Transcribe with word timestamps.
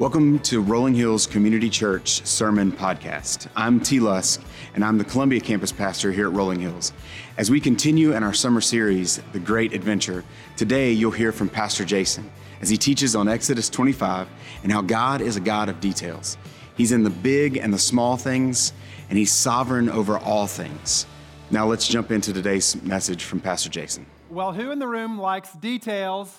Welcome 0.00 0.38
to 0.44 0.62
Rolling 0.62 0.94
Hills 0.94 1.26
Community 1.26 1.68
Church 1.68 2.26
Sermon 2.26 2.72
Podcast. 2.72 3.48
I'm 3.54 3.78
T. 3.80 4.00
Lusk, 4.00 4.40
and 4.74 4.82
I'm 4.82 4.96
the 4.96 5.04
Columbia 5.04 5.40
campus 5.40 5.72
pastor 5.72 6.10
here 6.10 6.28
at 6.28 6.32
Rolling 6.32 6.58
Hills. 6.58 6.94
As 7.36 7.50
we 7.50 7.60
continue 7.60 8.14
in 8.14 8.22
our 8.22 8.32
summer 8.32 8.62
series, 8.62 9.20
The 9.32 9.38
Great 9.38 9.74
Adventure, 9.74 10.24
today 10.56 10.90
you'll 10.90 11.10
hear 11.10 11.32
from 11.32 11.50
Pastor 11.50 11.84
Jason 11.84 12.30
as 12.62 12.70
he 12.70 12.78
teaches 12.78 13.14
on 13.14 13.28
Exodus 13.28 13.68
25 13.68 14.26
and 14.62 14.72
how 14.72 14.80
God 14.80 15.20
is 15.20 15.36
a 15.36 15.40
God 15.40 15.68
of 15.68 15.80
details. 15.82 16.38
He's 16.78 16.92
in 16.92 17.04
the 17.04 17.10
big 17.10 17.58
and 17.58 17.70
the 17.70 17.78
small 17.78 18.16
things, 18.16 18.72
and 19.10 19.18
he's 19.18 19.32
sovereign 19.32 19.90
over 19.90 20.16
all 20.16 20.46
things. 20.46 21.04
Now 21.50 21.66
let's 21.66 21.86
jump 21.86 22.10
into 22.10 22.32
today's 22.32 22.74
message 22.84 23.24
from 23.24 23.40
Pastor 23.42 23.68
Jason. 23.68 24.06
Well, 24.30 24.54
who 24.54 24.70
in 24.70 24.78
the 24.78 24.88
room 24.88 25.18
likes 25.18 25.52
details? 25.52 26.34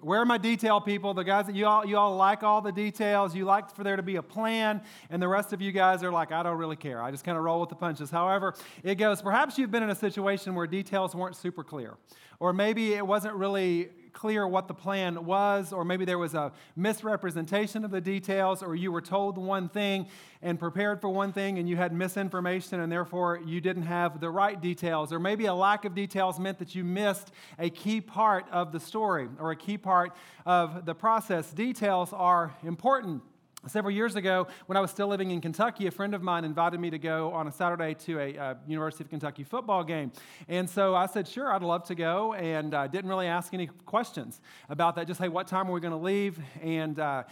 Where 0.00 0.20
are 0.20 0.26
my 0.26 0.38
detail 0.38 0.80
people? 0.80 1.12
The 1.12 1.24
guys 1.24 1.46
that 1.46 1.56
you 1.56 1.66
all, 1.66 1.84
you 1.84 1.96
all 1.96 2.16
like 2.16 2.42
all 2.42 2.60
the 2.60 2.70
details. 2.70 3.34
You 3.34 3.44
like 3.44 3.74
for 3.74 3.82
there 3.82 3.96
to 3.96 4.02
be 4.02 4.16
a 4.16 4.22
plan, 4.22 4.80
and 5.10 5.20
the 5.20 5.28
rest 5.28 5.52
of 5.52 5.60
you 5.60 5.72
guys 5.72 6.04
are 6.04 6.12
like, 6.12 6.30
I 6.30 6.42
don't 6.42 6.56
really 6.56 6.76
care. 6.76 7.02
I 7.02 7.10
just 7.10 7.24
kind 7.24 7.36
of 7.36 7.42
roll 7.42 7.60
with 7.60 7.68
the 7.68 7.76
punches. 7.76 8.10
However, 8.10 8.54
it 8.82 8.94
goes, 8.94 9.20
perhaps 9.20 9.58
you've 9.58 9.70
been 9.70 9.82
in 9.82 9.90
a 9.90 9.94
situation 9.94 10.54
where 10.54 10.66
details 10.66 11.14
weren't 11.14 11.36
super 11.36 11.64
clear, 11.64 11.96
or 12.38 12.52
maybe 12.52 12.94
it 12.94 13.06
wasn't 13.06 13.34
really 13.34 13.90
clear 14.12 14.46
what 14.46 14.68
the 14.68 14.74
plan 14.74 15.24
was, 15.24 15.72
or 15.72 15.84
maybe 15.84 16.04
there 16.04 16.18
was 16.18 16.34
a 16.34 16.52
misrepresentation 16.76 17.84
of 17.84 17.90
the 17.90 18.00
details, 18.00 18.62
or 18.62 18.74
you 18.74 18.92
were 18.92 19.00
told 19.00 19.38
one 19.38 19.68
thing 19.68 20.06
and 20.42 20.58
prepared 20.58 21.00
for 21.00 21.08
one 21.08 21.32
thing 21.32 21.58
and 21.58 21.68
you 21.68 21.76
had 21.76 21.92
misinformation 21.92 22.80
and 22.80 22.92
therefore 22.92 23.40
you 23.44 23.60
didn't 23.60 23.82
have 23.82 24.20
the 24.20 24.30
right 24.30 24.60
details, 24.60 25.12
or 25.12 25.18
maybe 25.18 25.46
a 25.46 25.54
lack 25.54 25.84
of 25.84 25.94
details 25.94 26.38
meant 26.38 26.58
that 26.58 26.74
you 26.74 26.84
missed 26.84 27.32
a 27.58 27.70
key 27.70 28.00
part 28.00 28.46
of 28.50 28.72
the 28.72 28.80
story 28.80 29.28
or 29.38 29.50
a 29.50 29.56
key 29.56 29.78
part 29.78 30.12
of 30.46 30.84
the 30.84 30.94
process. 30.94 31.50
Details 31.50 32.12
are 32.12 32.54
important. 32.62 33.22
Several 33.68 33.94
years 33.94 34.16
ago, 34.16 34.46
when 34.66 34.76
I 34.76 34.80
was 34.80 34.90
still 34.90 35.08
living 35.08 35.30
in 35.30 35.40
Kentucky, 35.40 35.86
a 35.86 35.90
friend 35.90 36.14
of 36.14 36.22
mine 36.22 36.44
invited 36.44 36.80
me 36.80 36.90
to 36.90 36.98
go 36.98 37.32
on 37.32 37.46
a 37.46 37.52
Saturday 37.52 37.94
to 38.06 38.18
a 38.18 38.38
uh, 38.38 38.54
University 38.66 39.04
of 39.04 39.10
Kentucky 39.10 39.44
football 39.44 39.84
game. 39.84 40.10
And 40.48 40.68
so 40.68 40.94
I 40.94 41.06
said, 41.06 41.28
sure, 41.28 41.52
I'd 41.52 41.62
love 41.62 41.84
to 41.84 41.94
go, 41.94 42.32
and 42.34 42.72
uh, 42.72 42.86
didn't 42.86 43.10
really 43.10 43.26
ask 43.26 43.52
any 43.52 43.66
questions 43.86 44.40
about 44.68 44.96
that. 44.96 45.06
Just, 45.06 45.20
hey, 45.20 45.28
what 45.28 45.46
time 45.46 45.68
are 45.68 45.72
we 45.72 45.80
going 45.80 45.92
to 45.92 45.98
leave? 45.98 46.38
And 46.62 46.98
uh, 46.98 47.24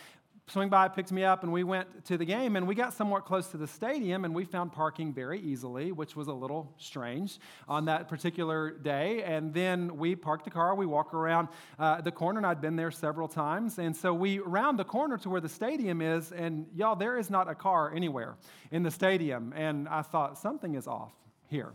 swing 0.48 0.68
by, 0.68 0.86
picked 0.86 1.10
me 1.10 1.24
up, 1.24 1.42
and 1.42 1.52
we 1.52 1.64
went 1.64 2.04
to 2.04 2.16
the 2.16 2.24
game. 2.24 2.54
And 2.54 2.68
we 2.68 2.76
got 2.76 2.92
somewhat 2.92 3.24
close 3.24 3.48
to 3.48 3.56
the 3.56 3.66
stadium, 3.66 4.24
and 4.24 4.32
we 4.32 4.44
found 4.44 4.72
parking 4.72 5.12
very 5.12 5.40
easily, 5.40 5.90
which 5.90 6.14
was 6.14 6.28
a 6.28 6.32
little 6.32 6.72
strange 6.78 7.40
on 7.66 7.86
that 7.86 8.08
particular 8.08 8.70
day. 8.70 9.24
And 9.24 9.52
then 9.52 9.96
we 9.96 10.14
parked 10.14 10.44
the 10.44 10.52
car, 10.52 10.76
we 10.76 10.86
walk 10.86 11.14
around 11.14 11.48
uh, 11.80 12.00
the 12.00 12.12
corner, 12.12 12.38
and 12.38 12.46
I'd 12.46 12.60
been 12.60 12.76
there 12.76 12.92
several 12.92 13.26
times. 13.26 13.80
And 13.80 13.96
so 13.96 14.14
we 14.14 14.38
round 14.38 14.78
the 14.78 14.84
corner 14.84 15.18
to 15.18 15.28
where 15.28 15.40
the 15.40 15.48
stadium 15.48 16.00
is, 16.00 16.30
and 16.30 16.66
y'all, 16.72 16.94
there 16.94 17.18
is 17.18 17.28
not 17.28 17.50
a 17.50 17.54
car 17.56 17.92
anywhere 17.92 18.36
in 18.70 18.84
the 18.84 18.90
stadium. 18.92 19.52
And 19.56 19.88
I 19.88 20.02
thought, 20.02 20.38
something 20.38 20.76
is 20.76 20.86
off 20.86 21.12
here 21.48 21.72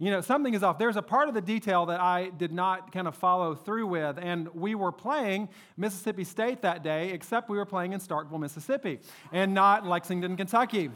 you 0.00 0.10
know, 0.10 0.22
something 0.22 0.54
is 0.54 0.62
off. 0.62 0.78
There's 0.78 0.96
a 0.96 1.02
part 1.02 1.28
of 1.28 1.34
the 1.34 1.42
detail 1.42 1.84
that 1.86 2.00
I 2.00 2.30
did 2.30 2.52
not 2.52 2.90
kind 2.90 3.06
of 3.06 3.14
follow 3.14 3.54
through 3.54 3.86
with. 3.86 4.18
And 4.18 4.48
we 4.54 4.74
were 4.74 4.92
playing 4.92 5.50
Mississippi 5.76 6.24
State 6.24 6.62
that 6.62 6.82
day, 6.82 7.10
except 7.10 7.50
we 7.50 7.58
were 7.58 7.66
playing 7.66 7.92
in 7.92 8.00
Starkville, 8.00 8.40
Mississippi, 8.40 9.00
and 9.30 9.52
not 9.52 9.86
Lexington, 9.86 10.38
Kentucky. 10.38 10.90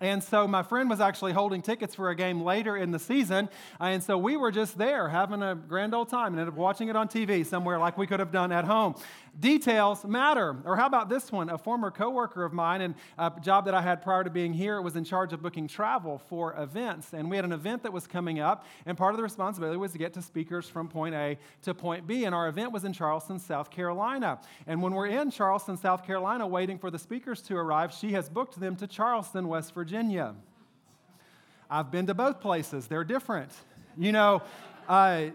And 0.00 0.24
so 0.24 0.48
my 0.48 0.62
friend 0.62 0.88
was 0.88 0.98
actually 0.98 1.32
holding 1.32 1.60
tickets 1.60 1.94
for 1.94 2.08
a 2.08 2.16
game 2.16 2.42
later 2.42 2.74
in 2.74 2.90
the 2.90 2.98
season. 2.98 3.50
And 3.78 4.02
so 4.02 4.16
we 4.16 4.38
were 4.38 4.50
just 4.50 4.78
there 4.78 5.10
having 5.10 5.42
a 5.42 5.54
grand 5.54 5.94
old 5.94 6.08
time 6.08 6.28
and 6.28 6.40
ended 6.40 6.54
up 6.54 6.58
watching 6.58 6.88
it 6.88 6.96
on 6.96 7.08
TV 7.08 7.44
somewhere 7.44 7.78
like 7.78 7.98
we 7.98 8.06
could 8.06 8.20
have 8.20 8.32
done 8.32 8.50
at 8.50 8.64
home. 8.64 8.94
Details 9.38 10.04
matter. 10.04 10.56
Or 10.64 10.76
how 10.76 10.86
about 10.86 11.08
this 11.08 11.30
one? 11.30 11.50
A 11.50 11.56
former 11.56 11.90
coworker 11.90 12.44
of 12.44 12.52
mine 12.52 12.80
and 12.80 12.94
a 13.16 13.32
job 13.40 13.64
that 13.66 13.74
I 13.74 13.80
had 13.80 14.02
prior 14.02 14.24
to 14.24 14.30
being 14.30 14.52
here 14.52 14.82
was 14.82 14.96
in 14.96 15.04
charge 15.04 15.32
of 15.32 15.40
booking 15.40 15.68
travel 15.68 16.18
for 16.18 16.54
events. 16.60 17.14
And 17.14 17.30
we 17.30 17.36
had 17.36 17.44
an 17.44 17.52
event 17.52 17.82
that 17.84 17.92
was 17.92 18.06
coming 18.06 18.40
up, 18.40 18.66
and 18.86 18.98
part 18.98 19.12
of 19.12 19.16
the 19.16 19.22
responsibility 19.22 19.78
was 19.78 19.92
to 19.92 19.98
get 19.98 20.12
to 20.14 20.22
speakers 20.22 20.68
from 20.68 20.88
point 20.88 21.14
A 21.14 21.38
to 21.62 21.74
point 21.74 22.06
B. 22.06 22.24
And 22.24 22.34
our 22.34 22.48
event 22.48 22.72
was 22.72 22.84
in 22.84 22.92
Charleston, 22.92 23.38
South 23.38 23.70
Carolina. 23.70 24.40
And 24.66 24.82
when 24.82 24.94
we're 24.94 25.06
in 25.06 25.30
Charleston, 25.30 25.76
South 25.76 26.04
Carolina, 26.04 26.46
waiting 26.46 26.78
for 26.78 26.90
the 26.90 26.98
speakers 26.98 27.40
to 27.42 27.56
arrive, 27.56 27.94
she 27.94 28.12
has 28.12 28.28
booked 28.28 28.58
them 28.58 28.76
to 28.76 28.86
Charleston, 28.86 29.46
West 29.48 29.74
Virginia. 29.74 30.34
I've 31.70 31.92
been 31.92 32.06
to 32.06 32.14
both 32.14 32.40
places, 32.40 32.88
they're 32.88 33.04
different. 33.04 33.52
You 33.96 34.12
know, 34.12 34.42
uh, 34.88 35.26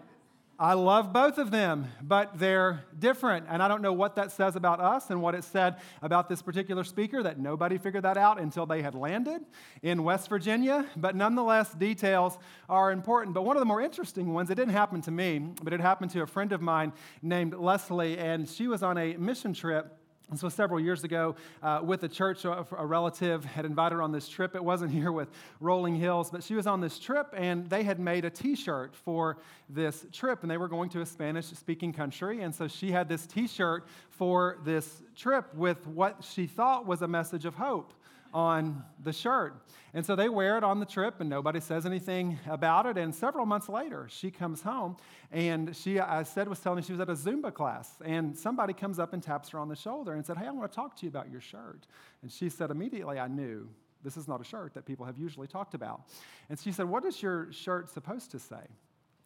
I 0.58 0.74
love 0.74 1.12
both 1.12 1.38
of 1.38 1.52
them, 1.52 1.88
but 2.02 2.40
they're 2.40 2.86
different. 2.98 3.48
And 3.50 3.62
I 3.62 3.68
don't 3.68 3.82
know 3.82 3.92
what 3.92 4.16
that 4.16 4.32
says 4.32 4.56
about 4.56 4.80
us 4.80 5.10
and 5.10 5.22
what 5.22 5.36
it 5.36 5.44
said 5.44 5.76
about 6.02 6.30
this 6.30 6.42
particular 6.42 6.86
speaker, 6.86 7.22
that 7.24 7.38
nobody 7.38 7.78
figured 7.78 8.04
that 8.04 8.16
out 8.16 8.40
until 8.40 8.66
they 8.66 8.82
had 8.82 8.96
landed 8.96 9.42
in 9.82 10.06
West 10.06 10.30
Virginia. 10.30 10.86
But 10.96 11.14
nonetheless, 11.14 11.74
details 11.74 12.38
are 12.70 12.94
important. 12.94 13.34
But 13.34 13.44
one 13.44 13.58
of 13.58 13.60
the 13.60 13.66
more 13.66 13.82
interesting 13.82 14.34
ones, 14.34 14.50
it 14.50 14.56
didn't 14.56 14.74
happen 14.74 15.02
to 15.02 15.12
me, 15.12 15.40
but 15.62 15.74
it 15.74 15.82
happened 15.82 16.12
to 16.12 16.22
a 16.22 16.28
friend 16.28 16.54
of 16.54 16.62
mine 16.62 16.94
named 17.22 17.54
Leslie, 17.54 18.18
and 18.18 18.48
she 18.48 18.68
was 18.68 18.82
on 18.82 18.98
a 18.98 19.18
mission 19.18 19.54
trip 19.54 19.98
and 20.30 20.40
so, 20.40 20.50
several 20.50 20.80
years 20.80 21.04
ago, 21.04 21.36
uh, 21.62 21.82
with 21.84 22.04
a 22.04 22.08
church, 22.08 22.46
a, 22.46 22.66
a, 22.78 22.86
relative 22.86 23.46
had 23.46 23.64
invited 23.64 23.96
her 23.96 24.02
on 24.02 24.12
this 24.12 24.28
trip. 24.28 24.56
It 24.56 24.64
wasn't 24.64 24.92
here 25.00 25.12
with 25.12 25.30
Rolling 25.60 25.96
Hills, 25.96 26.32
but 26.32 26.44
she 26.44 26.56
was 26.56 26.66
on 26.66 26.82
this 26.82 26.98
trip, 26.98 27.28
and 27.38 27.70
they 27.70 27.84
had 27.84 28.00
made 28.00 28.26
a 28.26 28.32
t 28.32 28.56
shirt 28.56 28.96
for 28.96 29.38
this 29.70 30.06
trip, 30.12 30.42
and 30.42 30.50
they 30.50 30.58
were 30.58 30.68
going 30.68 30.90
to 30.92 31.02
a 31.02 31.06
Spanish 31.06 31.46
speaking 31.48 31.94
country. 31.94 32.42
And 32.42 32.54
so, 32.56 32.68
she 32.68 32.92
had 32.92 33.08
this 33.08 33.28
t 33.28 33.48
shirt 33.48 33.86
for 34.10 34.58
this 34.66 35.04
trip 35.16 35.54
with 35.54 35.86
what 35.86 36.24
she 36.24 36.48
thought 36.48 36.88
was 36.88 37.04
a 37.04 37.08
message 37.08 37.46
of 37.46 37.54
hope 37.54 37.94
on 38.36 38.84
the 39.02 39.14
shirt. 39.14 39.56
And 39.94 40.06
so 40.06 40.14
they 40.14 40.28
wear 40.28 40.58
it 40.58 40.64
on 40.64 40.82
the 40.82 40.86
trip, 40.86 41.22
and 41.22 41.30
nobody 41.30 41.62
says 41.62 41.86
anything 41.86 42.38
about 42.48 42.86
it. 42.86 42.98
And 42.98 43.16
several 43.16 43.46
months 43.46 43.70
later, 43.70 44.08
she 44.10 44.30
comes 44.30 44.62
home, 44.62 44.98
and 45.32 45.74
she, 45.74 46.02
I 46.02 46.24
said, 46.24 46.50
was 46.50 46.60
telling 46.60 46.78
me 46.78 46.84
she 46.84 46.92
was 46.92 47.00
at 47.00 47.10
a 47.10 47.14
Zumba 47.14 47.54
class, 47.54 47.90
and 48.04 48.38
somebody 48.38 48.74
comes 48.74 49.00
up 49.00 49.14
and 49.14 49.24
taps 49.24 49.50
her 49.50 49.58
on 49.58 49.70
the 49.70 49.76
shoulder 49.76 50.14
and 50.14 50.26
said, 50.26 50.38
Hey, 50.38 50.48
I 50.48 50.52
want 50.52 50.70
to 50.70 50.76
talk 50.76 50.98
to 50.98 51.06
you 51.06 51.10
about 51.10 51.32
your 51.32 51.40
shirt. 51.40 51.88
And 52.22 52.30
she 52.30 52.50
said, 52.50 52.72
Immediately, 52.72 53.20
I 53.20 53.30
knew 53.30 53.70
this 54.04 54.18
is 54.18 54.28
not 54.28 54.42
a 54.42 54.44
shirt 54.44 54.74
that 54.74 54.86
people 54.86 55.06
have 55.06 55.18
usually 55.18 55.48
talked 55.48 55.74
about. 55.74 56.02
And 56.50 56.60
she 56.60 56.74
said, 56.74 56.90
What 56.90 57.06
is 57.06 57.24
your 57.24 57.54
shirt 57.54 57.90
supposed 57.90 58.32
to 58.32 58.40
say? 58.40 58.68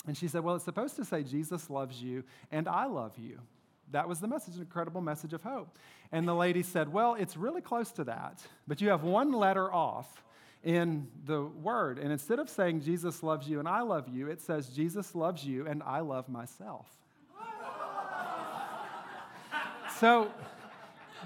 And 0.06 0.16
she 0.16 0.28
said, 0.28 0.44
Well, 0.44 0.56
it's 0.56 0.66
supposed 0.66 0.96
to 0.98 1.06
say, 1.06 1.24
Jesus 1.24 1.68
loves 1.68 2.00
you 2.00 2.24
and 2.52 2.68
I 2.68 2.86
love 2.86 3.18
you. 3.18 3.40
That 3.92 4.08
was 4.08 4.20
the 4.20 4.28
message, 4.28 4.56
an 4.56 4.62
incredible 4.62 5.02
message 5.02 5.34
of 5.34 5.44
hope. 5.44 5.78
And 6.12 6.28
the 6.28 6.36
lady 6.36 6.64
said, 6.64 6.92
Well, 6.92 7.16
it's 7.16 7.36
really 7.36 7.62
close 7.62 7.92
to 7.94 8.04
that, 8.06 8.42
but 8.68 8.82
you 8.82 8.90
have 8.90 9.04
one 9.04 9.32
letter 9.32 9.72
off 9.72 10.24
in 10.64 11.08
the 11.26 11.44
word. 11.44 12.00
And 12.00 12.12
instead 12.12 12.40
of 12.40 12.50
saying 12.50 12.82
Jesus 12.82 13.24
loves 13.24 13.48
you 13.48 13.60
and 13.60 13.68
I 13.68 13.82
love 13.82 14.08
you, 14.08 14.28
it 14.28 14.42
says 14.42 14.70
Jesus 14.70 15.16
loves 15.16 15.46
you 15.46 15.68
and 15.68 15.82
I 15.84 16.02
love 16.02 16.28
myself. 16.28 16.88
so, 20.00 20.32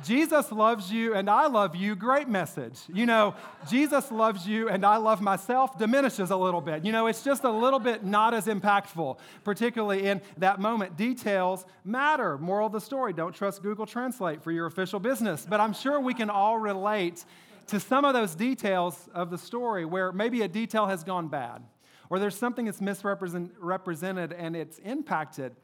Jesus 0.04 0.52
loves 0.52 0.92
you 0.92 1.14
and 1.14 1.30
I 1.30 1.48
love 1.48 1.76
you, 1.76 1.96
great 1.96 2.28
message. 2.28 2.80
You 2.92 3.06
know, 3.06 3.36
Jesus 3.70 4.12
loves 4.12 4.48
you 4.48 4.70
and 4.70 4.86
I 4.86 4.98
love 4.98 5.22
myself 5.22 5.78
diminishes 5.78 6.32
a 6.32 6.36
little 6.36 6.62
bit. 6.62 6.84
You 6.84 6.92
know, 6.92 7.08
it's 7.08 7.24
just 7.24 7.44
a 7.44 7.52
little 7.52 7.80
bit 7.80 8.04
not 8.04 8.34
as 8.34 8.48
impactful, 8.48 9.18
particularly 9.44 10.08
in 10.08 10.22
that 10.38 10.60
moment. 10.60 10.98
Details 10.98 11.66
matter. 11.84 12.38
Moral 12.38 12.68
of 12.68 12.74
the 12.74 12.82
story 12.82 13.14
don't 13.14 13.34
trust 13.34 13.62
Google 13.62 13.86
Translate 13.86 14.42
for 14.42 14.52
your 14.52 14.66
official 14.66 15.00
business. 15.00 15.46
But 15.48 15.60
I'm 15.60 15.74
sure 15.74 16.00
we 16.00 16.14
can 16.14 16.30
all 16.30 16.58
relate 16.58 17.24
to 17.68 17.80
some 17.80 18.06
of 18.06 18.14
those 18.14 18.36
details 18.36 19.10
of 19.14 19.30
the 19.30 19.38
story 19.38 19.86
where 19.86 20.12
maybe 20.12 20.42
a 20.42 20.48
detail 20.48 20.88
has 20.88 21.04
gone 21.04 21.28
bad 21.28 21.64
or 22.10 22.20
there's 22.20 22.38
something 22.38 22.66
that's 22.66 22.82
misrepresented 22.82 24.34
and 24.34 24.56
it's 24.56 24.80
impacted 24.80 25.56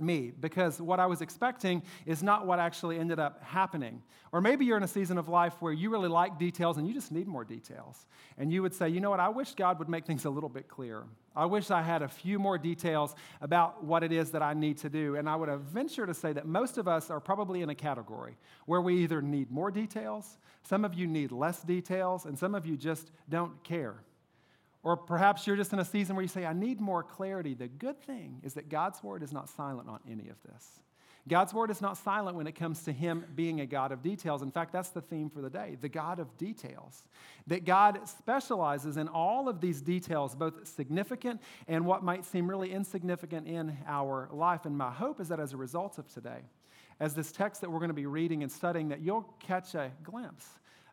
me 0.00 0.32
because 0.38 0.80
what 0.80 1.00
I 1.00 1.06
was 1.06 1.20
expecting 1.20 1.82
is 2.06 2.22
not 2.22 2.46
what 2.46 2.58
actually 2.58 2.98
ended 2.98 3.18
up 3.18 3.42
happening. 3.42 4.02
Or 4.32 4.40
maybe 4.40 4.64
you're 4.64 4.76
in 4.76 4.82
a 4.82 4.88
season 4.88 5.18
of 5.18 5.28
life 5.28 5.54
where 5.60 5.72
you 5.72 5.90
really 5.90 6.08
like 6.08 6.38
details 6.38 6.76
and 6.76 6.86
you 6.86 6.92
just 6.92 7.10
need 7.10 7.26
more 7.26 7.44
details. 7.44 8.06
And 8.36 8.52
you 8.52 8.62
would 8.62 8.74
say, 8.74 8.88
you 8.88 9.00
know 9.00 9.10
what, 9.10 9.20
I 9.20 9.28
wish 9.28 9.54
God 9.54 9.78
would 9.78 9.88
make 9.88 10.06
things 10.06 10.24
a 10.24 10.30
little 10.30 10.48
bit 10.48 10.68
clearer. 10.68 11.06
I 11.34 11.44
wish 11.46 11.70
I 11.70 11.82
had 11.82 12.02
a 12.02 12.08
few 12.08 12.38
more 12.38 12.58
details 12.58 13.14
about 13.40 13.84
what 13.84 14.02
it 14.02 14.12
is 14.12 14.32
that 14.32 14.42
I 14.42 14.54
need 14.54 14.78
to 14.78 14.88
do. 14.88 15.16
And 15.16 15.28
I 15.28 15.36
would 15.36 15.48
venture 15.60 16.06
to 16.06 16.14
say 16.14 16.32
that 16.32 16.46
most 16.46 16.78
of 16.78 16.88
us 16.88 17.10
are 17.10 17.20
probably 17.20 17.62
in 17.62 17.70
a 17.70 17.74
category 17.74 18.36
where 18.66 18.80
we 18.80 18.98
either 18.98 19.22
need 19.22 19.50
more 19.50 19.70
details, 19.70 20.38
some 20.62 20.84
of 20.84 20.94
you 20.94 21.06
need 21.06 21.32
less 21.32 21.62
details, 21.62 22.26
and 22.26 22.38
some 22.38 22.54
of 22.54 22.66
you 22.66 22.76
just 22.76 23.10
don't 23.28 23.62
care. 23.64 24.02
Or 24.82 24.96
perhaps 24.96 25.46
you're 25.46 25.56
just 25.56 25.72
in 25.72 25.78
a 25.78 25.84
season 25.84 26.14
where 26.14 26.22
you 26.22 26.28
say, 26.28 26.46
I 26.46 26.52
need 26.52 26.80
more 26.80 27.02
clarity. 27.02 27.54
The 27.54 27.68
good 27.68 28.00
thing 28.00 28.40
is 28.42 28.54
that 28.54 28.68
God's 28.68 29.02
word 29.02 29.22
is 29.22 29.32
not 29.32 29.48
silent 29.48 29.88
on 29.88 30.00
any 30.08 30.28
of 30.28 30.36
this. 30.44 30.80
God's 31.28 31.52
word 31.52 31.70
is 31.70 31.82
not 31.82 31.98
silent 31.98 32.36
when 32.36 32.46
it 32.46 32.54
comes 32.54 32.84
to 32.84 32.92
Him 32.92 33.24
being 33.34 33.60
a 33.60 33.66
God 33.66 33.92
of 33.92 34.02
details. 34.02 34.40
In 34.40 34.50
fact, 34.50 34.72
that's 34.72 34.88
the 34.90 35.02
theme 35.02 35.28
for 35.28 35.42
the 35.42 35.50
day 35.50 35.76
the 35.80 35.88
God 35.88 36.18
of 36.18 36.36
details. 36.38 37.04
That 37.46 37.64
God 37.64 38.00
specializes 38.08 38.96
in 38.96 39.08
all 39.08 39.48
of 39.48 39.60
these 39.60 39.82
details, 39.82 40.34
both 40.34 40.66
significant 40.66 41.42
and 41.66 41.84
what 41.84 42.02
might 42.02 42.24
seem 42.24 42.48
really 42.48 42.72
insignificant 42.72 43.46
in 43.46 43.76
our 43.86 44.28
life. 44.32 44.64
And 44.64 44.76
my 44.76 44.90
hope 44.90 45.20
is 45.20 45.28
that 45.28 45.38
as 45.38 45.52
a 45.52 45.56
result 45.56 45.98
of 45.98 46.08
today, 46.08 46.40
as 47.00 47.14
this 47.14 47.30
text 47.30 47.60
that 47.60 47.70
we're 47.70 47.78
going 47.78 47.90
to 47.90 47.94
be 47.94 48.06
reading 48.06 48.42
and 48.42 48.50
studying, 48.50 48.88
that 48.88 49.00
you'll 49.00 49.28
catch 49.40 49.74
a 49.74 49.92
glimpse 50.02 50.46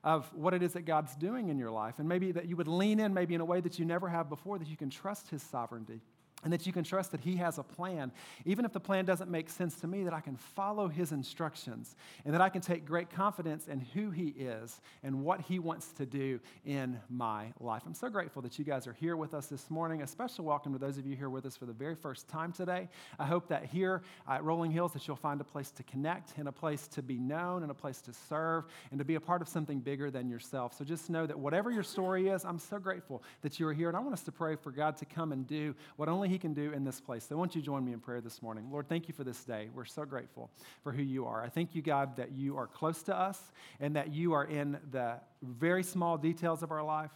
of 0.06 0.32
what 0.36 0.54
it 0.54 0.62
is 0.62 0.74
that 0.74 0.84
God's 0.84 1.16
doing 1.16 1.50
in 1.50 1.58
your 1.58 1.72
life. 1.72 1.96
And 1.98 2.08
maybe 2.08 2.32
that 2.32 2.48
you 2.48 2.56
would 2.56 2.68
lean 2.68 3.00
in, 3.00 3.14
maybe 3.14 3.34
in 3.34 3.42
a 3.42 3.46
way 3.46 3.60
that 3.60 3.80
you 3.80 3.86
never 3.86 4.08
have 4.08 4.30
before, 4.30 4.60
that 4.60 4.68
you 4.68 4.78
can 4.78 4.92
trust 4.92 5.30
His 5.30 5.42
sovereignty 5.42 6.00
and 6.46 6.54
that 6.54 6.66
you 6.66 6.72
can 6.72 6.84
trust 6.84 7.12
that 7.12 7.20
He 7.20 7.36
has 7.38 7.58
a 7.58 7.64
plan. 7.64 8.12
Even 8.46 8.64
if 8.64 8.72
the 8.72 8.80
plan 8.80 9.04
doesn't 9.04 9.30
make 9.30 9.50
sense 9.50 9.76
to 9.82 9.88
me, 9.88 10.04
that 10.04 10.14
I 10.14 10.22
can 10.22 10.38
follow 10.38 10.88
His 10.88 11.12
instructions 11.12 11.96
and 12.24 12.34
that 12.34 12.40
I 12.40 12.50
can 12.50 12.62
take 12.62 12.86
great 12.86 13.10
confidence 13.10 13.68
in 13.68 13.80
who 13.80 14.12
He 14.12 14.28
is 14.28 14.80
and 15.04 15.24
what 15.24 15.42
He 15.42 15.60
wants 15.60 15.92
to 15.94 16.06
do 16.06 16.40
in 16.64 17.00
my 17.10 17.48
life. 17.60 17.82
I'm 17.86 17.96
so 17.96 18.10
grateful 18.10 18.42
that 18.44 18.58
you 18.58 18.64
guys 18.64 18.88
are 18.88 18.94
here 18.94 19.18
with 19.18 19.34
us 19.34 19.48
this 19.48 19.70
morning. 19.70 20.04
A 20.04 20.08
special 20.08 20.46
welcome 20.46 20.72
to 20.74 20.80
those 20.80 21.00
of 21.00 21.06
you 21.06 21.16
here 21.16 21.30
with 21.30 21.46
us 21.46 21.58
for 21.58 21.66
the 21.66 21.74
very 21.74 21.96
first 21.96 22.28
time 22.28 22.52
today. 22.52 22.88
I 23.20 23.26
hope 23.26 23.48
that 23.48 23.66
here 23.66 24.04
at 24.30 24.44
Rolling 24.44 24.72
Hills 24.72 24.94
that 24.94 25.08
you'll 25.08 25.18
find 25.18 25.42
a 25.42 25.44
place 25.44 25.72
to 25.72 25.84
connect 25.84 26.38
and 26.38 26.48
a 26.48 26.52
place 26.52 26.88
to 26.90 27.02
be 27.02 27.18
known 27.18 27.64
and 27.64 27.72
a 27.72 27.76
place 27.76 28.02
to 28.02 28.14
serve 28.14 28.66
and 28.92 29.00
to 29.00 29.06
be 29.06 29.16
a 29.16 29.20
part 29.20 29.42
of 29.42 29.48
something 29.48 29.80
bigger 29.80 30.12
than 30.12 30.30
yourself. 30.30 30.78
So 30.78 30.86
just 30.86 31.10
know 31.10 31.26
that 31.26 31.40
whatever 31.40 31.72
your 31.72 31.82
story 31.82 32.30
is, 32.30 32.46
I'm 32.46 32.60
so 32.60 32.78
grateful 32.78 33.24
that 33.42 33.60
you 33.60 33.68
are 33.68 33.74
here. 33.74 33.88
And 33.88 33.98
I 33.98 34.00
want 34.00 34.14
us 34.14 34.22
to 34.24 34.32
pray 34.32 34.56
for 34.56 34.70
God 34.70 34.98
to 34.98 35.06
come 35.06 35.32
and 35.32 35.48
do 35.48 35.74
what 35.96 36.08
only 36.08 36.30
He 36.30 36.35
he 36.36 36.40
can 36.40 36.54
do 36.54 36.74
in 36.74 36.84
this 36.84 37.00
place. 37.00 37.26
So, 37.30 37.38
won't 37.38 37.56
you 37.56 37.62
join 37.62 37.86
me 37.86 37.94
in 37.94 38.02
prayer 38.02 38.20
this 38.20 38.42
morning? 38.42 38.68
Lord, 38.70 38.90
thank 38.90 39.08
you 39.08 39.14
for 39.14 39.24
this 39.24 39.46
day. 39.46 39.70
We're 39.74 39.86
so 39.86 40.04
grateful 40.04 40.52
for 40.84 40.92
who 40.92 41.02
you 41.02 41.26
are. 41.26 41.42
I 41.42 41.48
thank 41.48 41.74
you, 41.74 41.82
God, 41.82 42.18
that 42.18 42.34
you 42.34 42.58
are 42.58 42.68
close 42.68 43.02
to 43.04 43.18
us 43.18 43.40
and 43.80 43.96
that 43.96 44.14
you 44.14 44.34
are 44.34 44.44
in 44.44 44.78
the 44.92 45.16
very 45.42 45.82
small 45.82 46.18
details 46.18 46.62
of 46.62 46.72
our 46.72 46.84
life 46.84 47.12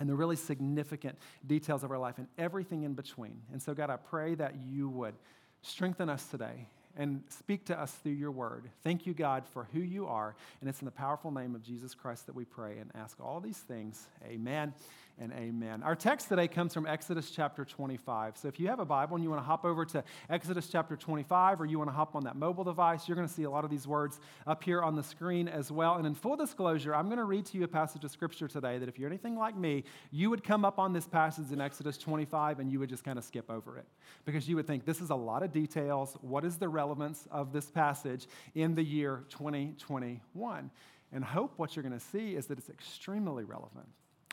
and 0.00 0.08
the 0.08 0.14
really 0.14 0.36
significant 0.36 1.18
details 1.46 1.84
of 1.84 1.90
our 1.90 1.98
life 1.98 2.14
and 2.16 2.28
everything 2.38 2.84
in 2.84 2.94
between. 2.94 3.42
And 3.52 3.60
so, 3.60 3.74
God, 3.74 3.90
I 3.90 3.96
pray 3.96 4.34
that 4.36 4.54
you 4.66 4.88
would 4.88 5.14
strengthen 5.60 6.08
us 6.08 6.26
today 6.28 6.66
and 6.96 7.22
speak 7.28 7.66
to 7.66 7.78
us 7.78 7.92
through 7.92 8.12
your 8.12 8.30
word. 8.30 8.70
Thank 8.82 9.04
you, 9.04 9.12
God, 9.12 9.44
for 9.46 9.68
who 9.74 9.80
you 9.80 10.06
are. 10.06 10.34
And 10.62 10.70
it's 10.70 10.80
in 10.80 10.86
the 10.86 10.92
powerful 10.92 11.30
name 11.30 11.54
of 11.54 11.62
Jesus 11.62 11.94
Christ 11.94 12.24
that 12.24 12.34
we 12.34 12.46
pray 12.46 12.78
and 12.78 12.90
ask 12.94 13.20
all 13.20 13.38
these 13.38 13.58
things. 13.58 14.06
Amen 14.26 14.72
and 15.18 15.32
amen. 15.32 15.82
Our 15.82 15.96
text 15.96 16.28
today 16.28 16.46
comes 16.46 16.74
from 16.74 16.86
Exodus 16.86 17.30
chapter 17.30 17.64
25. 17.64 18.36
So 18.36 18.48
if 18.48 18.60
you 18.60 18.68
have 18.68 18.80
a 18.80 18.84
Bible 18.84 19.16
and 19.16 19.24
you 19.24 19.30
want 19.30 19.40
to 19.40 19.46
hop 19.46 19.64
over 19.64 19.84
to 19.86 20.04
Exodus 20.28 20.68
chapter 20.68 20.94
25 20.94 21.60
or 21.60 21.64
you 21.64 21.78
want 21.78 21.88
to 21.88 21.94
hop 21.94 22.14
on 22.14 22.24
that 22.24 22.36
mobile 22.36 22.64
device, 22.64 23.08
you're 23.08 23.16
going 23.16 23.26
to 23.26 23.32
see 23.32 23.44
a 23.44 23.50
lot 23.50 23.64
of 23.64 23.70
these 23.70 23.86
words 23.86 24.20
up 24.46 24.62
here 24.62 24.82
on 24.82 24.94
the 24.94 25.02
screen 25.02 25.48
as 25.48 25.72
well. 25.72 25.94
And 25.94 26.06
in 26.06 26.14
full 26.14 26.36
disclosure, 26.36 26.94
I'm 26.94 27.06
going 27.06 27.18
to 27.18 27.24
read 27.24 27.46
to 27.46 27.58
you 27.58 27.64
a 27.64 27.68
passage 27.68 28.04
of 28.04 28.10
scripture 28.10 28.46
today 28.46 28.76
that 28.78 28.88
if 28.88 28.98
you're 28.98 29.08
anything 29.08 29.36
like 29.36 29.56
me, 29.56 29.84
you 30.10 30.28
would 30.28 30.44
come 30.44 30.66
up 30.66 30.78
on 30.78 30.92
this 30.92 31.06
passage 31.06 31.50
in 31.50 31.62
Exodus 31.62 31.96
25 31.96 32.60
and 32.60 32.70
you 32.70 32.78
would 32.78 32.90
just 32.90 33.04
kind 33.04 33.18
of 33.18 33.24
skip 33.24 33.50
over 33.50 33.78
it 33.78 33.86
because 34.26 34.46
you 34.48 34.56
would 34.56 34.66
think 34.66 34.84
this 34.84 35.00
is 35.00 35.08
a 35.08 35.14
lot 35.14 35.42
of 35.42 35.50
details. 35.50 36.16
What 36.20 36.44
is 36.44 36.58
the 36.58 36.68
relevance 36.68 37.26
of 37.30 37.52
this 37.54 37.70
passage 37.70 38.26
in 38.54 38.74
the 38.74 38.84
year 38.84 39.24
2021? 39.30 40.70
And 41.12 41.24
hope 41.24 41.54
what 41.56 41.74
you're 41.74 41.82
going 41.82 41.98
to 41.98 42.04
see 42.04 42.34
is 42.34 42.46
that 42.46 42.58
it's 42.58 42.68
extremely 42.68 43.44
relevant 43.44 43.86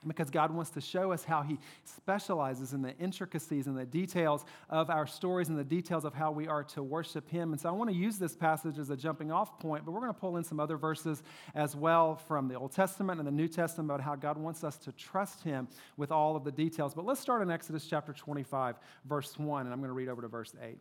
because 0.07 0.29
God 0.29 0.51
wants 0.51 0.71
to 0.71 0.81
show 0.81 1.11
us 1.11 1.23
how 1.23 1.41
He 1.41 1.59
specializes 1.83 2.73
in 2.73 2.81
the 2.81 2.95
intricacies 2.97 3.67
and 3.67 3.77
the 3.77 3.85
details 3.85 4.45
of 4.69 4.89
our 4.89 5.07
stories 5.07 5.49
and 5.49 5.57
the 5.57 5.63
details 5.63 6.05
of 6.05 6.13
how 6.13 6.31
we 6.31 6.47
are 6.47 6.63
to 6.65 6.83
worship 6.83 7.29
Him. 7.29 7.51
And 7.51 7.61
so 7.61 7.69
I 7.69 7.71
want 7.71 7.89
to 7.89 7.95
use 7.95 8.17
this 8.17 8.35
passage 8.35 8.77
as 8.77 8.89
a 8.89 8.97
jumping 8.97 9.31
off 9.31 9.59
point, 9.59 9.85
but 9.85 9.91
we're 9.91 10.01
going 10.01 10.13
to 10.13 10.19
pull 10.19 10.37
in 10.37 10.43
some 10.43 10.59
other 10.59 10.77
verses 10.77 11.23
as 11.55 11.75
well 11.75 12.15
from 12.15 12.47
the 12.47 12.55
Old 12.55 12.71
Testament 12.71 13.19
and 13.19 13.27
the 13.27 13.31
New 13.31 13.47
Testament 13.47 13.89
about 13.89 14.01
how 14.01 14.15
God 14.15 14.37
wants 14.37 14.63
us 14.63 14.77
to 14.77 14.91
trust 14.91 15.43
Him 15.43 15.67
with 15.97 16.11
all 16.11 16.35
of 16.35 16.43
the 16.43 16.51
details. 16.51 16.93
But 16.93 17.05
let's 17.05 17.19
start 17.19 17.41
in 17.41 17.51
Exodus 17.51 17.85
chapter 17.85 18.13
25, 18.13 18.75
verse 19.05 19.37
1, 19.37 19.65
and 19.65 19.73
I'm 19.73 19.79
going 19.79 19.89
to 19.89 19.93
read 19.93 20.09
over 20.09 20.21
to 20.21 20.27
verse 20.27 20.53
8. 20.61 20.77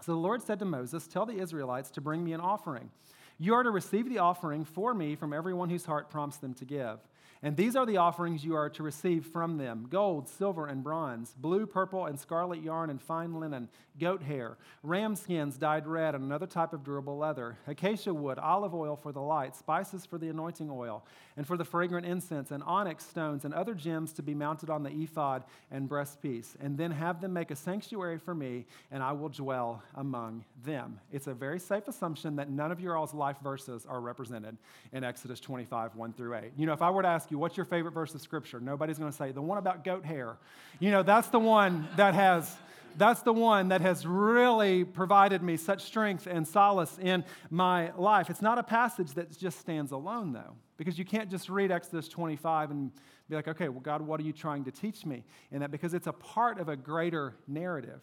So 0.00 0.12
the 0.12 0.18
Lord 0.18 0.42
said 0.42 0.58
to 0.60 0.64
Moses, 0.64 1.06
Tell 1.06 1.26
the 1.26 1.38
Israelites 1.38 1.90
to 1.90 2.00
bring 2.00 2.24
me 2.24 2.32
an 2.32 2.40
offering. 2.40 2.90
You 3.38 3.54
are 3.54 3.62
to 3.62 3.70
receive 3.70 4.08
the 4.08 4.18
offering 4.18 4.64
for 4.64 4.92
me 4.92 5.14
from 5.14 5.32
everyone 5.32 5.70
whose 5.70 5.84
heart 5.84 6.10
prompts 6.10 6.38
them 6.38 6.54
to 6.54 6.64
give. 6.64 6.98
And 7.42 7.56
these 7.56 7.76
are 7.76 7.86
the 7.86 7.98
offerings 7.98 8.44
you 8.44 8.56
are 8.56 8.68
to 8.70 8.82
receive 8.82 9.26
from 9.26 9.58
them 9.58 9.86
gold, 9.88 10.28
silver, 10.28 10.66
and 10.66 10.82
bronze, 10.82 11.34
blue, 11.38 11.66
purple, 11.66 12.06
and 12.06 12.18
scarlet 12.18 12.62
yarn 12.62 12.90
and 12.90 13.00
fine 13.00 13.38
linen, 13.38 13.68
goat 13.98 14.22
hair, 14.22 14.56
ram 14.82 15.14
skins 15.14 15.56
dyed 15.56 15.86
red, 15.86 16.14
and 16.14 16.24
another 16.24 16.46
type 16.46 16.72
of 16.72 16.84
durable 16.84 17.18
leather, 17.18 17.56
acacia 17.66 18.12
wood, 18.12 18.38
olive 18.38 18.74
oil 18.74 18.96
for 18.96 19.12
the 19.12 19.20
light, 19.20 19.56
spices 19.56 20.06
for 20.06 20.18
the 20.18 20.28
anointing 20.28 20.70
oil, 20.70 21.04
and 21.36 21.46
for 21.46 21.56
the 21.56 21.64
fragrant 21.64 22.06
incense, 22.06 22.50
and 22.50 22.62
onyx 22.64 23.04
stones 23.04 23.44
and 23.44 23.54
other 23.54 23.74
gems 23.74 24.12
to 24.12 24.22
be 24.22 24.34
mounted 24.34 24.70
on 24.70 24.82
the 24.82 24.90
ephod 24.90 25.44
and 25.70 25.88
breastpiece. 25.88 26.54
And 26.60 26.76
then 26.76 26.90
have 26.90 27.20
them 27.20 27.32
make 27.32 27.50
a 27.50 27.56
sanctuary 27.56 28.18
for 28.18 28.34
me, 28.34 28.66
and 28.90 29.02
I 29.02 29.12
will 29.12 29.28
dwell 29.28 29.82
among 29.94 30.44
them. 30.64 31.00
It's 31.12 31.26
a 31.26 31.34
very 31.34 31.58
safe 31.58 31.88
assumption 31.88 32.36
that 32.36 32.50
none 32.50 32.72
of 32.72 32.80
your 32.80 32.96
all's 32.96 33.14
life 33.14 33.38
verses 33.42 33.86
are 33.86 34.00
represented 34.00 34.56
in 34.92 35.04
Exodus 35.04 35.40
25, 35.40 35.94
1 35.94 36.12
through 36.12 36.34
8. 36.34 36.52
You 36.56 36.66
know, 36.66 36.72
if 36.72 36.82
I 36.82 36.90
were 36.90 37.02
to 37.02 37.08
ask 37.08 37.27
you, 37.30 37.38
what's 37.38 37.56
your 37.56 37.66
favorite 37.66 37.92
verse 37.92 38.14
of 38.14 38.20
Scripture? 38.20 38.60
Nobody's 38.60 38.98
going 38.98 39.10
to 39.10 39.16
say, 39.16 39.32
the 39.32 39.42
one 39.42 39.58
about 39.58 39.84
goat 39.84 40.04
hair. 40.04 40.36
You 40.80 40.90
know, 40.90 41.02
that's 41.02 41.28
the 41.28 41.38
one 41.38 41.88
that 41.96 42.14
has 42.14 42.56
that's 42.96 43.22
the 43.22 43.32
one 43.32 43.68
that 43.68 43.80
has 43.80 44.04
really 44.04 44.84
provided 44.84 45.40
me 45.42 45.56
such 45.56 45.82
strength 45.82 46.26
and 46.26 46.46
solace 46.46 46.98
in 47.00 47.24
my 47.48 47.92
life. 47.96 48.28
It's 48.28 48.42
not 48.42 48.58
a 48.58 48.62
passage 48.62 49.12
that 49.12 49.36
just 49.38 49.60
stands 49.60 49.92
alone, 49.92 50.32
though, 50.32 50.56
because 50.76 50.98
you 50.98 51.04
can't 51.04 51.30
just 51.30 51.48
read 51.48 51.70
Exodus 51.70 52.08
25 52.08 52.72
and 52.72 52.90
be 53.28 53.36
like, 53.36 53.46
okay, 53.46 53.68
well, 53.68 53.80
God, 53.80 54.02
what 54.02 54.18
are 54.18 54.24
you 54.24 54.32
trying 54.32 54.64
to 54.64 54.72
teach 54.72 55.06
me 55.06 55.22
in 55.52 55.60
that? 55.60 55.70
Because 55.70 55.94
it's 55.94 56.08
a 56.08 56.12
part 56.12 56.58
of 56.58 56.68
a 56.68 56.76
greater 56.76 57.36
narrative. 57.46 58.00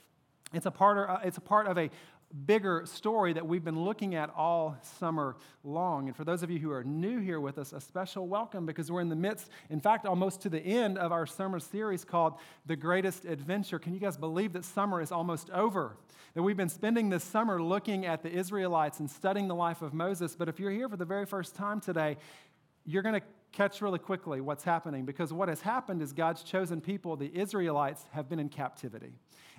It's 0.54 0.66
a 0.66 0.72
part 0.72 0.98
of, 0.98 1.26
it's 1.26 1.38
a 1.38 1.42
part 1.42 1.68
of 1.68 1.78
a 1.78 1.90
bigger 2.46 2.86
story 2.86 3.34
that 3.34 3.48
we've 3.48 3.64
been 3.64 3.84
looking 3.84 4.16
at 4.16 4.30
all 4.36 4.78
summer 5.00 5.36
long. 5.64 6.08
And 6.08 6.16
for 6.16 6.24
those 6.24 6.44
of 6.44 6.50
you 6.50 6.60
who 6.60 6.72
are 6.72 6.84
new 6.84 7.20
here 7.20 7.40
with 7.40 7.58
us, 7.58 7.72
a 7.74 7.80
special 7.80 8.28
welcome 8.28 8.66
because 8.66 8.92
we're 8.92 9.02
in 9.02 9.10
the 9.10 9.16
midst, 9.16 9.50
in 9.70 9.80
fact, 9.80 10.06
almost 10.06 10.42
to 10.42 10.50
the 10.50 10.60
end 10.60 10.98
of 10.98 11.12
our 11.12 11.26
summer 11.26 11.60
series 11.60 12.04
called 12.04 12.36
The 12.66 12.76
Greatest 12.76 13.26
Adventure. 13.26 13.80
Can 13.80 13.94
you 13.94 14.00
guys 14.00 14.18
believe 14.18 14.54
that 14.54 14.66
summer 14.66 15.02
is 15.02 15.12
almost 15.12 15.50
over? 15.52 15.98
That 16.34 16.44
we've 16.44 16.58
been 16.58 16.70
spending 16.70 17.10
this 17.10 17.24
summer 17.24 17.62
looking 17.62 18.06
at 18.06 18.22
the 18.22 18.30
Israelites 18.30 19.00
and 19.00 19.10
studying 19.10 19.48
the 19.48 19.56
life 19.56 19.82
of 19.82 19.94
Moses. 19.94 20.36
But 20.36 20.50
if 20.50 20.60
you're 20.60 20.72
here 20.72 20.90
for 20.90 20.98
the 20.98 21.06
very 21.06 21.26
first 21.26 21.56
time 21.56 21.80
today, 21.80 22.18
you're 22.86 23.04
going 23.04 23.20
to 23.20 23.26
catch 23.54 23.82
really 23.82 24.00
quickly 24.00 24.42
what's 24.42 24.66
happening 24.66 25.06
because 25.06 25.32
what 25.32 25.48
has 25.48 25.62
happened 25.62 26.02
is 26.02 26.12
God's 26.12 26.44
chosen 26.44 26.82
people, 26.82 27.16
the 27.16 27.32
Israelites, 27.34 28.04
have 28.12 28.28
been 28.28 28.40
in 28.40 28.50
captivity 28.50 29.14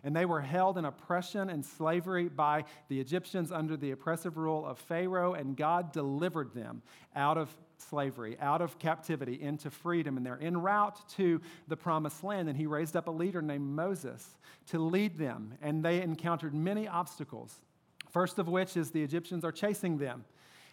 and 0.06 0.14
they 0.14 0.24
were 0.24 0.40
held 0.40 0.78
in 0.78 0.84
oppression 0.84 1.50
and 1.50 1.66
slavery 1.66 2.28
by 2.28 2.64
the 2.88 3.00
Egyptians 3.00 3.50
under 3.50 3.76
the 3.76 3.90
oppressive 3.90 4.36
rule 4.36 4.64
of 4.64 4.78
Pharaoh, 4.78 5.34
and 5.34 5.56
God 5.56 5.90
delivered 5.90 6.54
them 6.54 6.80
out 7.16 7.36
of 7.36 7.50
slavery, 7.78 8.36
out 8.40 8.62
of 8.62 8.78
captivity, 8.78 9.42
into 9.42 9.68
freedom. 9.68 10.16
And 10.16 10.24
they're 10.24 10.40
en 10.40 10.58
route 10.58 10.96
to 11.16 11.40
the 11.66 11.76
promised 11.76 12.22
land. 12.22 12.48
And 12.48 12.56
he 12.56 12.66
raised 12.66 12.96
up 12.96 13.08
a 13.08 13.10
leader 13.10 13.42
named 13.42 13.66
Moses 13.66 14.24
to 14.68 14.78
lead 14.78 15.18
them. 15.18 15.54
And 15.60 15.84
they 15.84 16.00
encountered 16.00 16.54
many 16.54 16.86
obstacles. 16.86 17.60
First 18.08 18.38
of 18.38 18.46
which 18.46 18.76
is 18.76 18.92
the 18.92 19.02
Egyptians 19.02 19.44
are 19.44 19.50
chasing 19.50 19.98
them. 19.98 20.24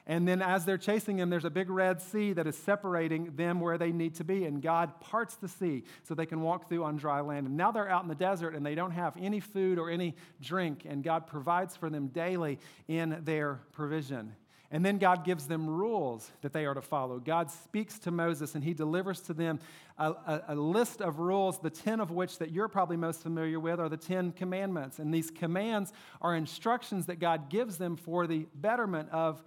And 0.06 0.28
then 0.28 0.42
as 0.42 0.66
they're 0.66 0.78
chasing 0.78 1.18
him, 1.18 1.30
there's 1.30 1.46
a 1.46 1.50
big 1.50 1.70
red 1.70 2.02
sea 2.02 2.34
that 2.34 2.46
is 2.46 2.58
separating 2.58 3.36
them 3.36 3.62
where 3.62 3.78
they 3.78 3.94
need 3.94 4.16
to 4.16 4.26
be. 4.26 4.44
And 4.46 4.62
God 4.62 5.00
parts 5.00 5.36
the 5.36 5.48
sea 5.48 5.84
so 6.04 6.14
they 6.14 6.26
can 6.26 6.42
walk 6.42 6.68
through 6.68 6.84
on 6.84 6.98
dry 6.98 7.22
land. 7.22 7.48
And 7.48 7.56
now 7.56 7.72
they're 7.72 7.90
out 7.90 8.04
in 8.04 8.10
the 8.10 8.16
desert 8.16 8.54
and 8.54 8.66
they 8.66 8.76
don't 8.76 8.92
have 8.92 9.16
any 9.18 9.40
food 9.40 9.80
or 9.80 9.90
any 9.90 10.16
drink. 10.42 10.86
And 10.86 11.04
God 11.04 11.26
provides 11.26 11.78
for 11.78 11.90
them 11.90 12.08
daily 12.08 12.60
in 12.88 13.22
their 13.24 13.62
provision. 13.72 14.36
And 14.74 14.84
then 14.84 14.98
God 14.98 15.24
gives 15.24 15.46
them 15.46 15.70
rules 15.70 16.32
that 16.42 16.52
they 16.52 16.66
are 16.66 16.74
to 16.74 16.82
follow. 16.82 17.20
God 17.20 17.52
speaks 17.52 18.00
to 18.00 18.12
Moses 18.12 18.56
and 18.56 18.64
he 18.64 18.74
delivers 18.74 19.22
to 19.22 19.34
them 19.34 19.60
a, 20.00 20.10
a, 20.10 20.42
a, 20.50 20.56
list 20.56 21.00
of 21.00 21.20
rules, 21.20 21.60
the 21.60 21.70
10 21.70 22.00
of 22.00 22.10
which 22.10 22.40
that 22.40 22.50
you're 22.50 22.68
probably 22.68 22.98
most 22.98 23.22
familiar 23.22 23.60
with 23.60 23.80
are 23.80 23.88
the 23.88 23.98
10 23.98 24.32
commandments. 24.32 24.98
And 24.98 25.14
these 25.14 25.30
commands 25.30 25.94
are 26.24 26.36
instructions 26.36 27.06
that 27.06 27.20
God 27.20 27.52
gives 27.52 27.78
them 27.78 27.96
for 27.96 28.26
the 28.26 28.48
betterment 28.56 29.10
of 29.12 29.44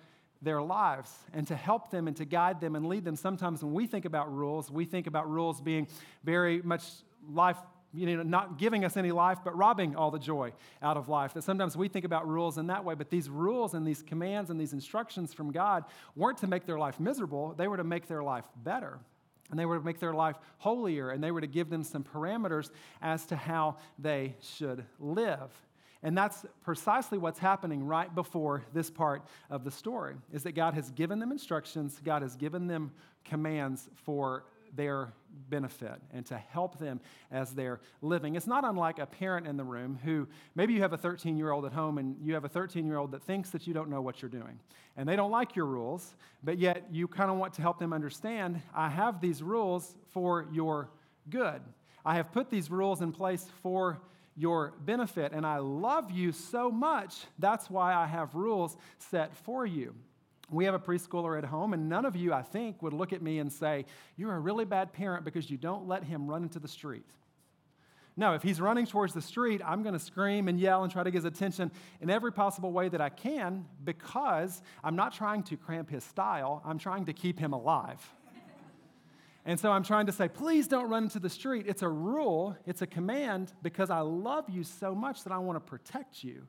their 0.46 0.62
lives 0.62 1.12
and 1.34 1.46
to 1.48 1.56
help 1.56 1.90
them 1.90 2.06
and 2.06 2.16
to 2.16 2.24
guide 2.24 2.60
them 2.60 2.76
and 2.76 2.86
lead 2.86 3.04
them. 3.04 3.16
Sometimes 3.16 3.62
when 3.62 3.74
we 3.74 3.86
think 3.86 4.04
about 4.04 4.32
rules, 4.32 4.70
we 4.70 4.84
think 4.84 5.08
about 5.08 5.28
rules 5.28 5.60
being 5.60 5.88
very 6.22 6.62
much 6.62 6.84
life, 7.28 7.56
you 7.92 8.16
know, 8.16 8.22
not 8.22 8.56
giving 8.56 8.84
us 8.84 8.96
any 8.96 9.10
life, 9.10 9.38
but 9.44 9.56
robbing 9.56 9.96
all 9.96 10.12
the 10.12 10.20
joy 10.20 10.52
out 10.80 10.96
of 10.96 11.08
life. 11.08 11.34
That 11.34 11.42
sometimes 11.42 11.76
we 11.76 11.88
think 11.88 12.04
about 12.04 12.28
rules 12.28 12.58
in 12.58 12.68
that 12.68 12.84
way, 12.84 12.94
but 12.94 13.10
these 13.10 13.28
rules 13.28 13.74
and 13.74 13.84
these 13.84 14.02
commands 14.02 14.48
and 14.48 14.60
these 14.60 14.72
instructions 14.72 15.34
from 15.34 15.50
God 15.50 15.84
weren't 16.14 16.38
to 16.38 16.46
make 16.46 16.64
their 16.64 16.78
life 16.78 17.00
miserable, 17.00 17.52
they 17.56 17.66
were 17.66 17.76
to 17.76 17.84
make 17.84 18.06
their 18.06 18.22
life 18.22 18.44
better. 18.62 19.00
And 19.50 19.58
they 19.58 19.66
were 19.66 19.78
to 19.78 19.84
make 19.84 20.00
their 20.00 20.14
life 20.14 20.36
holier, 20.58 21.10
and 21.10 21.22
they 21.22 21.30
were 21.30 21.40
to 21.40 21.46
give 21.46 21.70
them 21.70 21.84
some 21.84 22.04
parameters 22.04 22.70
as 23.02 23.26
to 23.26 23.36
how 23.36 23.76
they 23.98 24.34
should 24.40 24.84
live. 24.98 25.50
And 26.06 26.16
that's 26.16 26.46
precisely 26.62 27.18
what's 27.18 27.40
happening 27.40 27.84
right 27.84 28.14
before 28.14 28.62
this 28.72 28.90
part 28.90 29.22
of 29.50 29.64
the 29.64 29.72
story 29.72 30.14
is 30.32 30.44
that 30.44 30.52
God 30.52 30.74
has 30.74 30.92
given 30.92 31.18
them 31.18 31.32
instructions, 31.32 32.00
God 32.04 32.22
has 32.22 32.36
given 32.36 32.68
them 32.68 32.92
commands 33.24 33.88
for 34.04 34.44
their 34.76 35.12
benefit 35.48 36.00
and 36.12 36.24
to 36.26 36.38
help 36.38 36.78
them 36.78 37.00
as 37.32 37.54
they're 37.54 37.80
living. 38.02 38.36
It's 38.36 38.46
not 38.46 38.64
unlike 38.64 39.00
a 39.00 39.06
parent 39.06 39.48
in 39.48 39.56
the 39.56 39.64
room 39.64 39.98
who 40.04 40.28
maybe 40.54 40.74
you 40.74 40.82
have 40.82 40.92
a 40.92 40.96
13 40.96 41.36
year 41.36 41.50
old 41.50 41.64
at 41.64 41.72
home 41.72 41.98
and 41.98 42.14
you 42.22 42.34
have 42.34 42.44
a 42.44 42.48
13 42.48 42.86
year 42.86 42.98
old 42.98 43.10
that 43.10 43.24
thinks 43.24 43.50
that 43.50 43.66
you 43.66 43.74
don't 43.74 43.90
know 43.90 44.00
what 44.00 44.22
you're 44.22 44.28
doing. 44.28 44.60
And 44.96 45.08
they 45.08 45.16
don't 45.16 45.32
like 45.32 45.56
your 45.56 45.66
rules, 45.66 46.14
but 46.44 46.56
yet 46.56 46.84
you 46.92 47.08
kind 47.08 47.32
of 47.32 47.36
want 47.36 47.52
to 47.54 47.62
help 47.62 47.80
them 47.80 47.92
understand 47.92 48.62
I 48.72 48.90
have 48.90 49.20
these 49.20 49.42
rules 49.42 49.96
for 50.12 50.46
your 50.52 50.88
good. 51.30 51.62
I 52.04 52.14
have 52.14 52.30
put 52.30 52.48
these 52.48 52.70
rules 52.70 53.02
in 53.02 53.10
place 53.10 53.48
for 53.60 54.00
your 54.36 54.74
benefit, 54.84 55.32
and 55.32 55.46
I 55.46 55.58
love 55.58 56.10
you 56.10 56.32
so 56.32 56.70
much. 56.70 57.24
That's 57.38 57.70
why 57.70 57.94
I 57.94 58.06
have 58.06 58.34
rules 58.34 58.76
set 58.98 59.34
for 59.36 59.64
you. 59.64 59.94
We 60.50 60.64
have 60.66 60.74
a 60.74 60.78
preschooler 60.78 61.36
at 61.36 61.44
home, 61.44 61.72
and 61.72 61.88
none 61.88 62.04
of 62.04 62.14
you, 62.14 62.32
I 62.32 62.42
think, 62.42 62.82
would 62.82 62.92
look 62.92 63.12
at 63.12 63.22
me 63.22 63.38
and 63.38 63.50
say, 63.50 63.86
You're 64.16 64.34
a 64.34 64.38
really 64.38 64.64
bad 64.64 64.92
parent 64.92 65.24
because 65.24 65.50
you 65.50 65.56
don't 65.56 65.88
let 65.88 66.04
him 66.04 66.28
run 66.28 66.42
into 66.42 66.58
the 66.58 66.68
street. 66.68 67.06
No, 68.18 68.32
if 68.32 68.42
he's 68.42 68.60
running 68.60 68.86
towards 68.86 69.12
the 69.12 69.20
street, 69.20 69.60
I'm 69.64 69.82
going 69.82 69.92
to 69.92 69.98
scream 69.98 70.48
and 70.48 70.58
yell 70.58 70.84
and 70.84 70.92
try 70.92 71.02
to 71.02 71.10
get 71.10 71.18
his 71.18 71.24
attention 71.26 71.70
in 72.00 72.08
every 72.08 72.32
possible 72.32 72.72
way 72.72 72.88
that 72.88 73.00
I 73.00 73.10
can 73.10 73.66
because 73.84 74.62
I'm 74.82 74.96
not 74.96 75.12
trying 75.12 75.42
to 75.44 75.56
cramp 75.56 75.90
his 75.90 76.02
style, 76.02 76.62
I'm 76.64 76.78
trying 76.78 77.04
to 77.06 77.12
keep 77.12 77.38
him 77.38 77.52
alive. 77.52 78.00
And 79.46 79.60
so 79.60 79.70
I'm 79.70 79.84
trying 79.84 80.06
to 80.06 80.12
say, 80.12 80.28
please 80.28 80.66
don't 80.66 80.90
run 80.90 81.04
into 81.04 81.20
the 81.20 81.30
street. 81.30 81.66
It's 81.68 81.82
a 81.82 81.88
rule, 81.88 82.56
it's 82.66 82.82
a 82.82 82.86
command 82.86 83.52
because 83.62 83.90
I 83.90 84.00
love 84.00 84.50
you 84.50 84.64
so 84.64 84.92
much 84.92 85.22
that 85.22 85.32
I 85.32 85.38
want 85.38 85.56
to 85.56 85.60
protect 85.60 86.24
you. 86.24 86.48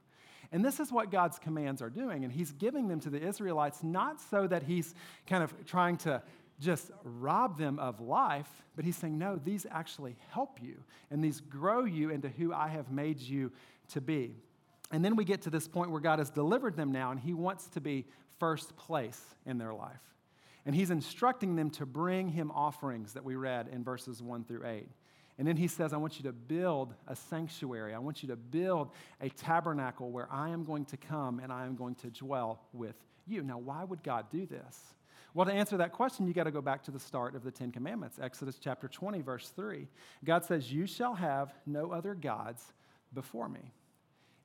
And 0.52 0.66
this 0.66 0.80
is 0.80 0.92
what 0.92 1.12
God's 1.12 1.38
commands 1.38 1.82
are 1.84 1.92
doing. 1.92 2.24
And 2.24 2.34
He's 2.34 2.52
giving 2.52 2.88
them 2.88 3.00
to 3.02 3.12
the 3.12 3.22
Israelites 3.22 3.84
not 3.84 4.20
so 4.20 4.48
that 4.48 4.64
He's 4.64 4.96
kind 5.28 5.44
of 5.44 5.54
trying 5.68 5.98
to 5.98 6.24
just 6.60 6.90
rob 7.04 7.60
them 7.60 7.78
of 7.78 8.02
life, 8.02 8.50
but 8.76 8.84
He's 8.84 8.96
saying, 8.96 9.16
no, 9.16 9.36
these 9.36 9.68
actually 9.70 10.16
help 10.32 10.60
you 10.60 10.78
and 11.12 11.24
these 11.24 11.40
grow 11.40 11.86
you 11.86 12.10
into 12.10 12.30
who 12.30 12.52
I 12.52 12.68
have 12.68 12.90
made 12.92 13.20
you 13.20 13.52
to 13.90 14.02
be. 14.02 14.38
And 14.92 15.06
then 15.06 15.16
we 15.16 15.24
get 15.24 15.44
to 15.44 15.52
this 15.52 15.68
point 15.68 15.92
where 15.92 16.02
God 16.02 16.18
has 16.18 16.32
delivered 16.32 16.76
them 16.76 16.92
now 16.92 17.12
and 17.12 17.20
He 17.20 17.36
wants 17.36 17.68
to 17.68 17.82
be 17.82 18.06
first 18.40 18.76
place 18.76 19.22
in 19.46 19.60
their 19.60 19.74
life. 19.74 20.02
And 20.68 20.76
He's 20.76 20.92
instructing 20.92 21.56
them 21.56 21.72
to 21.72 21.88
bring 21.88 22.30
Him 22.30 22.52
offerings 22.52 23.14
that 23.14 23.24
we 23.24 23.36
read 23.36 23.70
in 23.70 23.84
verses 23.84 24.22
1 24.22 24.44
through 24.44 24.68
8. 24.68 24.88
And 25.40 25.48
then 25.48 25.56
he 25.56 25.68
says, 25.68 25.94
I 25.94 25.98
want 25.98 26.18
you 26.18 26.24
to 26.24 26.32
build 26.32 26.96
a 27.08 27.16
sanctuary. 27.16 27.94
I 27.94 28.00
want 28.00 28.24
you 28.24 28.30
to 28.30 28.36
build 28.36 28.90
a 29.22 29.30
tabernacle 29.30 30.10
where 30.10 30.28
I 30.32 30.50
am 30.50 30.64
going 30.64 30.86
to 30.86 30.98
come 30.98 31.40
and 31.40 31.52
I 31.52 31.66
am 31.66 31.76
going 31.76 31.96
to 31.96 32.08
dwell 32.10 32.60
with 32.74 32.96
you. 33.28 33.44
Now, 33.44 33.60
why 33.60 33.84
would 33.84 34.02
God 34.02 34.26
do 34.32 34.48
this? 34.48 34.96
Well, 35.34 35.46
to 35.46 35.54
answer 35.54 35.78
that 35.78 35.92
question, 35.92 36.26
you 36.26 36.34
got 36.34 36.46
to 36.46 36.52
go 36.52 36.62
back 36.62 36.84
to 36.86 36.92
the 36.92 37.00
start 37.00 37.36
of 37.36 37.44
the 37.44 37.52
Ten 37.52 37.72
Commandments, 37.72 38.18
Exodus 38.20 38.58
chapter 38.60 38.88
20, 38.88 39.22
verse 39.22 39.50
3. 39.56 39.88
God 40.26 40.44
says, 40.44 40.74
You 40.74 40.88
shall 40.88 41.14
have 41.14 41.54
no 41.68 41.92
other 41.92 42.16
gods 42.16 42.74
before 43.14 43.48
me. 43.48 43.72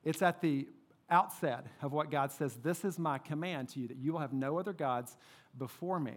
It's 0.05 0.21
at 0.21 0.43
the 0.43 0.69
outset 1.12 1.66
of 1.83 1.92
what 1.92 2.11
God 2.11 2.33
says, 2.33 2.54
This 2.57 2.85
is 2.85 2.99
my 2.99 3.19
command 3.19 3.69
to 3.71 3.81
you, 3.81 3.88
that 3.88 3.99
you 3.99 4.12
will 4.12 4.21
have 4.21 4.33
no 4.33 4.59
other 4.59 4.73
gods 4.73 5.16
before 5.57 6.00
me. 6.00 6.14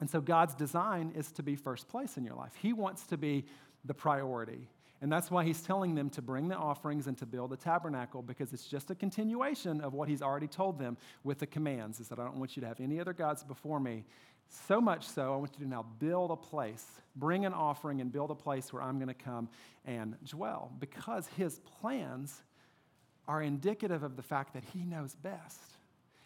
And 0.00 0.08
so 0.08 0.20
God's 0.20 0.54
design 0.54 1.12
is 1.14 1.30
to 1.32 1.42
be 1.42 1.54
first 1.54 1.88
place 1.88 2.16
in 2.16 2.24
your 2.24 2.34
life. 2.34 2.54
He 2.60 2.72
wants 2.72 3.06
to 3.08 3.18
be 3.18 3.44
the 3.84 3.94
priority. 3.94 4.68
And 5.02 5.10
that's 5.10 5.30
why 5.30 5.44
he's 5.44 5.62
telling 5.62 5.94
them 5.94 6.10
to 6.10 6.22
bring 6.22 6.48
the 6.48 6.56
offerings 6.56 7.06
and 7.06 7.16
to 7.18 7.26
build 7.26 7.50
the 7.50 7.56
tabernacle 7.56 8.20
because 8.20 8.52
it's 8.52 8.66
just 8.66 8.90
a 8.90 8.94
continuation 8.94 9.80
of 9.80 9.94
what 9.94 10.08
he's 10.08 10.20
already 10.20 10.46
told 10.46 10.78
them 10.78 10.98
with 11.24 11.38
the 11.38 11.46
commands 11.46 12.00
is 12.00 12.08
that 12.08 12.18
I 12.18 12.24
don't 12.24 12.36
want 12.36 12.56
you 12.56 12.60
to 12.62 12.68
have 12.68 12.80
any 12.80 13.00
other 13.00 13.14
gods 13.14 13.42
before 13.42 13.80
me. 13.80 14.04
So 14.66 14.80
much 14.80 15.06
so, 15.06 15.32
I 15.32 15.36
want 15.36 15.52
you 15.58 15.64
to 15.64 15.70
now 15.70 15.86
build 15.98 16.30
a 16.30 16.36
place, 16.36 16.84
bring 17.16 17.46
an 17.46 17.54
offering 17.54 18.00
and 18.00 18.12
build 18.12 18.30
a 18.30 18.34
place 18.34 18.72
where 18.72 18.82
I'm 18.82 18.96
going 18.96 19.08
to 19.08 19.14
come 19.14 19.48
and 19.86 20.16
dwell 20.26 20.72
because 20.78 21.28
his 21.28 21.60
plans 21.80 22.42
are 23.30 23.40
indicative 23.40 24.02
of 24.02 24.16
the 24.16 24.22
fact 24.22 24.54
that 24.54 24.64
he 24.74 24.84
knows 24.84 25.14
best. 25.14 25.60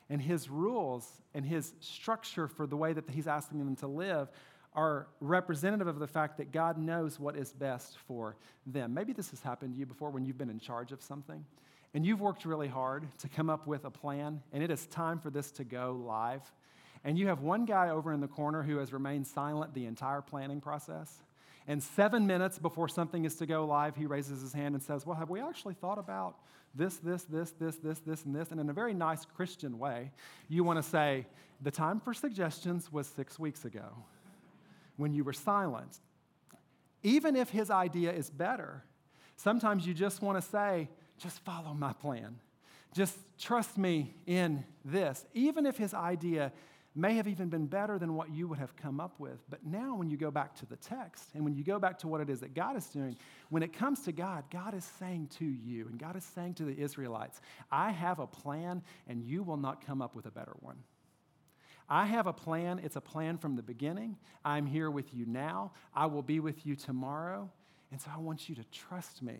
And 0.08 0.22
his 0.22 0.48
rules 0.48 1.06
and 1.34 1.44
his 1.44 1.74
structure 1.80 2.48
for 2.48 2.66
the 2.66 2.78
way 2.78 2.94
that 2.94 3.08
he's 3.10 3.26
asking 3.26 3.58
them 3.58 3.76
to 3.76 3.86
live 3.86 4.28
are 4.74 5.06
representative 5.20 5.86
of 5.86 5.98
the 5.98 6.06
fact 6.06 6.38
that 6.38 6.50
God 6.50 6.78
knows 6.78 7.20
what 7.20 7.36
is 7.36 7.52
best 7.52 7.98
for 8.08 8.36
them. 8.66 8.94
Maybe 8.94 9.12
this 9.12 9.28
has 9.30 9.42
happened 9.42 9.74
to 9.74 9.78
you 9.78 9.84
before 9.84 10.08
when 10.08 10.24
you've 10.24 10.38
been 10.38 10.48
in 10.48 10.58
charge 10.58 10.92
of 10.92 11.02
something 11.02 11.44
and 11.92 12.06
you've 12.06 12.22
worked 12.22 12.46
really 12.46 12.68
hard 12.68 13.06
to 13.18 13.28
come 13.28 13.50
up 13.50 13.66
with 13.66 13.84
a 13.84 13.90
plan, 13.90 14.40
and 14.54 14.62
it 14.62 14.70
is 14.70 14.86
time 14.86 15.18
for 15.18 15.28
this 15.28 15.50
to 15.52 15.64
go 15.64 16.02
live. 16.06 16.40
And 17.04 17.18
you 17.18 17.28
have 17.28 17.40
one 17.42 17.66
guy 17.66 17.90
over 17.90 18.14
in 18.14 18.20
the 18.20 18.28
corner 18.28 18.62
who 18.62 18.78
has 18.78 18.94
remained 18.94 19.26
silent 19.26 19.74
the 19.74 19.84
entire 19.84 20.22
planning 20.22 20.62
process. 20.62 21.22
And 21.68 21.82
seven 21.82 22.26
minutes 22.26 22.58
before 22.58 22.88
something 22.88 23.26
is 23.26 23.36
to 23.36 23.46
go 23.46 23.66
live, 23.66 23.94
he 23.94 24.06
raises 24.06 24.40
his 24.40 24.54
hand 24.54 24.74
and 24.74 24.82
says, 24.82 25.04
Well, 25.04 25.16
have 25.16 25.28
we 25.28 25.40
actually 25.40 25.74
thought 25.74 25.98
about 25.98 26.36
this, 26.74 26.96
this, 26.96 27.22
this, 27.24 27.50
this, 27.52 27.76
this, 27.76 27.98
this, 28.00 28.24
and 28.24 28.34
this? 28.34 28.50
And 28.50 28.60
in 28.60 28.68
a 28.68 28.72
very 28.72 28.94
nice 28.94 29.24
Christian 29.24 29.78
way, 29.78 30.10
you 30.48 30.64
want 30.64 30.82
to 30.82 30.82
say, 30.82 31.26
The 31.62 31.70
time 31.70 32.00
for 32.00 32.14
suggestions 32.14 32.92
was 32.92 33.06
six 33.06 33.38
weeks 33.38 33.64
ago 33.64 34.04
when 34.96 35.12
you 35.12 35.24
were 35.24 35.32
silent. 35.32 35.98
Even 37.02 37.36
if 37.36 37.50
his 37.50 37.70
idea 37.70 38.12
is 38.12 38.30
better, 38.30 38.82
sometimes 39.36 39.86
you 39.86 39.94
just 39.94 40.22
want 40.22 40.42
to 40.42 40.50
say, 40.50 40.88
just 41.18 41.40
follow 41.40 41.74
my 41.74 41.92
plan. 41.92 42.38
Just 42.94 43.16
trust 43.38 43.76
me 43.76 44.14
in 44.26 44.64
this. 44.84 45.24
Even 45.34 45.66
if 45.66 45.76
his 45.76 45.92
idea 45.92 46.52
may 46.94 47.14
have 47.14 47.26
even 47.26 47.48
been 47.48 47.66
better 47.66 47.98
than 47.98 48.14
what 48.14 48.30
you 48.30 48.46
would 48.46 48.58
have 48.58 48.76
come 48.76 49.00
up 49.00 49.18
with. 49.18 49.38
But 49.50 49.66
now, 49.66 49.96
when 49.96 50.08
you 50.08 50.16
go 50.16 50.30
back 50.30 50.54
to 50.56 50.66
the 50.66 50.76
text 50.76 51.30
and 51.34 51.42
when 51.42 51.54
you 51.54 51.64
go 51.64 51.78
back 51.78 51.98
to 52.00 52.08
what 52.08 52.20
it 52.20 52.30
is 52.30 52.40
that 52.40 52.54
God 52.54 52.76
is 52.76 52.86
doing, 52.86 53.16
when 53.50 53.62
it 53.62 53.72
comes 53.72 54.00
to 54.02 54.12
God, 54.12 54.44
God 54.50 54.74
is 54.74 54.84
saying 54.98 55.30
to 55.38 55.44
you, 55.44 55.88
and 55.88 55.98
God 55.98 56.16
is 56.16 56.24
saying 56.24 56.54
to 56.54 56.64
the 56.64 56.78
Israelites, 56.78 57.40
I 57.70 57.90
have 57.90 58.20
a 58.20 58.26
plan, 58.26 58.82
and 59.08 59.22
you 59.22 59.42
will 59.42 59.56
not 59.56 59.84
come 59.84 60.00
up 60.00 60.14
with 60.14 60.26
a 60.26 60.30
better 60.30 60.54
one. 60.60 60.76
I 61.88 62.06
have 62.06 62.26
a 62.26 62.32
plan. 62.32 62.80
It's 62.82 62.96
a 62.96 63.00
plan 63.00 63.36
from 63.38 63.56
the 63.56 63.62
beginning. 63.62 64.16
I'm 64.44 64.64
here 64.64 64.90
with 64.90 65.12
you 65.12 65.26
now. 65.26 65.72
I 65.94 66.06
will 66.06 66.22
be 66.22 66.40
with 66.40 66.64
you 66.64 66.76
tomorrow. 66.76 67.50
And 67.90 68.00
so 68.00 68.10
I 68.14 68.18
want 68.18 68.48
you 68.48 68.54
to 68.54 68.64
trust 68.64 69.22
me 69.22 69.38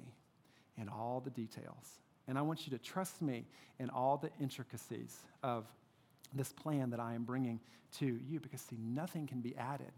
in 0.76 0.88
all 0.88 1.20
the 1.24 1.30
details. 1.30 2.00
And 2.26 2.38
I 2.38 2.42
want 2.42 2.66
you 2.66 2.76
to 2.76 2.82
trust 2.82 3.22
me 3.22 3.46
in 3.78 3.90
all 3.90 4.16
the 4.16 4.30
intricacies 4.40 5.18
of 5.42 5.64
this 6.34 6.52
plan 6.52 6.90
that 6.90 7.00
I 7.00 7.14
am 7.14 7.24
bringing 7.24 7.60
to 7.98 8.18
you 8.28 8.40
because, 8.40 8.60
see, 8.60 8.78
nothing 8.78 9.26
can 9.26 9.40
be 9.40 9.56
added 9.56 9.92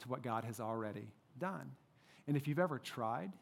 to 0.00 0.08
what 0.08 0.22
God 0.22 0.44
has 0.44 0.60
already 0.60 1.06
done. 1.38 1.70
And 2.26 2.36
if 2.36 2.48
you've 2.48 2.58
ever 2.58 2.78
tried 2.78 3.32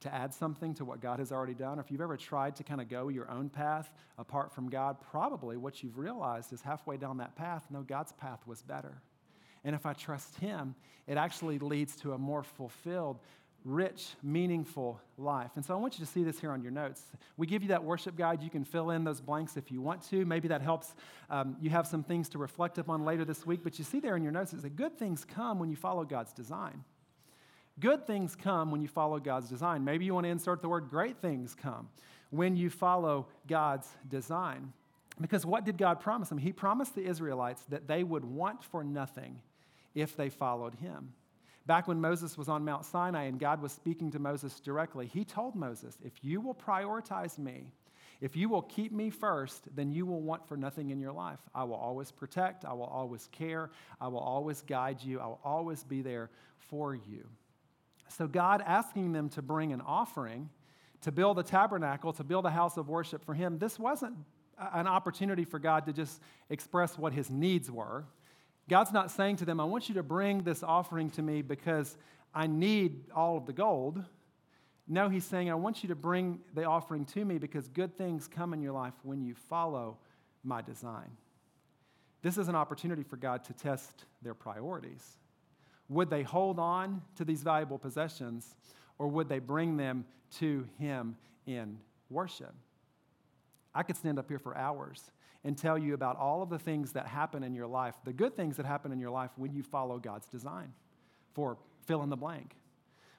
to 0.00 0.14
add 0.14 0.32
something 0.32 0.74
to 0.74 0.84
what 0.84 1.00
God 1.00 1.18
has 1.18 1.32
already 1.32 1.54
done, 1.54 1.78
or 1.78 1.82
if 1.82 1.90
you've 1.90 2.00
ever 2.00 2.16
tried 2.16 2.56
to 2.56 2.62
kind 2.62 2.80
of 2.80 2.88
go 2.88 3.08
your 3.08 3.28
own 3.30 3.48
path 3.48 3.90
apart 4.16 4.52
from 4.52 4.68
God, 4.68 4.96
probably 5.10 5.56
what 5.56 5.82
you've 5.82 5.98
realized 5.98 6.52
is 6.52 6.62
halfway 6.62 6.96
down 6.96 7.16
that 7.18 7.34
path, 7.34 7.64
no, 7.70 7.82
God's 7.82 8.12
path 8.12 8.46
was 8.46 8.62
better. 8.62 9.02
And 9.64 9.74
if 9.74 9.86
I 9.86 9.92
trust 9.94 10.38
Him, 10.38 10.76
it 11.06 11.16
actually 11.16 11.58
leads 11.58 11.96
to 11.96 12.12
a 12.12 12.18
more 12.18 12.44
fulfilled, 12.44 13.18
rich, 13.64 14.08
meaningful 14.22 15.00
life. 15.16 15.50
And 15.56 15.64
so 15.64 15.74
I 15.74 15.76
want 15.76 15.98
you 15.98 16.04
to 16.04 16.10
see 16.10 16.22
this 16.22 16.40
here 16.40 16.50
on 16.52 16.62
your 16.62 16.70
notes. 16.70 17.02
We 17.36 17.46
give 17.46 17.62
you 17.62 17.68
that 17.68 17.84
worship 17.84 18.16
guide. 18.16 18.42
You 18.42 18.50
can 18.50 18.64
fill 18.64 18.90
in 18.90 19.04
those 19.04 19.20
blanks 19.20 19.56
if 19.56 19.70
you 19.70 19.80
want 19.80 20.02
to. 20.10 20.24
Maybe 20.24 20.48
that 20.48 20.62
helps 20.62 20.94
um, 21.28 21.56
you 21.60 21.70
have 21.70 21.86
some 21.86 22.02
things 22.02 22.28
to 22.30 22.38
reflect 22.38 22.78
upon 22.78 23.04
later 23.04 23.24
this 23.24 23.44
week. 23.44 23.60
But 23.62 23.78
you 23.78 23.84
see 23.84 24.00
there 24.00 24.16
in 24.16 24.22
your 24.22 24.32
notes, 24.32 24.52
it's 24.52 24.62
that 24.62 24.76
good 24.76 24.98
things 24.98 25.24
come 25.24 25.58
when 25.58 25.68
you 25.68 25.76
follow 25.76 26.04
God's 26.04 26.32
design. 26.32 26.84
Good 27.80 28.06
things 28.06 28.34
come 28.34 28.70
when 28.70 28.80
you 28.80 28.88
follow 28.88 29.20
God's 29.20 29.48
design. 29.48 29.84
Maybe 29.84 30.04
you 30.04 30.14
want 30.14 30.24
to 30.24 30.30
insert 30.30 30.62
the 30.62 30.68
word 30.68 30.88
great 30.88 31.18
things 31.18 31.54
come 31.54 31.88
when 32.30 32.56
you 32.56 32.70
follow 32.70 33.26
God's 33.46 33.88
design. 34.08 34.72
Because 35.20 35.44
what 35.44 35.64
did 35.64 35.78
God 35.78 36.00
promise 36.00 36.28
them? 36.28 36.38
He 36.38 36.52
promised 36.52 36.94
the 36.94 37.04
Israelites 37.04 37.62
that 37.68 37.86
they 37.86 38.04
would 38.04 38.24
want 38.24 38.62
for 38.64 38.84
nothing 38.84 39.40
if 39.94 40.16
they 40.16 40.28
followed 40.28 40.74
him. 40.76 41.12
Back 41.68 41.86
when 41.86 42.00
Moses 42.00 42.38
was 42.38 42.48
on 42.48 42.64
Mount 42.64 42.86
Sinai 42.86 43.24
and 43.24 43.38
God 43.38 43.60
was 43.60 43.72
speaking 43.72 44.10
to 44.12 44.18
Moses 44.18 44.58
directly, 44.58 45.06
he 45.06 45.22
told 45.22 45.54
Moses, 45.54 45.98
If 46.02 46.14
you 46.22 46.40
will 46.40 46.54
prioritize 46.54 47.38
me, 47.38 47.74
if 48.22 48.34
you 48.34 48.48
will 48.48 48.62
keep 48.62 48.90
me 48.90 49.10
first, 49.10 49.64
then 49.76 49.92
you 49.92 50.06
will 50.06 50.22
want 50.22 50.48
for 50.48 50.56
nothing 50.56 50.88
in 50.88 50.98
your 50.98 51.12
life. 51.12 51.40
I 51.54 51.64
will 51.64 51.76
always 51.76 52.10
protect, 52.10 52.64
I 52.64 52.72
will 52.72 52.84
always 52.84 53.28
care, 53.32 53.68
I 54.00 54.08
will 54.08 54.18
always 54.18 54.62
guide 54.62 55.02
you, 55.02 55.20
I 55.20 55.26
will 55.26 55.40
always 55.44 55.84
be 55.84 56.00
there 56.00 56.30
for 56.56 56.94
you. 56.94 57.28
So, 58.08 58.26
God 58.26 58.62
asking 58.66 59.12
them 59.12 59.28
to 59.28 59.42
bring 59.42 59.74
an 59.74 59.82
offering, 59.82 60.48
to 61.02 61.12
build 61.12 61.38
a 61.38 61.42
tabernacle, 61.42 62.14
to 62.14 62.24
build 62.24 62.46
a 62.46 62.50
house 62.50 62.78
of 62.78 62.88
worship 62.88 63.22
for 63.26 63.34
Him, 63.34 63.58
this 63.58 63.78
wasn't 63.78 64.16
an 64.72 64.86
opportunity 64.86 65.44
for 65.44 65.58
God 65.58 65.84
to 65.84 65.92
just 65.92 66.22
express 66.48 66.96
what 66.96 67.12
His 67.12 67.28
needs 67.28 67.70
were. 67.70 68.06
God's 68.68 68.92
not 68.92 69.10
saying 69.10 69.36
to 69.36 69.44
them, 69.44 69.60
I 69.60 69.64
want 69.64 69.88
you 69.88 69.94
to 69.96 70.02
bring 70.02 70.42
this 70.42 70.62
offering 70.62 71.10
to 71.10 71.22
me 71.22 71.42
because 71.42 71.96
I 72.34 72.46
need 72.46 73.10
all 73.14 73.36
of 73.36 73.46
the 73.46 73.52
gold. 73.52 74.04
No, 74.86 75.08
He's 75.08 75.24
saying, 75.24 75.50
I 75.50 75.54
want 75.54 75.82
you 75.82 75.88
to 75.88 75.94
bring 75.94 76.40
the 76.54 76.64
offering 76.64 77.04
to 77.06 77.24
me 77.24 77.38
because 77.38 77.68
good 77.68 77.96
things 77.96 78.28
come 78.28 78.52
in 78.52 78.60
your 78.60 78.72
life 78.72 78.94
when 79.02 79.22
you 79.22 79.34
follow 79.34 79.98
my 80.44 80.62
design. 80.62 81.10
This 82.22 82.36
is 82.36 82.48
an 82.48 82.54
opportunity 82.54 83.02
for 83.02 83.16
God 83.16 83.44
to 83.44 83.52
test 83.52 84.04
their 84.22 84.34
priorities. 84.34 85.18
Would 85.88 86.10
they 86.10 86.22
hold 86.22 86.58
on 86.58 87.00
to 87.16 87.24
these 87.24 87.42
valuable 87.42 87.78
possessions 87.78 88.54
or 88.98 89.08
would 89.08 89.28
they 89.28 89.38
bring 89.38 89.76
them 89.76 90.04
to 90.38 90.66
Him 90.78 91.16
in 91.46 91.78
worship? 92.10 92.54
I 93.74 93.82
could 93.82 93.96
stand 93.96 94.18
up 94.18 94.28
here 94.28 94.38
for 94.38 94.56
hours 94.56 95.10
and 95.44 95.56
tell 95.56 95.78
you 95.78 95.94
about 95.94 96.16
all 96.16 96.42
of 96.42 96.50
the 96.50 96.58
things 96.58 96.92
that 96.92 97.06
happen 97.06 97.42
in 97.42 97.54
your 97.54 97.66
life, 97.66 97.94
the 98.04 98.12
good 98.12 98.36
things 98.36 98.56
that 98.56 98.66
happen 98.66 98.92
in 98.92 98.98
your 98.98 99.10
life 99.10 99.30
when 99.36 99.52
you 99.52 99.62
follow 99.62 99.98
God's 99.98 100.26
design 100.26 100.72
for 101.34 101.58
fill 101.86 102.02
in 102.02 102.10
the 102.10 102.16
blank. 102.16 102.56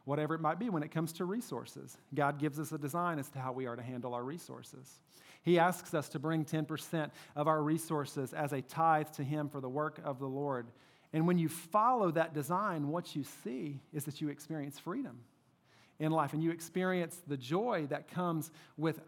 Whatever 0.05 0.33
it 0.33 0.41
might 0.41 0.59
be 0.59 0.69
when 0.69 0.83
it 0.83 0.91
comes 0.91 1.13
to 1.13 1.25
resources. 1.25 1.97
God 2.15 2.39
gives 2.39 2.59
us 2.59 2.71
a 2.71 2.77
design 2.77 3.19
as 3.19 3.29
to 3.29 3.39
how 3.39 3.51
we 3.51 3.67
are 3.67 3.75
to 3.75 3.81
handle 3.81 4.13
our 4.13 4.23
resources. 4.23 4.99
He 5.43 5.59
asks 5.59 5.93
us 5.93 6.09
to 6.09 6.19
bring 6.19 6.45
10% 6.45 7.11
of 7.35 7.47
our 7.47 7.61
resources 7.61 8.33
as 8.33 8.51
a 8.51 8.61
tithe 8.61 9.09
to 9.11 9.23
Him 9.23 9.49
for 9.49 9.61
the 9.61 9.69
work 9.69 10.01
of 10.03 10.19
the 10.19 10.27
Lord. 10.27 10.67
And 11.13 11.27
when 11.27 11.37
you 11.37 11.47
follow 11.47 12.11
that 12.11 12.33
design, 12.33 12.87
what 12.87 13.15
you 13.15 13.23
see 13.43 13.79
is 13.93 14.05
that 14.05 14.19
you 14.19 14.29
experience 14.29 14.79
freedom 14.79 15.19
in 15.99 16.11
life 16.11 16.33
and 16.33 16.43
you 16.43 16.51
experience 16.51 17.21
the 17.27 17.37
joy 17.37 17.85
that 17.89 18.07
comes 18.07 18.51
with 18.77 18.99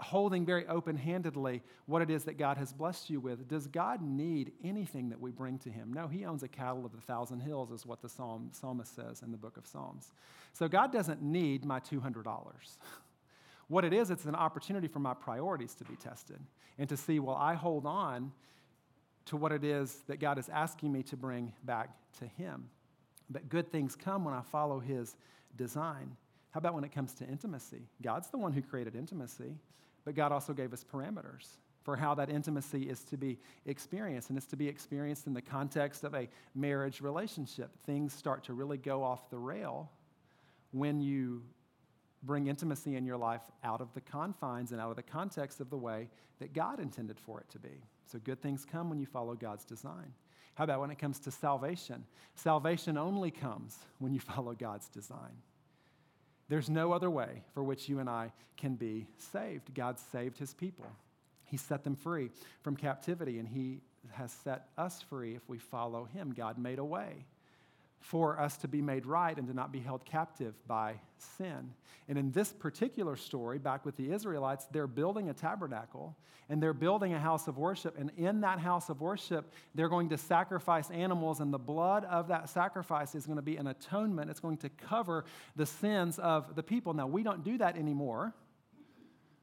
holding 0.00 0.44
very 0.44 0.66
open 0.66 0.96
handedly 0.96 1.62
what 1.86 2.02
it 2.02 2.10
is 2.10 2.24
that 2.24 2.38
God 2.38 2.56
has 2.56 2.72
blessed 2.72 3.10
you 3.10 3.20
with. 3.20 3.46
Does 3.48 3.66
God 3.66 4.02
need 4.02 4.52
anything 4.64 5.10
that 5.10 5.20
we 5.20 5.30
bring 5.30 5.58
to 5.58 5.70
Him? 5.70 5.92
No, 5.92 6.08
He 6.08 6.24
owns 6.24 6.42
a 6.42 6.48
cattle 6.48 6.84
of 6.84 6.94
a 6.94 7.00
thousand 7.00 7.40
hills, 7.40 7.70
is 7.70 7.86
what 7.86 8.00
the 8.00 8.08
psalm, 8.08 8.50
psalmist 8.52 8.94
says 8.94 9.22
in 9.22 9.30
the 9.30 9.38
book 9.38 9.56
of 9.56 9.66
Psalms. 9.66 10.12
So 10.52 10.68
God 10.68 10.92
doesn't 10.92 11.22
need 11.22 11.64
my 11.64 11.80
$200. 11.80 12.24
What 13.68 13.84
it 13.84 13.92
is, 13.92 14.10
it's 14.10 14.24
an 14.24 14.34
opportunity 14.34 14.88
for 14.88 14.98
my 14.98 15.14
priorities 15.14 15.76
to 15.76 15.84
be 15.84 15.94
tested 15.94 16.40
and 16.76 16.88
to 16.88 16.96
see, 16.96 17.20
well, 17.20 17.36
I 17.36 17.54
hold 17.54 17.86
on 17.86 18.32
to 19.26 19.36
what 19.36 19.52
it 19.52 19.62
is 19.62 20.02
that 20.08 20.18
God 20.18 20.38
is 20.38 20.48
asking 20.48 20.92
me 20.92 21.04
to 21.04 21.16
bring 21.16 21.52
back 21.62 21.90
to 22.18 22.26
Him? 22.26 22.68
But 23.30 23.48
good 23.48 23.70
things 23.70 23.94
come 23.94 24.24
when 24.24 24.34
I 24.34 24.40
follow 24.42 24.80
His 24.80 25.14
design. 25.56 26.16
How 26.50 26.58
about 26.58 26.74
when 26.74 26.82
it 26.82 26.92
comes 26.92 27.12
to 27.14 27.24
intimacy? 27.24 27.82
God's 28.02 28.28
the 28.28 28.38
one 28.38 28.52
who 28.52 28.60
created 28.60 28.96
intimacy. 28.96 29.54
But 30.04 30.14
God 30.14 30.32
also 30.32 30.52
gave 30.52 30.72
us 30.72 30.84
parameters 30.84 31.46
for 31.82 31.96
how 31.96 32.14
that 32.14 32.30
intimacy 32.30 32.88
is 32.88 33.04
to 33.04 33.16
be 33.16 33.38
experienced. 33.66 34.28
And 34.28 34.38
it's 34.38 34.46
to 34.48 34.56
be 34.56 34.68
experienced 34.68 35.26
in 35.26 35.34
the 35.34 35.42
context 35.42 36.04
of 36.04 36.14
a 36.14 36.28
marriage 36.54 37.00
relationship. 37.00 37.70
Things 37.86 38.12
start 38.12 38.44
to 38.44 38.52
really 38.52 38.78
go 38.78 39.02
off 39.02 39.30
the 39.30 39.38
rail 39.38 39.90
when 40.72 41.00
you 41.00 41.42
bring 42.22 42.48
intimacy 42.48 42.96
in 42.96 43.04
your 43.06 43.16
life 43.16 43.42
out 43.64 43.80
of 43.80 43.92
the 43.94 44.00
confines 44.00 44.72
and 44.72 44.80
out 44.80 44.90
of 44.90 44.96
the 44.96 45.02
context 45.02 45.60
of 45.60 45.70
the 45.70 45.76
way 45.76 46.08
that 46.38 46.52
God 46.52 46.80
intended 46.80 47.18
for 47.18 47.40
it 47.40 47.48
to 47.50 47.58
be. 47.58 47.82
So 48.04 48.18
good 48.18 48.42
things 48.42 48.66
come 48.70 48.90
when 48.90 48.98
you 48.98 49.06
follow 49.06 49.34
God's 49.34 49.64
design. 49.64 50.12
How 50.54 50.64
about 50.64 50.80
when 50.80 50.90
it 50.90 50.98
comes 50.98 51.18
to 51.20 51.30
salvation? 51.30 52.04
Salvation 52.34 52.98
only 52.98 53.30
comes 53.30 53.78
when 53.98 54.12
you 54.12 54.20
follow 54.20 54.52
God's 54.52 54.88
design. 54.88 55.36
There's 56.50 56.68
no 56.68 56.92
other 56.92 57.08
way 57.08 57.44
for 57.54 57.62
which 57.62 57.88
you 57.88 58.00
and 58.00 58.10
I 58.10 58.32
can 58.56 58.74
be 58.74 59.06
saved. 59.32 59.72
God 59.72 60.00
saved 60.00 60.36
his 60.36 60.52
people. 60.52 60.84
He 61.44 61.56
set 61.56 61.84
them 61.84 61.94
free 61.94 62.30
from 62.62 62.74
captivity, 62.74 63.38
and 63.38 63.46
he 63.46 63.80
has 64.10 64.32
set 64.32 64.66
us 64.76 65.00
free 65.00 65.36
if 65.36 65.48
we 65.48 65.58
follow 65.58 66.06
him. 66.06 66.34
God 66.36 66.58
made 66.58 66.80
a 66.80 66.84
way 66.84 67.24
for 68.00 68.40
us 68.40 68.56
to 68.58 68.68
be 68.68 68.82
made 68.82 69.06
right 69.06 69.36
and 69.36 69.46
to 69.46 69.54
not 69.54 69.70
be 69.70 69.78
held 69.78 70.04
captive 70.04 70.54
by 70.66 70.94
sin. 71.36 71.72
And 72.08 72.18
in 72.18 72.32
this 72.32 72.52
particular 72.52 73.14
story, 73.14 73.58
back 73.58 73.84
with 73.84 73.96
the 73.96 74.10
Israelites, 74.10 74.66
they're 74.72 74.86
building 74.86 75.28
a 75.28 75.34
tabernacle 75.34 76.16
and 76.48 76.60
they're 76.60 76.72
building 76.72 77.14
a 77.14 77.18
house 77.20 77.46
of 77.46 77.58
worship. 77.58 77.96
And 77.96 78.10
in 78.16 78.40
that 78.40 78.58
house 78.58 78.88
of 78.88 79.00
worship, 79.00 79.52
they're 79.74 79.88
going 79.88 80.08
to 80.08 80.18
sacrifice 80.18 80.90
animals, 80.90 81.38
and 81.38 81.52
the 81.52 81.58
blood 81.58 82.04
of 82.06 82.26
that 82.26 82.48
sacrifice 82.48 83.14
is 83.14 83.24
going 83.24 83.36
to 83.36 83.42
be 83.42 83.56
an 83.56 83.68
atonement. 83.68 84.30
It's 84.30 84.40
going 84.40 84.56
to 84.58 84.68
cover 84.68 85.24
the 85.54 85.66
sins 85.66 86.18
of 86.18 86.56
the 86.56 86.62
people. 86.64 86.92
Now, 86.92 87.06
we 87.06 87.22
don't 87.22 87.44
do 87.44 87.56
that 87.58 87.76
anymore. 87.76 88.34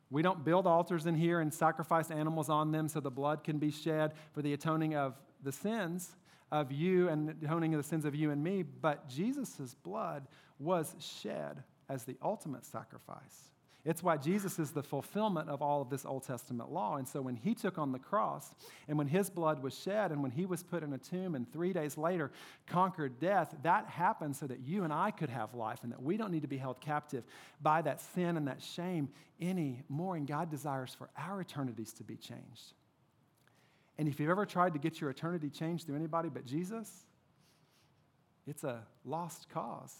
We 0.10 0.22
don't 0.22 0.44
build 0.44 0.68
altars 0.68 1.06
in 1.06 1.16
here 1.16 1.40
and 1.40 1.54
sacrifice 1.54 2.12
animals 2.12 2.50
on 2.50 2.74
them 2.74 2.90
so 2.90 3.00
the 3.00 3.12
blood 3.12 3.42
can 3.46 3.58
be 3.58 3.72
shed 3.72 4.12
for 4.34 4.42
the 4.42 4.52
atoning 4.52 4.96
of 4.96 5.16
the 5.42 5.54
sins 5.54 6.14
of 6.52 6.72
you 6.72 7.10
and 7.10 7.30
atoning 7.44 7.72
the 7.72 7.84
sins 7.84 8.06
of 8.06 8.16
you 8.16 8.32
and 8.32 8.44
me, 8.44 8.64
but 8.64 9.08
Jesus' 9.10 9.76
blood 9.84 10.28
was 10.60 10.96
shed 11.00 11.64
as 11.90 12.04
the 12.04 12.18
ultimate 12.22 12.66
sacrifice. 12.66 13.52
It's 13.88 14.04
why 14.04 14.18
Jesus 14.18 14.60
is 14.60 14.72
the 14.72 14.84
fulfillment 14.84 15.50
of 15.50 15.62
all 15.62 15.82
of 15.82 15.90
this 15.90 16.06
Old 16.06 16.24
Testament 16.24 16.70
law. 16.70 16.98
And 16.98 17.08
so 17.08 17.22
when 17.22 17.38
he 17.38 17.56
took 17.56 17.78
on 17.78 17.94
the 17.94 18.00
cross 18.00 18.54
and 18.90 18.98
when 18.98 19.08
his 19.08 19.30
blood 19.30 19.64
was 19.64 19.80
shed 19.80 20.12
and 20.12 20.22
when 20.22 20.32
he 20.32 20.46
was 20.46 20.62
put 20.62 20.84
in 20.84 20.92
a 20.92 20.98
tomb 20.98 21.36
and 21.36 21.50
three 21.54 21.72
days 21.72 21.98
later 21.98 22.30
conquered 22.66 23.18
death, 23.22 23.56
that 23.64 23.88
happened 23.88 24.36
so 24.36 24.46
that 24.48 24.60
you 24.60 24.84
and 24.84 24.92
I 24.92 25.12
could 25.12 25.30
have 25.30 25.54
life 25.54 25.80
and 25.84 25.94
that 25.94 26.04
we 26.04 26.18
don't 26.18 26.32
need 26.32 26.42
to 26.42 26.50
be 26.50 26.58
held 26.58 26.82
captive 26.82 27.24
by 27.62 27.82
that 27.84 28.02
sin 28.02 28.36
and 28.36 28.50
that 28.50 28.62
shame 28.62 29.08
anymore. 29.40 30.18
And 30.18 30.28
God 30.28 30.52
desires 30.52 30.94
for 30.94 31.10
our 31.18 31.40
eternities 31.40 31.94
to 31.94 32.04
be 32.04 32.18
changed. 32.18 32.74
And 33.98 34.08
if 34.08 34.20
you've 34.20 34.30
ever 34.30 34.46
tried 34.46 34.74
to 34.74 34.80
get 34.80 35.02
your 35.02 35.10
eternity 35.10 35.50
changed 35.50 35.86
through 35.86 35.96
anybody 35.96 36.30
but 36.30 36.46
Jesus, 36.46 37.06
it's 38.46 38.64
a 38.64 38.84
lost 39.06 39.50
cause. 39.50 39.96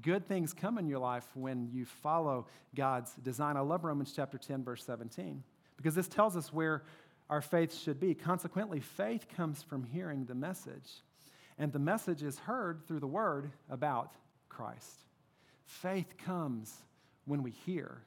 Good 0.00 0.26
things 0.26 0.52
come 0.54 0.78
in 0.78 0.86
your 0.86 0.98
life 0.98 1.26
when 1.34 1.68
you 1.72 1.84
follow 1.84 2.46
God's 2.74 3.12
design. 3.16 3.56
I 3.56 3.60
love 3.60 3.84
Romans 3.84 4.12
chapter 4.14 4.38
10, 4.38 4.64
verse 4.64 4.84
17, 4.84 5.42
because 5.76 5.94
this 5.94 6.08
tells 6.08 6.36
us 6.36 6.52
where 6.52 6.82
our 7.28 7.42
faith 7.42 7.74
should 7.78 8.00
be. 8.00 8.14
Consequently, 8.14 8.80
faith 8.80 9.26
comes 9.36 9.62
from 9.62 9.84
hearing 9.84 10.24
the 10.24 10.34
message, 10.34 11.02
and 11.58 11.72
the 11.72 11.78
message 11.78 12.22
is 12.22 12.38
heard 12.38 12.86
through 12.86 13.00
the 13.00 13.06
word 13.06 13.50
about 13.70 14.14
Christ. 14.48 15.04
Faith 15.64 16.16
comes 16.18 16.74
when 17.26 17.42
we 17.42 17.50
hear. 17.50 18.02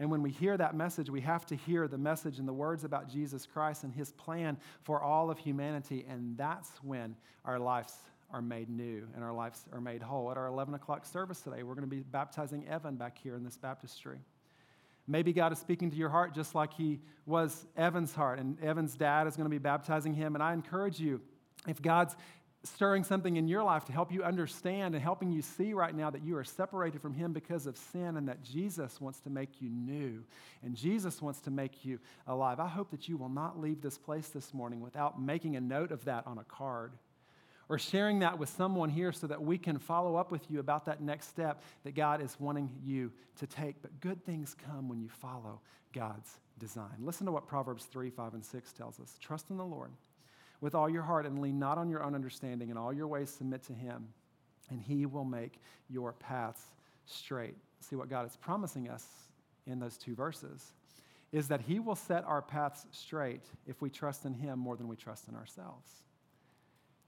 And 0.00 0.10
when 0.10 0.22
we 0.22 0.30
hear 0.30 0.56
that 0.56 0.76
message, 0.76 1.10
we 1.10 1.20
have 1.22 1.44
to 1.46 1.56
hear 1.56 1.88
the 1.88 1.98
message 1.98 2.38
and 2.38 2.46
the 2.46 2.52
words 2.52 2.84
about 2.84 3.10
Jesus 3.10 3.46
Christ 3.46 3.82
and 3.82 3.92
his 3.92 4.12
plan 4.12 4.56
for 4.82 5.02
all 5.02 5.30
of 5.30 5.38
humanity. 5.38 6.06
And 6.08 6.36
that's 6.36 6.70
when 6.82 7.16
our 7.44 7.58
lives 7.58 7.94
are 8.30 8.42
made 8.42 8.68
new 8.68 9.08
and 9.14 9.24
our 9.24 9.32
lives 9.32 9.64
are 9.72 9.80
made 9.80 10.02
whole. 10.02 10.30
At 10.30 10.36
our 10.36 10.46
11 10.46 10.74
o'clock 10.74 11.04
service 11.04 11.40
today, 11.40 11.64
we're 11.64 11.74
going 11.74 11.88
to 11.88 11.94
be 11.94 12.02
baptizing 12.02 12.68
Evan 12.68 12.96
back 12.96 13.18
here 13.18 13.34
in 13.34 13.42
this 13.42 13.56
baptistry. 13.56 14.18
Maybe 15.08 15.32
God 15.32 15.52
is 15.52 15.58
speaking 15.58 15.90
to 15.90 15.96
your 15.96 16.10
heart 16.10 16.34
just 16.34 16.54
like 16.54 16.74
he 16.74 17.00
was 17.24 17.66
Evan's 17.76 18.14
heart, 18.14 18.38
and 18.38 18.62
Evan's 18.62 18.94
dad 18.94 19.26
is 19.26 19.36
going 19.36 19.46
to 19.46 19.50
be 19.50 19.58
baptizing 19.58 20.12
him. 20.12 20.34
And 20.34 20.42
I 20.42 20.52
encourage 20.52 21.00
you, 21.00 21.22
if 21.66 21.80
God's 21.80 22.14
stirring 22.64 23.04
something 23.04 23.36
in 23.36 23.46
your 23.46 23.62
life 23.62 23.84
to 23.84 23.92
help 23.92 24.12
you 24.12 24.24
understand 24.24 24.94
and 24.94 25.02
helping 25.02 25.30
you 25.30 25.42
see 25.42 25.72
right 25.72 25.94
now 25.94 26.10
that 26.10 26.24
you 26.24 26.36
are 26.36 26.44
separated 26.44 27.00
from 27.00 27.14
Him 27.14 27.32
because 27.32 27.66
of 27.66 27.76
sin 27.76 28.16
and 28.16 28.28
that 28.28 28.42
Jesus 28.42 29.00
wants 29.00 29.20
to 29.20 29.30
make 29.30 29.62
you 29.62 29.70
new 29.70 30.24
and 30.62 30.74
Jesus 30.74 31.22
wants 31.22 31.40
to 31.42 31.50
make 31.50 31.84
you 31.84 32.00
alive. 32.26 32.58
I 32.58 32.66
hope 32.66 32.90
that 32.90 33.08
you 33.08 33.16
will 33.16 33.28
not 33.28 33.60
leave 33.60 33.80
this 33.80 33.96
place 33.96 34.28
this 34.28 34.52
morning 34.52 34.80
without 34.80 35.20
making 35.20 35.56
a 35.56 35.60
note 35.60 35.92
of 35.92 36.04
that 36.06 36.26
on 36.26 36.38
a 36.38 36.44
card 36.44 36.92
or 37.68 37.78
sharing 37.78 38.20
that 38.20 38.38
with 38.38 38.48
someone 38.48 38.88
here 38.88 39.12
so 39.12 39.26
that 39.26 39.42
we 39.42 39.58
can 39.58 39.78
follow 39.78 40.16
up 40.16 40.32
with 40.32 40.50
you 40.50 40.58
about 40.58 40.86
that 40.86 41.00
next 41.00 41.28
step 41.28 41.62
that 41.84 41.94
God 41.94 42.20
is 42.20 42.36
wanting 42.40 42.70
you 42.82 43.12
to 43.36 43.46
take. 43.46 43.80
But 43.82 44.00
good 44.00 44.24
things 44.24 44.56
come 44.66 44.88
when 44.88 45.00
you 45.00 45.08
follow 45.08 45.60
God's 45.92 46.40
design. 46.58 46.96
Listen 47.00 47.26
to 47.26 47.32
what 47.32 47.46
Proverbs 47.46 47.84
3, 47.84 48.10
5, 48.10 48.34
and 48.34 48.44
6 48.44 48.72
tells 48.72 48.98
us. 49.00 49.16
Trust 49.20 49.50
in 49.50 49.58
the 49.58 49.64
Lord 49.64 49.90
with 50.60 50.74
all 50.74 50.88
your 50.88 51.02
heart 51.02 51.26
and 51.26 51.40
lean 51.40 51.58
not 51.58 51.78
on 51.78 51.88
your 51.88 52.02
own 52.02 52.14
understanding. 52.14 52.70
In 52.70 52.76
all 52.76 52.92
your 52.92 53.06
ways, 53.06 53.30
submit 53.30 53.62
to 53.64 53.72
Him, 53.72 54.08
and 54.70 54.80
He 54.80 55.06
will 55.06 55.24
make 55.24 55.60
your 55.88 56.12
paths 56.12 56.62
straight. 57.06 57.56
See 57.80 57.96
what 57.96 58.10
God 58.10 58.26
is 58.26 58.36
promising 58.36 58.88
us 58.88 59.06
in 59.66 59.78
those 59.78 59.96
two 59.96 60.14
verses 60.14 60.72
is 61.30 61.48
that 61.48 61.60
He 61.60 61.78
will 61.78 61.94
set 61.94 62.24
our 62.24 62.42
paths 62.42 62.86
straight 62.90 63.44
if 63.66 63.82
we 63.82 63.90
trust 63.90 64.24
in 64.24 64.34
Him 64.34 64.58
more 64.58 64.76
than 64.76 64.88
we 64.88 64.96
trust 64.96 65.28
in 65.28 65.34
ourselves. 65.34 65.90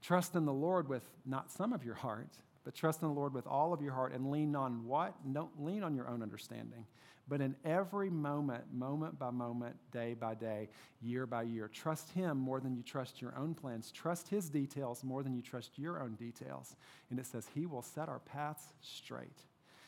Trust 0.01 0.35
in 0.35 0.45
the 0.45 0.53
Lord 0.53 0.87
with 0.87 1.03
not 1.25 1.51
some 1.51 1.73
of 1.73 1.83
your 1.83 1.95
heart, 1.95 2.29
but 2.63 2.75
trust 2.75 3.01
in 3.01 3.07
the 3.07 3.13
Lord 3.13 3.33
with 3.33 3.47
all 3.47 3.73
of 3.73 3.81
your 3.81 3.93
heart 3.93 4.13
and 4.13 4.31
lean 4.31 4.55
on 4.55 4.85
what? 4.85 5.15
Don't 5.33 5.63
lean 5.63 5.83
on 5.83 5.95
your 5.95 6.07
own 6.07 6.21
understanding. 6.21 6.85
But 7.31 7.39
in 7.39 7.55
every 7.63 8.09
moment, 8.09 8.65
moment 8.73 9.17
by 9.17 9.29
moment, 9.29 9.77
day 9.93 10.15
by 10.19 10.35
day, 10.35 10.67
year 11.01 11.25
by 11.25 11.43
year, 11.43 11.69
trust 11.69 12.11
Him 12.11 12.37
more 12.37 12.59
than 12.59 12.75
you 12.75 12.83
trust 12.83 13.21
your 13.21 13.33
own 13.37 13.53
plans. 13.53 13.89
Trust 13.89 14.27
His 14.27 14.49
details 14.49 15.01
more 15.01 15.23
than 15.23 15.33
you 15.33 15.41
trust 15.41 15.79
your 15.79 16.01
own 16.01 16.15
details. 16.15 16.75
And 17.09 17.17
it 17.17 17.25
says, 17.25 17.47
He 17.55 17.65
will 17.65 17.83
set 17.83 18.09
our 18.09 18.19
paths 18.19 18.73
straight. 18.81 19.39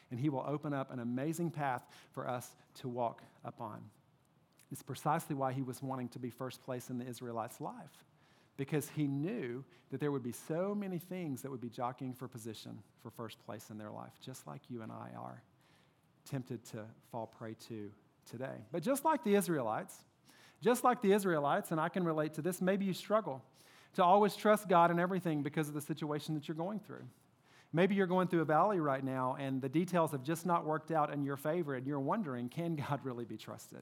And 0.10 0.22
He 0.22 0.30
will 0.30 0.46
open 0.48 0.74
up 0.74 0.90
an 0.90 1.02
amazing 1.02 1.52
path 1.52 1.84
for 2.14 2.30
us 2.30 2.50
to 2.76 2.88
walk 2.88 3.22
upon. 3.44 3.82
It's 4.72 4.82
precisely 4.82 5.36
why 5.36 5.52
He 5.52 5.64
was 5.64 5.84
wanting 5.84 6.08
to 6.10 6.20
be 6.20 6.30
first 6.30 6.64
place 6.64 6.90
in 6.90 6.98
the 6.98 7.06
Israelites' 7.06 7.60
life 7.60 8.06
because 8.56 8.88
he 8.88 9.08
knew 9.08 9.66
that 9.90 10.00
there 10.00 10.12
would 10.12 10.22
be 10.22 10.32
so 10.32 10.76
many 10.76 11.00
things 11.00 11.42
that 11.42 11.50
would 11.50 11.60
be 11.60 11.70
jockeying 11.70 12.14
for 12.14 12.28
position 12.28 12.78
for 13.02 13.10
first 13.10 13.44
place 13.48 13.72
in 13.72 13.80
their 13.80 13.90
life, 13.90 14.14
just 14.22 14.46
like 14.46 14.62
you 14.70 14.84
and 14.84 14.92
I 14.92 15.10
are 15.20 15.42
tempted 16.30 16.64
to 16.72 16.86
fall 17.12 17.28
prey 17.28 17.56
to 17.68 17.92
today. 18.30 18.56
But 18.72 18.84
just 18.84 19.06
like 19.06 19.24
the 19.24 19.36
Israelites, 19.36 19.96
just 20.62 20.84
like 20.84 21.02
the 21.02 21.12
Israelites, 21.12 21.72
and 21.72 21.80
I 21.80 21.90
can 21.90 22.04
relate 22.04 22.34
to 22.36 22.42
this, 22.42 22.62
maybe 22.62 22.86
you 22.86 22.94
struggle 22.94 23.44
to 23.96 24.04
always 24.04 24.36
trust 24.36 24.68
God 24.68 24.92
in 24.92 25.00
everything 25.00 25.44
because 25.44 25.68
of 25.68 25.74
the 25.74 25.82
situation 25.82 26.34
that 26.36 26.48
you're 26.48 26.56
going 26.56 26.80
through. 26.80 27.04
Maybe 27.74 27.96
you're 27.96 28.08
going 28.08 28.28
through 28.28 28.42
a 28.42 28.46
valley 28.46 28.80
right 28.80 29.04
now 29.04 29.36
and 29.40 29.62
the 29.62 29.70
details 29.70 30.12
have 30.12 30.24
just 30.24 30.46
not 30.46 30.66
worked 30.66 30.92
out 30.92 31.12
in 31.14 31.24
your 31.24 31.38
favor, 31.38 31.76
and 31.76 31.86
you're 31.86 32.00
wondering 32.00 32.50
can 32.50 32.76
God 32.76 33.00
really 33.04 33.26
be 33.26 33.38
trusted? 33.38 33.82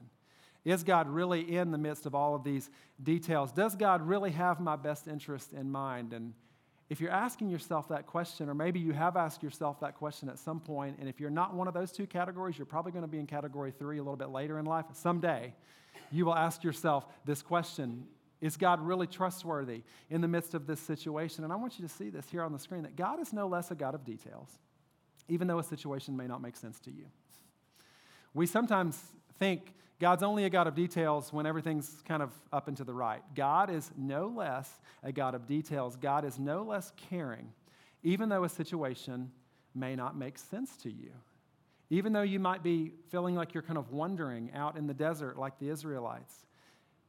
Is 0.64 0.84
God 0.84 1.08
really 1.08 1.56
in 1.56 1.72
the 1.72 1.78
midst 1.78 2.06
of 2.06 2.14
all 2.14 2.34
of 2.34 2.44
these 2.44 2.70
details? 3.02 3.50
Does 3.52 3.74
God 3.74 4.00
really 4.00 4.30
have 4.30 4.60
my 4.60 4.76
best 4.76 5.08
interest 5.08 5.52
in 5.52 5.70
mind? 5.70 6.12
And 6.12 6.34
if 6.92 7.00
you're 7.00 7.10
asking 7.10 7.48
yourself 7.48 7.88
that 7.88 8.06
question, 8.06 8.50
or 8.50 8.54
maybe 8.54 8.78
you 8.78 8.92
have 8.92 9.16
asked 9.16 9.42
yourself 9.42 9.80
that 9.80 9.94
question 9.94 10.28
at 10.28 10.38
some 10.38 10.60
point, 10.60 10.98
and 11.00 11.08
if 11.08 11.18
you're 11.18 11.30
not 11.30 11.54
one 11.54 11.66
of 11.66 11.72
those 11.72 11.90
two 11.90 12.06
categories, 12.06 12.58
you're 12.58 12.66
probably 12.66 12.92
going 12.92 13.02
to 13.02 13.08
be 13.08 13.18
in 13.18 13.26
category 13.26 13.72
three 13.72 13.96
a 13.96 14.02
little 14.02 14.14
bit 14.14 14.28
later 14.28 14.58
in 14.58 14.66
life. 14.66 14.84
Someday, 14.92 15.54
you 16.10 16.26
will 16.26 16.34
ask 16.34 16.62
yourself 16.62 17.06
this 17.24 17.40
question 17.40 18.06
Is 18.42 18.58
God 18.58 18.78
really 18.78 19.06
trustworthy 19.06 19.84
in 20.10 20.20
the 20.20 20.28
midst 20.28 20.52
of 20.52 20.66
this 20.66 20.80
situation? 20.80 21.44
And 21.44 21.52
I 21.52 21.56
want 21.56 21.78
you 21.78 21.88
to 21.88 21.94
see 21.94 22.10
this 22.10 22.28
here 22.28 22.42
on 22.42 22.52
the 22.52 22.58
screen 22.58 22.82
that 22.82 22.94
God 22.94 23.20
is 23.20 23.32
no 23.32 23.48
less 23.48 23.70
a 23.70 23.74
God 23.74 23.94
of 23.94 24.04
details, 24.04 24.50
even 25.30 25.46
though 25.46 25.60
a 25.60 25.64
situation 25.64 26.14
may 26.14 26.26
not 26.26 26.42
make 26.42 26.56
sense 26.56 26.78
to 26.80 26.90
you. 26.90 27.06
We 28.34 28.44
sometimes 28.44 29.00
think 29.38 29.72
God's 30.02 30.24
only 30.24 30.46
a 30.46 30.50
God 30.50 30.66
of 30.66 30.74
details 30.74 31.32
when 31.32 31.46
everything's 31.46 32.02
kind 32.08 32.24
of 32.24 32.32
up 32.52 32.66
and 32.66 32.76
to 32.78 32.82
the 32.82 32.92
right. 32.92 33.22
God 33.36 33.70
is 33.70 33.88
no 33.96 34.26
less 34.26 34.68
a 35.04 35.12
God 35.12 35.36
of 35.36 35.46
details. 35.46 35.94
God 35.94 36.24
is 36.24 36.40
no 36.40 36.64
less 36.64 36.92
caring, 37.08 37.52
even 38.02 38.28
though 38.28 38.42
a 38.42 38.48
situation 38.48 39.30
may 39.76 39.94
not 39.94 40.16
make 40.16 40.38
sense 40.38 40.76
to 40.78 40.90
you. 40.90 41.12
Even 41.88 42.12
though 42.12 42.22
you 42.22 42.40
might 42.40 42.64
be 42.64 42.90
feeling 43.10 43.36
like 43.36 43.54
you're 43.54 43.62
kind 43.62 43.78
of 43.78 43.92
wandering 43.92 44.50
out 44.56 44.76
in 44.76 44.88
the 44.88 44.94
desert 44.94 45.38
like 45.38 45.56
the 45.60 45.68
Israelites, 45.68 46.34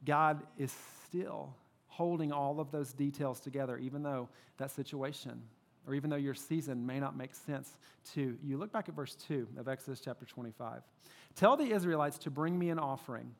God 0.04 0.44
is 0.56 0.72
still 1.04 1.52
holding 1.88 2.30
all 2.30 2.60
of 2.60 2.70
those 2.70 2.92
details 2.92 3.40
together, 3.40 3.76
even 3.76 4.04
though 4.04 4.28
that 4.58 4.70
situation 4.70 5.42
or 5.86 5.94
even 5.94 6.10
though 6.10 6.16
your 6.16 6.34
season 6.34 6.86
may 6.86 7.00
not 7.00 7.16
make 7.16 7.34
sense 7.34 7.76
to 8.14 8.36
you. 8.42 8.56
Look 8.56 8.72
back 8.72 8.88
at 8.88 8.94
verse 8.94 9.14
2 9.26 9.48
of 9.58 9.68
Exodus 9.68 10.00
chapter 10.00 10.24
25. 10.24 10.82
Tell 11.36 11.56
the 11.56 11.70
Israelites 11.72 12.18
to 12.18 12.30
bring 12.30 12.58
me 12.58 12.70
an 12.70 12.78
offering, 12.78 13.32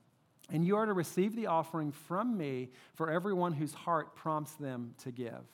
and 0.51 0.65
you 0.65 0.77
are 0.77 0.87
to 0.87 0.93
receive 0.93 1.37
the 1.37 1.47
offering 1.47 1.93
from 1.93 2.37
me 2.37 2.71
for 2.95 3.11
everyone 3.11 3.53
whose 3.53 3.73
heart 3.73 4.15
prompts 4.15 4.53
them 4.55 4.95
to 5.05 5.11
give. 5.11 5.45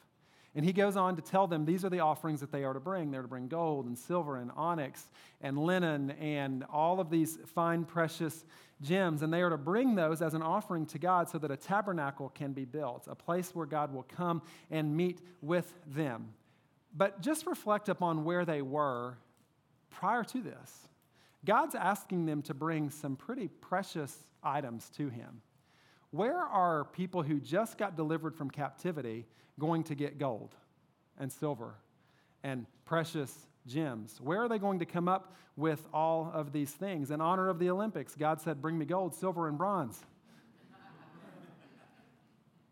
And 0.55 0.65
he 0.65 0.73
goes 0.73 0.97
on 0.97 1.15
to 1.15 1.23
tell 1.23 1.47
them 1.47 1.65
these 1.65 1.85
are 1.85 1.91
the 1.91 2.01
offerings 2.01 2.41
that 2.41 2.51
they 2.51 2.65
are 2.65 2.73
to 2.73 2.81
bring. 2.81 3.11
They're 3.11 3.23
to 3.23 3.29
bring 3.29 3.47
gold 3.47 3.87
and 3.87 3.97
silver 3.97 4.37
and 4.37 4.51
onyx 4.57 5.07
and 5.41 5.57
linen 5.57 6.11
and 6.13 6.65
all 6.73 6.99
of 6.99 7.09
these 7.09 7.39
fine, 7.55 7.85
precious 7.85 8.45
gems. 8.83 9.23
And 9.23 9.33
they 9.33 9.43
are 9.43 9.51
to 9.51 9.59
bring 9.59 9.95
those 9.95 10.23
as 10.23 10.35
an 10.35 10.43
offering 10.43 10.87
to 10.87 10.99
God 10.99 11.29
so 11.29 11.39
that 11.39 11.53
a 11.53 11.57
tabernacle 11.57 12.31
can 12.31 12.53
be 12.53 12.65
built, 12.65 13.07
a 13.09 13.15
place 13.15 13.55
where 13.55 13.67
God 13.67 13.95
will 13.95 14.03
come 14.03 14.43
and 14.73 14.97
meet 14.97 15.21
with 15.41 15.73
them. 15.87 16.31
But 16.97 17.21
just 17.21 17.47
reflect 17.47 17.89
upon 17.89 18.25
where 18.25 18.45
they 18.45 18.63
were 18.63 19.17
prior 19.91 20.25
to 20.25 20.43
this. 20.43 20.89
God's 21.45 21.75
asking 21.75 22.27
them 22.27 22.43
to 22.43 22.55
bring 22.55 22.91
some 22.91 23.17
pretty 23.17 23.49
precious 23.49 24.17
items 24.43 24.91
to 24.97 25.09
Him. 25.09 25.43
Where 26.11 26.39
are 26.39 26.85
people 26.85 27.23
who 27.23 27.41
just 27.41 27.79
got 27.79 27.97
delivered 27.97 28.35
from 28.35 28.51
captivity 28.51 29.27
going 29.59 29.85
to 29.85 29.95
get 29.95 30.19
gold 30.19 30.55
and 31.19 31.31
silver 31.31 31.75
and 32.43 32.67
precious 32.85 33.33
gems? 33.67 34.21
Where 34.21 34.43
are 34.43 34.49
they 34.49 34.59
going 34.59 34.81
to 34.81 34.87
come 34.87 35.09
up 35.09 35.35
with 35.57 35.87
all 35.95 36.31
of 36.35 36.53
these 36.53 36.71
things? 36.71 37.11
In 37.11 37.21
honor 37.21 37.49
of 37.49 37.59
the 37.59 37.71
Olympics, 37.71 38.17
God 38.17 38.41
said, 38.41 38.61
Bring 38.61 38.77
me 38.77 38.85
gold, 38.85 39.15
silver, 39.15 39.49
and 39.49 39.57
bronze. 39.57 40.05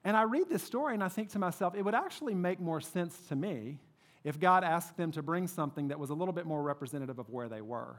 and 0.05 0.17
I 0.17 0.23
read 0.23 0.49
this 0.49 0.63
story 0.63 0.95
and 0.95 1.05
I 1.05 1.09
think 1.09 1.31
to 1.31 1.39
myself, 1.39 1.75
it 1.77 1.83
would 1.83 1.95
actually 1.95 2.35
make 2.35 2.61
more 2.61 2.81
sense 2.81 3.17
to 3.29 3.37
me 3.37 3.79
if 4.25 4.39
God 4.39 4.65
asked 4.65 4.97
them 4.97 5.13
to 5.13 5.23
bring 5.23 5.47
something 5.47 5.89
that 5.89 5.99
was 5.99 6.11
a 6.11 6.15
little 6.15 6.35
bit 6.35 6.47
more 6.47 6.63
representative 6.63 7.19
of 7.19 7.29
where 7.31 7.49
they 7.49 7.61
were. 7.61 7.97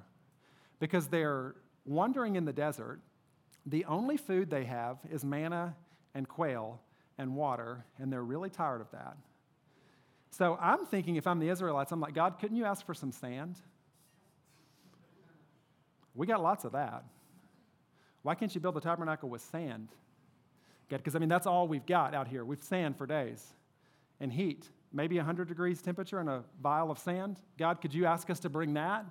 Because 0.79 1.07
they're 1.07 1.55
wandering 1.85 2.35
in 2.35 2.45
the 2.45 2.53
desert, 2.53 2.99
the 3.65 3.85
only 3.85 4.17
food 4.17 4.49
they 4.49 4.65
have 4.65 4.97
is 5.11 5.23
manna 5.23 5.75
and 6.13 6.27
quail 6.27 6.81
and 7.17 7.35
water, 7.35 7.85
and 7.99 8.11
they're 8.11 8.23
really 8.23 8.49
tired 8.49 8.81
of 8.81 8.91
that. 8.91 9.17
So 10.31 10.57
I'm 10.61 10.85
thinking 10.85 11.15
if 11.15 11.27
I'm 11.27 11.39
the 11.39 11.49
Israelites, 11.49 11.91
I'm 11.91 11.99
like, 11.99 12.13
God, 12.13 12.39
couldn't 12.39 12.57
you 12.57 12.65
ask 12.65 12.85
for 12.85 12.93
some 12.93 13.11
sand? 13.11 13.57
We 16.15 16.27
got 16.27 16.41
lots 16.41 16.65
of 16.65 16.73
that. 16.73 17.03
Why 18.21 18.35
can't 18.35 18.53
you 18.53 18.61
build 18.61 18.75
the 18.75 18.81
tabernacle 18.81 19.29
with 19.29 19.41
sand? 19.41 19.89
Because, 20.89 21.15
I 21.15 21.19
mean, 21.19 21.29
that's 21.29 21.47
all 21.47 21.67
we've 21.67 21.85
got 21.85 22.13
out 22.13 22.27
here. 22.27 22.43
We've 22.43 22.61
sand 22.61 22.97
for 22.97 23.05
days 23.05 23.53
and 24.19 24.33
heat 24.33 24.67
maybe 24.91 25.17
100 25.17 25.47
degrees 25.47 25.81
temperature 25.81 26.19
and 26.19 26.29
a 26.29 26.43
vial 26.61 26.91
of 26.91 26.99
sand. 26.99 27.37
God, 27.57 27.81
could 27.81 27.93
you 27.93 28.05
ask 28.05 28.29
us 28.29 28.39
to 28.41 28.49
bring 28.49 28.73
that 28.73 29.05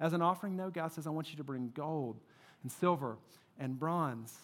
as 0.00 0.12
an 0.12 0.22
offering? 0.22 0.56
No, 0.56 0.70
God 0.70 0.92
says, 0.92 1.06
I 1.06 1.10
want 1.10 1.30
you 1.30 1.36
to 1.36 1.44
bring 1.44 1.70
gold 1.74 2.20
and 2.62 2.70
silver 2.70 3.18
and 3.58 3.78
bronze. 3.78 4.36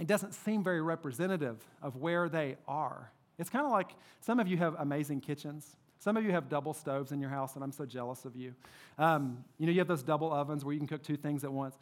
It 0.00 0.06
doesn't 0.06 0.32
seem 0.32 0.64
very 0.64 0.80
representative 0.80 1.62
of 1.82 1.96
where 1.96 2.28
they 2.28 2.56
are. 2.66 3.12
It's 3.38 3.50
kind 3.50 3.64
of 3.64 3.72
like 3.72 3.90
some 4.20 4.40
of 4.40 4.48
you 4.48 4.56
have 4.56 4.76
amazing 4.78 5.20
kitchens. 5.20 5.76
Some 5.98 6.16
of 6.16 6.24
you 6.24 6.32
have 6.32 6.48
double 6.48 6.74
stoves 6.74 7.12
in 7.12 7.20
your 7.20 7.30
house, 7.30 7.54
and 7.54 7.62
I'm 7.62 7.72
so 7.72 7.86
jealous 7.86 8.24
of 8.24 8.34
you. 8.34 8.54
Um, 8.98 9.44
you 9.58 9.66
know, 9.66 9.72
you 9.72 9.78
have 9.78 9.88
those 9.88 10.02
double 10.02 10.32
ovens 10.32 10.64
where 10.64 10.72
you 10.72 10.80
can 10.80 10.88
cook 10.88 11.02
two 11.02 11.16
things 11.16 11.44
at 11.44 11.52
once. 11.52 11.76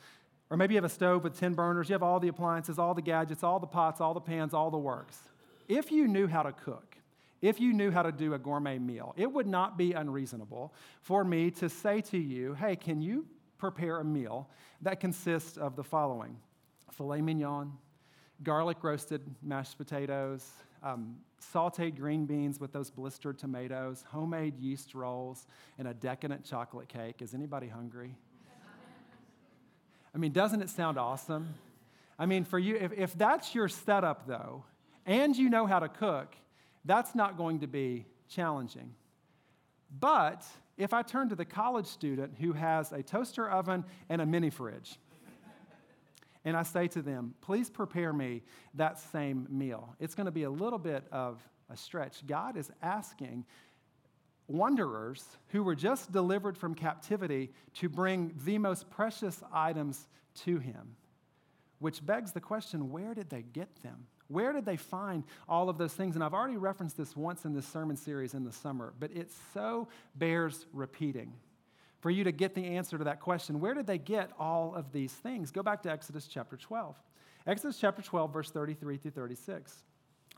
Or 0.51 0.57
maybe 0.57 0.75
you 0.75 0.79
have 0.79 0.85
a 0.85 0.93
stove 0.93 1.23
with 1.23 1.39
10 1.39 1.55
burners. 1.55 1.89
You 1.89 1.95
have 1.95 2.03
all 2.03 2.21
the 2.21 2.29
appliances, 2.29 2.79
all 2.79 2.93
the 2.93 3.03
gadgets, 3.03 3.43
all 3.43 3.61
the 3.61 3.67
pots, 3.67 4.01
all 4.01 4.13
the 4.13 4.21
pans, 4.21 4.53
all 4.53 4.71
the 4.71 4.79
works. 4.79 5.19
If 5.69 5.93
you 5.93 6.09
knew 6.09 6.27
how 6.27 6.43
to 6.43 6.53
cook, 6.53 6.90
if 7.43 7.61
you 7.61 7.73
knew 7.73 7.91
how 7.91 8.03
to 8.03 8.13
do 8.13 8.35
a 8.35 8.39
gourmet 8.39 8.79
meal, 8.79 9.15
it 9.17 9.33
would 9.33 9.47
not 9.47 9.79
be 9.79 9.93
unreasonable 9.93 10.75
for 11.01 11.25
me 11.25 11.51
to 11.53 11.69
say 11.69 12.01
to 12.03 12.19
you, 12.19 12.55
hey, 12.55 12.77
can 12.77 13.01
you 13.01 13.27
prepare 13.59 13.99
a 13.99 14.05
meal 14.05 14.49
that 14.83 15.01
consists 15.01 15.57
of 15.57 15.77
the 15.77 15.85
following 15.85 16.37
filet 16.93 17.21
mignon, 17.21 17.73
garlic 18.43 18.83
roasted 18.83 19.23
mashed 19.43 19.79
potatoes, 19.79 20.51
um, 20.83 21.17
sauteed 21.41 21.97
green 21.97 22.27
beans 22.27 22.61
with 22.61 22.73
those 22.73 22.91
blistered 22.91 23.39
tomatoes, 23.39 24.05
homemade 24.09 24.59
yeast 24.59 24.95
rolls, 24.95 25.47
and 25.79 25.89
a 25.89 25.95
decadent 25.95 26.45
chocolate 26.45 26.89
cake. 26.89 27.23
Is 27.23 27.35
anybody 27.35 27.69
hungry? 27.69 28.17
I 30.15 30.19
mean, 30.19 30.33
doesn't 30.33 30.61
it 30.61 30.69
sound 30.69 30.99
awesome? 30.99 31.55
I 32.19 32.27
mean, 32.27 32.45
for 32.45 32.59
you, 32.59 32.77
if, 32.77 32.93
if 32.93 33.15
that's 33.17 33.55
your 33.55 33.69
setup, 33.69 34.27
though, 34.27 34.65
and 35.07 35.37
you 35.37 35.49
know 35.49 35.67
how 35.67 35.79
to 35.79 35.89
cook, 35.89 36.35
that's 36.85 37.15
not 37.15 37.37
going 37.37 37.61
to 37.61 37.67
be 37.67 38.07
challenging. 38.29 38.95
But 39.99 40.45
if 40.77 40.93
I 40.93 41.03
turn 41.03 41.29
to 41.29 41.35
the 41.35 41.45
college 41.45 41.87
student 41.87 42.35
who 42.41 42.53
has 42.53 42.93
a 42.93 43.03
toaster 43.03 43.51
oven 43.51 43.85
and 44.09 44.23
a 44.23 44.27
mini 44.27 44.51
fridge, 44.51 44.99
and 46.45 46.57
I 46.57 46.63
say 46.63 46.89
to 46.89 47.03
them, 47.03 47.35
please 47.43 47.69
prepare 47.69 48.13
me 48.13 48.43
that 48.75 48.99
same 48.99 49.47
meal, 49.51 49.95
it's 49.99 50.15
going 50.15 50.27
to 50.27 50.33
be 50.33 50.45
a 50.45 50.51
little 50.51 50.79
bit 50.79 51.05
of 51.13 51.47
a 51.69 51.77
stretch. 51.77 52.27
God 52.27 52.57
is 52.57 52.71
asking 52.83 53.45
wanderers 54.49 55.25
who 55.49 55.63
were 55.63 55.75
just 55.75 56.11
delivered 56.11 56.57
from 56.57 56.75
captivity 56.75 57.51
to 57.75 57.89
bring 57.89 58.33
the 58.45 58.59
most 58.59 58.91
precious 58.91 59.43
items 59.53 60.09
to 60.35 60.59
him, 60.59 60.97
which 61.79 62.05
begs 62.05 62.33
the 62.33 62.41
question 62.41 62.91
where 62.91 63.15
did 63.15 63.31
they 63.31 63.43
get 63.43 63.69
them? 63.83 64.07
Where 64.31 64.53
did 64.53 64.65
they 64.65 64.77
find 64.77 65.25
all 65.49 65.69
of 65.69 65.77
those 65.77 65.93
things? 65.93 66.15
And 66.15 66.23
I've 66.23 66.35
already 66.35 66.57
referenced 66.57 66.97
this 66.97 67.17
once 67.17 67.45
in 67.45 67.53
this 67.53 67.67
sermon 67.67 67.97
series 67.97 68.33
in 68.33 68.45
the 68.45 68.53
summer, 68.53 68.95
but 69.01 69.11
it 69.15 69.31
so 69.53 69.89
bears 70.15 70.67
repeating. 70.73 71.33
For 71.99 72.11
you 72.11 72.25
to 72.25 72.33
get 72.33 72.55
the 72.55 72.65
answer 72.65 72.97
to 72.97 73.05
that 73.05 73.21
question, 73.21 73.61
where 73.61 73.75
did 73.75 73.87
they 73.87 73.99
get 73.99 74.31
all 74.39 74.75
of 74.75 74.93
these 74.93 75.13
things? 75.13 75.51
Go 75.51 75.63
back 75.63 75.83
to 75.83 75.91
Exodus 75.91 76.27
chapter 76.27 76.57
12. 76.57 76.97
Exodus 77.47 77.79
chapter 77.79 78.03
12, 78.03 78.33
verse 78.33 78.51
33 78.51 78.97
through 78.97 79.11
36. 79.11 79.85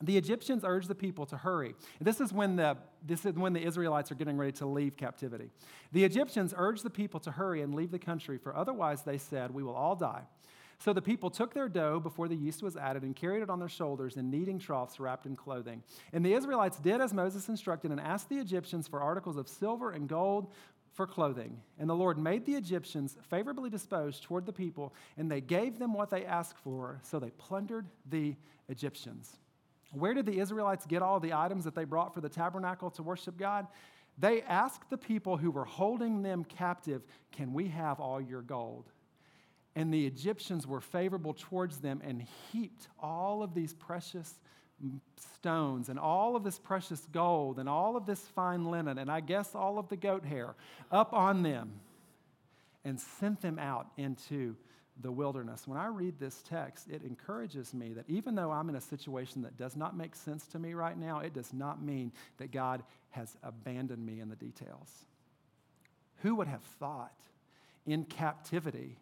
The 0.01 0.17
Egyptians 0.17 0.65
urged 0.67 0.89
the 0.89 0.95
people 0.95 1.27
to 1.27 1.37
hurry. 1.37 1.75
This 2.01 2.21
is, 2.21 2.33
when 2.33 2.57
the, 2.57 2.77
this 3.07 3.25
is 3.25 3.35
when 3.35 3.53
the 3.53 3.63
Israelites 3.63 4.11
are 4.11 4.15
getting 4.15 4.37
ready 4.37 4.53
to 4.53 4.67
leave 4.67 4.97
captivity. 4.97 5.51
The 5.93 6.03
Egyptians 6.03 6.55
urged 6.57 6.83
the 6.83 6.91
people 6.91 7.21
to 7.21 7.31
hurry 7.31 7.61
and 7.61 7.75
leave 7.75 7.91
the 7.91 7.99
country, 7.99 8.39
for 8.39 8.57
otherwise, 8.57 9.03
they 9.03 9.19
said, 9.19 9.53
we 9.53 9.63
will 9.63 9.75
all 9.75 9.95
die. 9.95 10.23
So 10.83 10.93
the 10.93 11.01
people 11.01 11.31
took 11.31 11.55
their 11.55 11.69
dough 11.69 12.01
before 12.01 12.27
the 12.27 12.35
yeast 12.35 12.61
was 12.61 12.77
added 12.77 13.05
and 13.05 13.15
carried 13.15 13.41
it 13.41 13.49
on 13.49 13.61
their 13.61 13.69
shoulders 13.69 14.17
in 14.17 14.31
kneading 14.31 14.59
troughs 14.59 14.99
wrapped 14.99 15.27
in 15.27 15.37
clothing. 15.37 15.81
And 16.13 16.27
the 16.27 16.35
Israelites 16.35 16.81
did 16.81 17.01
as 17.01 17.15
Moses 17.15 17.49
instructed 17.49 17.93
and 17.93 18.01
asked 18.01 18.29
the 18.29 18.39
Egyptians 18.39 18.89
for 18.89 19.01
articles 19.01 19.37
of 19.37 19.47
silver 19.47 19.93
and 19.93 20.09
gold 20.09 20.53
for 20.93 21.07
clothing. 21.07 21.57
And 21.79 21.89
the 21.89 21.95
Lord 21.95 22.19
made 22.19 22.45
the 22.47 22.57
Egyptians 22.57 23.17
favorably 23.31 23.71
disposed 23.71 24.25
toward 24.25 24.45
the 24.45 24.53
people, 24.53 24.93
and 25.17 25.31
they 25.31 25.41
gave 25.41 25.79
them 25.79 25.95
what 25.95 26.11
they 26.11 26.25
asked 26.27 26.59
for, 26.59 26.99
so 27.05 27.21
they 27.21 27.31
plundered 27.31 27.87
the 28.11 28.35
Egyptians. 28.69 29.39
Where 29.93 30.15
did 30.15 30.27
the 30.27 30.41
Israelites 30.41 30.85
get 30.85 31.01
all 31.01 31.21
the 31.21 31.33
items 31.33 31.63
that 31.63 31.77
they 31.77 31.85
brought 31.85 32.13
for 32.13 32.21
the 32.21 32.29
tabernacle 32.29 32.91
to 32.91 33.05
worship 33.05 33.39
God? 33.39 33.69
They 34.19 34.43
asked 34.43 34.91
the 34.91 34.99
people 34.99 35.37
who 35.37 35.53
were 35.53 35.65
holding 35.65 36.23
them 36.23 36.43
captive, 36.43 37.03
Can 37.31 37.53
we 37.53 37.69
have 37.69 38.01
all 38.01 38.21
your 38.21 38.43
gold? 38.43 38.91
And 39.75 39.93
the 39.93 40.07
Egyptians 40.07 40.67
were 40.67 40.81
favorable 40.81 41.35
towards 41.35 41.79
them 41.79 42.03
and 42.05 42.27
heaped 42.51 42.89
all 43.01 43.43
of 43.43 43.55
these 43.55 43.73
precious 43.73 44.35
stones 45.37 45.89
and 45.89 45.99
all 45.99 46.37
of 46.37 46.45
this 46.45 46.59
precious 46.59 47.01
gold 47.13 47.59
and 47.59 47.69
all 47.69 47.97
of 47.97 48.05
this 48.05 48.21
fine 48.21 48.65
linen 48.65 48.99
and 48.99 49.11
I 49.11 49.21
guess 49.21 49.55
all 49.55 49.79
of 49.79 49.89
the 49.89 49.97
goat 49.97 50.25
hair 50.25 50.55
up 50.91 51.13
on 51.13 51.43
them 51.43 51.81
and 52.85 53.01
sent 53.01 53.41
them 53.41 53.59
out 53.59 53.87
into 53.97 54.57
the 55.01 55.11
wilderness. 55.11 55.67
When 55.67 55.79
I 55.79 55.87
read 55.87 56.19
this 56.19 56.43
text, 56.49 56.89
it 56.89 57.03
encourages 57.03 57.73
me 57.73 57.95
that 57.95 58.05
even 58.09 58.35
though 58.35 58.51
I'm 58.51 58.69
in 58.69 58.77
a 58.77 58.81
situation 58.81 59.43
that 59.43 59.57
does 59.57 59.77
not 59.77 59.97
make 59.97 60.15
sense 60.15 60.47
to 60.49 60.59
me 60.59 60.75
right 60.75 60.99
now, 60.99 61.21
it 61.21 61.33
does 61.33 61.53
not 61.53 61.83
mean 61.83 62.13
that 62.39 62.51
God 62.51 62.83
has 63.11 63.37
abandoned 63.43 64.05
me 64.05 64.21
in 64.21 64.29
the 64.29 64.37
details. 64.37 64.89
Who 66.19 66.35
would 66.37 66.49
have 66.49 66.63
thought 66.63 67.17
in 67.87 68.05
captivity 68.05 68.99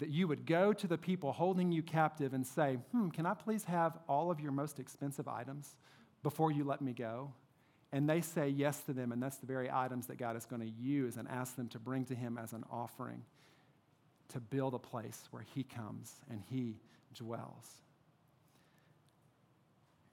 that 0.00 0.08
you 0.08 0.26
would 0.26 0.46
go 0.46 0.72
to 0.72 0.86
the 0.86 0.98
people 0.98 1.32
holding 1.32 1.70
you 1.70 1.82
captive 1.82 2.34
and 2.34 2.46
say, 2.46 2.78
Hmm, 2.90 3.10
can 3.10 3.26
I 3.26 3.34
please 3.34 3.64
have 3.64 3.96
all 4.08 4.30
of 4.30 4.40
your 4.40 4.52
most 4.52 4.80
expensive 4.80 5.28
items 5.28 5.76
before 6.22 6.50
you 6.50 6.64
let 6.64 6.80
me 6.80 6.92
go? 6.92 7.32
And 7.92 8.08
they 8.08 8.20
say 8.20 8.48
yes 8.48 8.80
to 8.82 8.92
them, 8.92 9.12
and 9.12 9.22
that's 9.22 9.36
the 9.38 9.46
very 9.46 9.70
items 9.70 10.06
that 10.06 10.16
God 10.16 10.36
is 10.36 10.46
going 10.46 10.62
to 10.62 10.82
use 10.82 11.16
and 11.16 11.28
ask 11.28 11.56
them 11.56 11.68
to 11.68 11.78
bring 11.78 12.04
to 12.06 12.14
Him 12.14 12.38
as 12.42 12.52
an 12.52 12.64
offering 12.70 13.22
to 14.28 14.40
build 14.40 14.74
a 14.74 14.78
place 14.78 15.28
where 15.30 15.44
He 15.54 15.64
comes 15.64 16.14
and 16.30 16.40
He 16.48 16.76
dwells. 17.14 17.66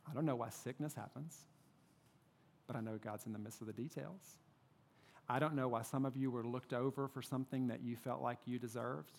I 0.09 0.13
don't 0.13 0.25
know 0.25 0.35
why 0.35 0.49
sickness 0.49 0.95
happens, 0.95 1.37
but 2.65 2.75
I 2.75 2.81
know 2.81 2.97
God's 2.97 3.25
in 3.25 3.33
the 3.33 3.39
midst 3.39 3.61
of 3.61 3.67
the 3.67 3.73
details. 3.73 4.21
I 5.29 5.39
don't 5.39 5.55
know 5.55 5.67
why 5.67 5.81
some 5.81 6.05
of 6.05 6.15
you 6.15 6.31
were 6.31 6.43
looked 6.43 6.73
over 6.73 7.07
for 7.07 7.21
something 7.21 7.67
that 7.67 7.81
you 7.83 7.95
felt 7.95 8.21
like 8.21 8.39
you 8.45 8.57
deserved. 8.57 9.17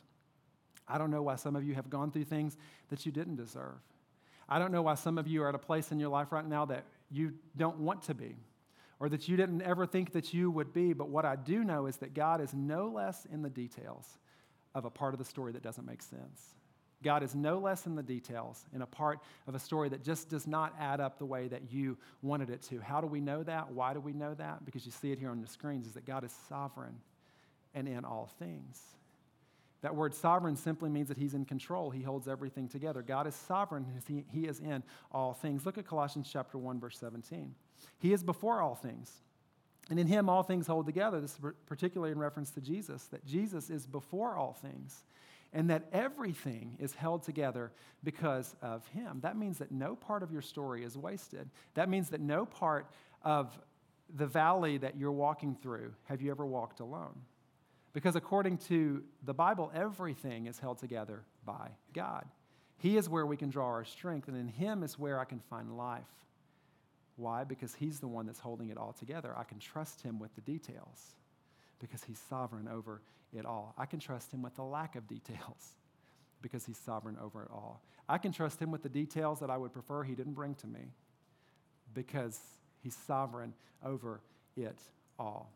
I 0.88 0.98
don't 0.98 1.11
know 1.11 1.22
why 1.22 1.37
some 1.37 1.57
of 1.57 1.64
you 1.64 1.74
have 1.74 1.90
gone 1.90 2.11
through 2.11 2.24
things 2.24 2.57
that 2.88 3.05
you 3.05 3.12
didn't 3.12 3.37
deserve. 3.37 3.79
I 4.48 4.59
don't 4.59 4.72
know 4.72 4.83
why 4.83 4.94
some 4.94 5.18
of 5.18 5.27
you 5.27 5.42
are 5.42 5.48
at 5.48 5.55
a 5.55 5.59
place 5.59 5.92
in 5.92 6.01
your 6.01 6.09
life 6.09 6.33
right 6.33 6.46
now 6.46 6.64
that 6.66 6.85
you 7.11 7.35
don't 7.57 7.79
want 7.79 8.03
to 8.03 8.14
be 8.14 8.37
or 9.01 9.09
that 9.09 9.29
you 9.29 9.37
didn't 9.37 9.62
ever 9.62 9.87
think 9.87 10.12
that 10.12 10.33
you 10.33 10.51
would 10.51 10.72
be. 10.72 10.92
But 10.92 11.09
what 11.09 11.24
I 11.24 11.37
do 11.37 11.62
know 11.64 11.87
is 11.87 11.96
that 11.98 12.14
God 12.14 12.40
is 12.40 12.55
no 12.55 12.88
less 12.88 13.27
in 13.27 13.42
the 13.42 13.51
details 13.51 14.18
of 14.74 14.85
a 14.85 14.90
part 14.90 15.14
of 15.14 15.18
the 15.18 15.24
story 15.24 15.53
that 15.53 15.62
doesn't 15.62 15.87
make 15.87 16.03
sense. 16.03 16.55
God 17.03 17.22
is 17.22 17.35
no 17.35 17.59
less 17.59 17.87
in 17.87 17.94
the 17.94 18.03
details 18.03 18.64
in 18.74 18.83
a 18.83 18.87
part 18.87 19.20
of 19.46 19.55
a 19.55 19.59
story 19.59 19.88
that 19.90 20.03
just 20.03 20.29
does 20.29 20.48
not 20.48 20.74
add 20.81 21.01
up 21.01 21.18
the 21.18 21.24
way 21.24 21.46
that 21.46 21.70
you 21.70 21.96
wanted 22.22 22.51
it 22.51 22.62
to. 22.62 22.81
How 22.81 23.01
do 23.01 23.07
we 23.07 23.20
know 23.20 23.44
that? 23.44 23.70
Why 23.70 23.94
do 23.94 24.01
we 24.01 24.12
know 24.12 24.35
that? 24.35 24.64
Because 24.64 24.85
you 24.85 24.90
see 24.90 25.12
it 25.12 25.18
here 25.18 25.31
on 25.31 25.40
the 25.40 25.46
screens 25.46 25.87
is 25.87 25.92
that 25.92 26.07
God 26.07 26.24
is 26.24 26.35
sovereign 26.48 26.96
and 27.74 27.87
in 27.87 28.05
all 28.05 28.31
things. 28.40 28.81
That 29.82 29.94
word 29.94 30.14
sovereign 30.14 30.56
simply 30.56 30.90
means 30.90 31.08
that 31.08 31.18
he's 31.18 31.34
in 31.34 31.44
control. 31.44 31.90
He 31.90 32.02
holds 32.02 32.26
everything 32.26 32.68
together. 32.68 33.00
God 33.00 33.26
is 33.26 33.34
sovereign. 33.34 33.86
He, 34.32 34.46
is 34.46 34.58
in 34.58 34.82
all 35.12 35.34
things. 35.34 35.64
Look 35.64 35.78
at 35.78 35.86
Colossians 35.86 36.28
chapter 36.32 36.58
1 36.58 36.80
verse 36.80 36.98
17. 36.98 37.54
He 37.98 38.12
is 38.12 38.24
before 38.24 38.60
all 38.60 38.74
things. 38.74 39.12
And 39.90 39.98
in 39.98 40.06
him, 40.06 40.28
all 40.28 40.42
things 40.42 40.66
hold 40.66 40.86
together. 40.86 41.20
This 41.20 41.32
is 41.32 41.52
particularly 41.66 42.12
in 42.12 42.18
reference 42.18 42.50
to 42.50 42.60
Jesus, 42.60 43.04
that 43.04 43.24
Jesus 43.24 43.70
is 43.70 43.86
before 43.86 44.36
all 44.36 44.52
things 44.52 45.04
and 45.52 45.70
that 45.70 45.84
everything 45.92 46.76
is 46.78 46.92
held 46.92 47.22
together 47.22 47.72
because 48.04 48.54
of 48.60 48.86
him. 48.88 49.20
That 49.22 49.36
means 49.36 49.58
that 49.58 49.72
no 49.72 49.96
part 49.96 50.22
of 50.22 50.30
your 50.30 50.42
story 50.42 50.84
is 50.84 50.96
wasted. 50.96 51.48
That 51.74 51.88
means 51.88 52.10
that 52.10 52.20
no 52.20 52.44
part 52.44 52.86
of 53.22 53.58
the 54.14 54.26
valley 54.26 54.78
that 54.78 54.96
you're 54.96 55.12
walking 55.12 55.56
through 55.62 55.94
have 56.04 56.20
you 56.20 56.30
ever 56.30 56.44
walked 56.44 56.80
alone. 56.80 57.20
Because 57.92 58.16
according 58.16 58.59
to 58.59 59.03
the 59.24 59.35
Bible, 59.35 59.70
everything 59.74 60.46
is 60.46 60.59
held 60.59 60.79
together 60.79 61.22
by 61.44 61.70
God. 61.92 62.27
He 62.79 62.96
is 62.96 63.09
where 63.09 63.27
we 63.27 63.37
can 63.37 63.51
draw 63.51 63.66
our 63.66 63.85
strength, 63.85 64.29
and 64.29 64.37
in 64.37 64.48
Him 64.48 64.83
is 64.83 64.98
where 64.98 65.18
I 65.18 65.24
can 65.24 65.40
find 65.40 65.77
life. 65.77 66.05
Why? 67.16 67.44
Because 67.44 67.74
He's 67.74 67.98
the 67.98 68.07
one 68.07 68.27
that's 68.27 68.38
holding 68.38 68.68
it 68.68 68.79
all 68.79 68.92
together. 68.92 69.35
I 69.37 69.42
can 69.42 69.59
trust 69.59 70.03
Him 70.03 70.18
with 70.18 70.35
the 70.35 70.40
details 70.42 71.14
because 71.81 72.05
He's 72.05 72.20
sovereign 72.29 72.68
over 72.68 73.03
it 73.33 73.44
all. 73.44 73.74
I 73.77 73.87
can 73.87 73.98
trust 73.98 74.33
Him 74.33 74.42
with 74.42 74.55
the 74.55 74.62
lack 74.62 74.94
of 74.94 75.09
details 75.09 75.74
because 76.42 76.64
He's 76.66 76.79
sovereign 76.79 77.16
over 77.20 77.42
it 77.42 77.51
all. 77.51 77.83
I 78.09 78.18
can 78.18 78.33
trust 78.33 78.61
Him 78.62 78.70
with 78.70 78.83
the 78.83 78.88
details 78.88 79.40
that 79.40 79.51
I 79.51 79.57
would 79.57 79.72
prefer 79.72 80.05
He 80.05 80.14
didn't 80.14 80.35
bring 80.35 80.55
to 80.57 80.66
me 80.68 80.92
because 81.94 82.38
He's 82.81 82.96
sovereign 83.07 83.55
over 83.85 84.20
it 84.57 84.79
all. 85.18 85.51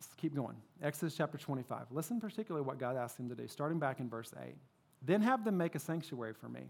Let's 0.00 0.14
keep 0.14 0.34
going. 0.34 0.56
Exodus 0.82 1.14
chapter 1.14 1.36
25. 1.36 1.86
Listen 1.90 2.20
particularly 2.20 2.66
what 2.66 2.78
God 2.78 2.96
asked 2.96 3.20
him 3.20 3.28
to 3.28 3.34
do, 3.34 3.46
starting 3.46 3.78
back 3.78 4.00
in 4.00 4.08
verse 4.08 4.32
8. 4.42 4.54
Then 5.02 5.20
have 5.22 5.44
them 5.44 5.56
make 5.56 5.74
a 5.74 5.78
sanctuary 5.78 6.32
for 6.32 6.48
me, 6.48 6.62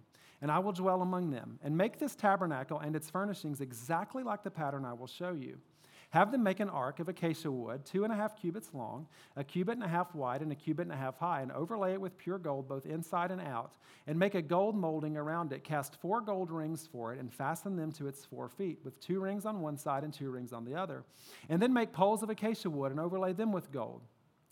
and 0.42 0.50
I 0.50 0.58
will 0.58 0.72
dwell 0.72 1.02
among 1.02 1.30
them, 1.30 1.58
and 1.62 1.76
make 1.76 1.98
this 1.98 2.14
tabernacle 2.14 2.78
and 2.78 2.94
its 2.94 3.08
furnishings 3.08 3.60
exactly 3.60 4.22
like 4.22 4.42
the 4.42 4.50
pattern 4.50 4.84
I 4.84 4.92
will 4.92 5.06
show 5.06 5.32
you. 5.32 5.58
Have 6.10 6.32
them 6.32 6.42
make 6.42 6.58
an 6.58 6.68
ark 6.68 6.98
of 6.98 7.08
acacia 7.08 7.50
wood, 7.50 7.84
two 7.84 8.02
and 8.02 8.12
a 8.12 8.16
half 8.16 8.40
cubits 8.40 8.74
long, 8.74 9.06
a 9.36 9.44
cubit 9.44 9.76
and 9.76 9.84
a 9.84 9.88
half 9.88 10.12
wide, 10.12 10.42
and 10.42 10.50
a 10.50 10.56
cubit 10.56 10.86
and 10.86 10.92
a 10.92 10.96
half 10.96 11.16
high, 11.18 11.40
and 11.40 11.52
overlay 11.52 11.92
it 11.92 12.00
with 12.00 12.18
pure 12.18 12.38
gold, 12.38 12.68
both 12.68 12.84
inside 12.84 13.30
and 13.30 13.40
out, 13.40 13.76
and 14.08 14.18
make 14.18 14.34
a 14.34 14.42
gold 14.42 14.74
molding 14.74 15.16
around 15.16 15.52
it. 15.52 15.62
Cast 15.62 15.94
four 16.00 16.20
gold 16.20 16.50
rings 16.50 16.88
for 16.90 17.12
it, 17.12 17.20
and 17.20 17.32
fasten 17.32 17.76
them 17.76 17.92
to 17.92 18.08
its 18.08 18.24
four 18.24 18.48
feet, 18.48 18.80
with 18.82 18.98
two 19.00 19.20
rings 19.20 19.46
on 19.46 19.60
one 19.60 19.76
side 19.76 20.02
and 20.02 20.12
two 20.12 20.30
rings 20.30 20.52
on 20.52 20.64
the 20.64 20.74
other. 20.74 21.04
And 21.48 21.62
then 21.62 21.72
make 21.72 21.92
poles 21.92 22.24
of 22.24 22.30
acacia 22.30 22.70
wood, 22.70 22.90
and 22.90 22.98
overlay 22.98 23.32
them 23.32 23.52
with 23.52 23.70
gold. 23.70 24.02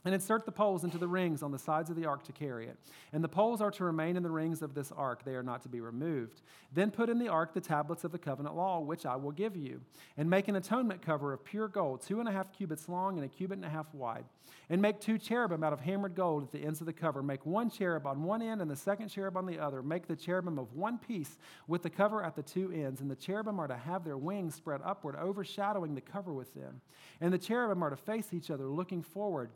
And 0.08 0.14
insert 0.14 0.46
the 0.46 0.52
poles 0.52 0.84
into 0.84 0.96
the 0.96 1.06
rings 1.06 1.42
on 1.42 1.52
the 1.52 1.58
sides 1.58 1.90
of 1.90 1.96
the 1.96 2.06
ark 2.06 2.22
to 2.24 2.32
carry 2.32 2.66
it. 2.66 2.78
And 3.12 3.22
the 3.22 3.28
poles 3.28 3.60
are 3.60 3.70
to 3.72 3.84
remain 3.84 4.16
in 4.16 4.22
the 4.22 4.30
rings 4.30 4.62
of 4.62 4.72
this 4.72 4.90
ark, 4.90 5.22
they 5.22 5.34
are 5.34 5.42
not 5.42 5.60
to 5.64 5.68
be 5.68 5.82
removed. 5.82 6.40
Then 6.72 6.90
put 6.90 7.10
in 7.10 7.18
the 7.18 7.28
ark 7.28 7.52
the 7.52 7.60
tablets 7.60 8.04
of 8.04 8.12
the 8.12 8.18
covenant 8.18 8.56
law, 8.56 8.80
which 8.80 9.04
I 9.04 9.16
will 9.16 9.32
give 9.32 9.54
you. 9.54 9.82
And 10.16 10.30
make 10.30 10.48
an 10.48 10.56
atonement 10.56 11.02
cover 11.02 11.34
of 11.34 11.44
pure 11.44 11.68
gold, 11.68 12.00
two 12.00 12.20
and 12.20 12.26
a 12.26 12.32
half 12.32 12.50
cubits 12.56 12.88
long 12.88 13.18
and 13.18 13.26
a 13.26 13.28
cubit 13.28 13.58
and 13.58 13.66
a 13.66 13.68
half 13.68 13.92
wide. 13.92 14.24
And 14.70 14.80
make 14.80 14.98
two 14.98 15.18
cherubim 15.18 15.62
out 15.62 15.74
of 15.74 15.80
hammered 15.80 16.14
gold 16.14 16.44
at 16.44 16.52
the 16.52 16.64
ends 16.64 16.80
of 16.80 16.86
the 16.86 16.92
cover. 16.94 17.22
Make 17.22 17.44
one 17.44 17.68
cherub 17.68 18.06
on 18.06 18.22
one 18.22 18.40
end 18.40 18.62
and 18.62 18.70
the 18.70 18.76
second 18.76 19.10
cherub 19.10 19.36
on 19.36 19.44
the 19.44 19.58
other. 19.58 19.82
Make 19.82 20.06
the 20.06 20.16
cherubim 20.16 20.58
of 20.58 20.72
one 20.72 20.96
piece 20.96 21.36
with 21.66 21.82
the 21.82 21.90
cover 21.90 22.24
at 22.24 22.34
the 22.34 22.42
two 22.42 22.72
ends. 22.72 23.02
And 23.02 23.10
the 23.10 23.16
cherubim 23.16 23.60
are 23.60 23.68
to 23.68 23.76
have 23.76 24.06
their 24.06 24.16
wings 24.16 24.54
spread 24.54 24.80
upward, 24.82 25.16
overshadowing 25.16 25.94
the 25.94 26.00
cover 26.00 26.32
with 26.32 26.54
them. 26.54 26.80
And 27.20 27.30
the 27.30 27.36
cherubim 27.36 27.82
are 27.82 27.90
to 27.90 27.96
face 27.96 28.32
each 28.32 28.50
other, 28.50 28.68
looking 28.68 29.02
forward 29.02 29.50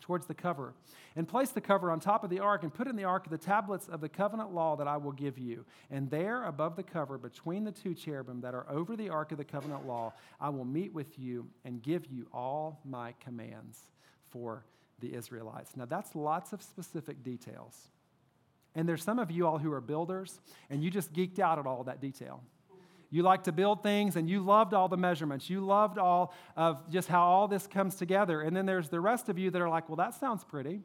towards 0.00 0.26
the 0.26 0.34
cover, 0.34 0.74
and 1.16 1.28
place 1.28 1.50
the 1.50 1.60
cover 1.60 1.90
on 1.90 2.00
top 2.00 2.24
of 2.24 2.30
the 2.30 2.40
ark, 2.40 2.62
and 2.62 2.72
put 2.72 2.86
in 2.86 2.96
the 2.96 3.04
ark 3.04 3.28
the 3.30 3.38
tablets 3.38 3.88
of 3.88 4.00
the 4.00 4.08
covenant 4.08 4.54
law 4.54 4.76
that 4.76 4.88
I 4.88 4.96
will 4.96 5.12
give 5.12 5.38
you. 5.38 5.64
And 5.90 6.10
there, 6.10 6.44
above 6.44 6.76
the 6.76 6.82
cover, 6.82 7.18
between 7.18 7.64
the 7.64 7.72
two 7.72 7.94
cherubim 7.94 8.40
that 8.40 8.54
are 8.54 8.66
over 8.70 8.96
the 8.96 9.10
ark 9.10 9.32
of 9.32 9.38
the 9.38 9.44
covenant 9.44 9.86
law, 9.86 10.12
I 10.40 10.48
will 10.48 10.64
meet 10.64 10.92
with 10.92 11.18
you 11.18 11.48
and 11.64 11.82
give 11.82 12.06
you 12.06 12.26
all 12.32 12.80
my 12.84 13.14
commands 13.20 13.78
for 14.30 14.64
the 15.00 15.14
Israelites. 15.14 15.76
Now, 15.76 15.86
that's 15.86 16.14
lots 16.14 16.52
of 16.52 16.62
specific 16.62 17.22
details. 17.22 17.88
And 18.74 18.88
there's 18.88 19.02
some 19.02 19.18
of 19.18 19.30
you 19.30 19.46
all 19.46 19.58
who 19.58 19.72
are 19.72 19.80
builders, 19.80 20.40
and 20.68 20.82
you 20.82 20.90
just 20.90 21.12
geeked 21.12 21.38
out 21.38 21.58
at 21.58 21.66
all 21.66 21.84
that 21.84 22.00
detail. 22.00 22.42
You 23.10 23.24
like 23.24 23.44
to 23.44 23.52
build 23.52 23.82
things 23.82 24.14
and 24.14 24.28
you 24.30 24.40
loved 24.40 24.72
all 24.72 24.88
the 24.88 24.96
measurements. 24.96 25.50
You 25.50 25.60
loved 25.60 25.98
all 25.98 26.32
of 26.56 26.88
just 26.90 27.08
how 27.08 27.22
all 27.22 27.48
this 27.48 27.66
comes 27.66 27.96
together. 27.96 28.40
And 28.40 28.56
then 28.56 28.66
there's 28.66 28.88
the 28.88 29.00
rest 29.00 29.28
of 29.28 29.38
you 29.38 29.50
that 29.50 29.60
are 29.60 29.68
like, 29.68 29.88
well, 29.88 29.96
that 29.96 30.14
sounds 30.14 30.44
pretty. 30.44 30.80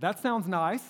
that 0.00 0.20
sounds 0.20 0.48
nice. 0.48 0.82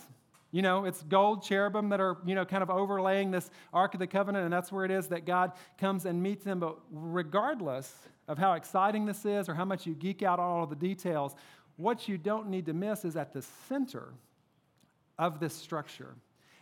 You 0.53 0.63
know, 0.63 0.85
it's 0.85 1.03
gold 1.03 1.43
cherubim 1.43 1.89
that 1.89 2.01
are, 2.01 2.19
you 2.25 2.37
know, 2.37 2.45
kind 2.45 2.63
of 2.63 2.71
overlaying 2.71 3.33
this 3.33 3.51
Ark 3.73 3.95
of 3.95 3.99
the 3.99 4.07
Covenant, 4.07 4.45
and 4.45 4.53
that's 4.53 4.71
where 4.71 4.85
it 4.85 4.93
is 4.93 5.09
that 5.09 5.27
God 5.27 5.51
comes 5.79 6.07
and 6.07 6.23
meets 6.23 6.45
them. 6.45 6.61
But 6.61 6.77
regardless 6.93 7.93
of 8.29 8.39
how 8.39 8.53
exciting 8.53 9.05
this 9.05 9.25
is 9.25 9.49
or 9.49 9.55
how 9.55 9.65
much 9.65 9.85
you 9.85 9.95
geek 9.95 10.23
out 10.23 10.39
on 10.39 10.49
all 10.49 10.67
the 10.69 10.77
details, 10.77 11.35
what 11.77 12.09
you 12.09 12.17
don't 12.17 12.49
need 12.51 12.67
to 12.67 12.73
miss 12.73 13.05
is 13.05 13.17
at 13.17 13.33
the 13.33 13.43
center 13.69 14.15
of 15.19 15.41
this 15.41 15.55
structure 15.55 16.15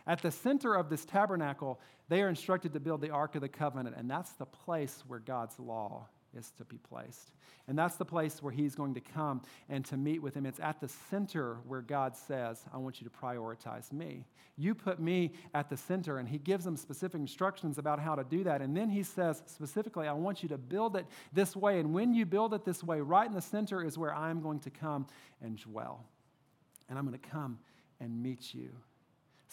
at 0.05 0.21
the 0.21 0.31
center 0.31 0.75
of 0.75 0.89
this 0.89 1.05
tabernacle, 1.05 1.79
they 2.09 2.21
are 2.21 2.29
instructed 2.29 2.73
to 2.73 2.79
build 2.79 3.01
the 3.01 3.09
Ark 3.09 3.35
of 3.35 3.41
the 3.41 3.49
Covenant, 3.49 3.95
and 3.97 4.09
that's 4.09 4.31
the 4.33 4.45
place 4.45 5.03
where 5.07 5.19
God's 5.19 5.57
law 5.59 6.07
is 6.37 6.51
to 6.57 6.65
be 6.65 6.77
placed. 6.77 7.31
And 7.67 7.77
that's 7.77 7.95
the 7.95 8.05
place 8.05 8.43
where 8.43 8.51
He's 8.51 8.75
going 8.75 8.95
to 8.95 8.99
come 8.99 9.41
and 9.69 9.85
to 9.85 9.95
meet 9.95 10.21
with 10.21 10.35
Him. 10.35 10.45
It's 10.45 10.59
at 10.59 10.81
the 10.81 10.89
center 11.09 11.59
where 11.65 11.81
God 11.81 12.17
says, 12.17 12.61
I 12.73 12.77
want 12.77 12.99
you 12.99 13.07
to 13.07 13.15
prioritize 13.15 13.93
me. 13.93 14.25
You 14.57 14.75
put 14.75 14.99
me 14.99 15.31
at 15.53 15.69
the 15.69 15.77
center, 15.77 16.17
and 16.17 16.27
He 16.27 16.37
gives 16.37 16.65
them 16.65 16.75
specific 16.75 17.21
instructions 17.21 17.77
about 17.77 17.99
how 17.99 18.15
to 18.15 18.25
do 18.25 18.43
that. 18.43 18.61
And 18.61 18.75
then 18.75 18.89
He 18.89 19.03
says 19.03 19.41
specifically, 19.45 20.07
I 20.07 20.13
want 20.13 20.43
you 20.43 20.49
to 20.49 20.57
build 20.57 20.97
it 20.97 21.05
this 21.31 21.55
way. 21.55 21.79
And 21.79 21.93
when 21.93 22.13
you 22.13 22.25
build 22.25 22.53
it 22.53 22.65
this 22.65 22.83
way, 22.83 22.99
right 22.99 23.27
in 23.27 23.33
the 23.33 23.41
center 23.41 23.81
is 23.81 23.97
where 23.97 24.13
I'm 24.13 24.41
going 24.41 24.59
to 24.61 24.69
come 24.69 25.07
and 25.41 25.57
dwell. 25.57 26.03
And 26.89 26.99
I'm 26.99 27.05
going 27.05 27.17
to 27.17 27.29
come 27.29 27.59
and 28.01 28.21
meet 28.21 28.53
you. 28.53 28.71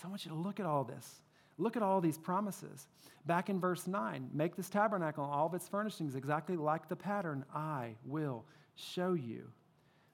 So 0.01 0.09
I 0.09 0.11
want 0.11 0.25
you 0.25 0.31
to 0.31 0.37
look 0.37 0.61
at 0.61 0.67
all 0.67 0.85
this. 0.85 1.23
Look 1.59 1.77
at 1.77 1.83
all 1.83 2.01
these 2.01 2.17
promises. 2.17 2.89
Back 3.27 3.51
in 3.51 3.61
verse 3.61 3.87
9, 3.87 4.31
make 4.33 4.57
this 4.57 4.71
tabernacle 4.71 5.25
and 5.25 5.33
all 5.33 5.47
of 5.47 5.55
its 5.55 5.69
furnishings 5.69 6.15
exactly 6.15 6.57
like 6.57 6.89
the 6.89 6.97
pattern 6.97 7.45
I 7.55 7.97
will 8.07 8.47
show 8.77 9.13
you. 9.13 9.51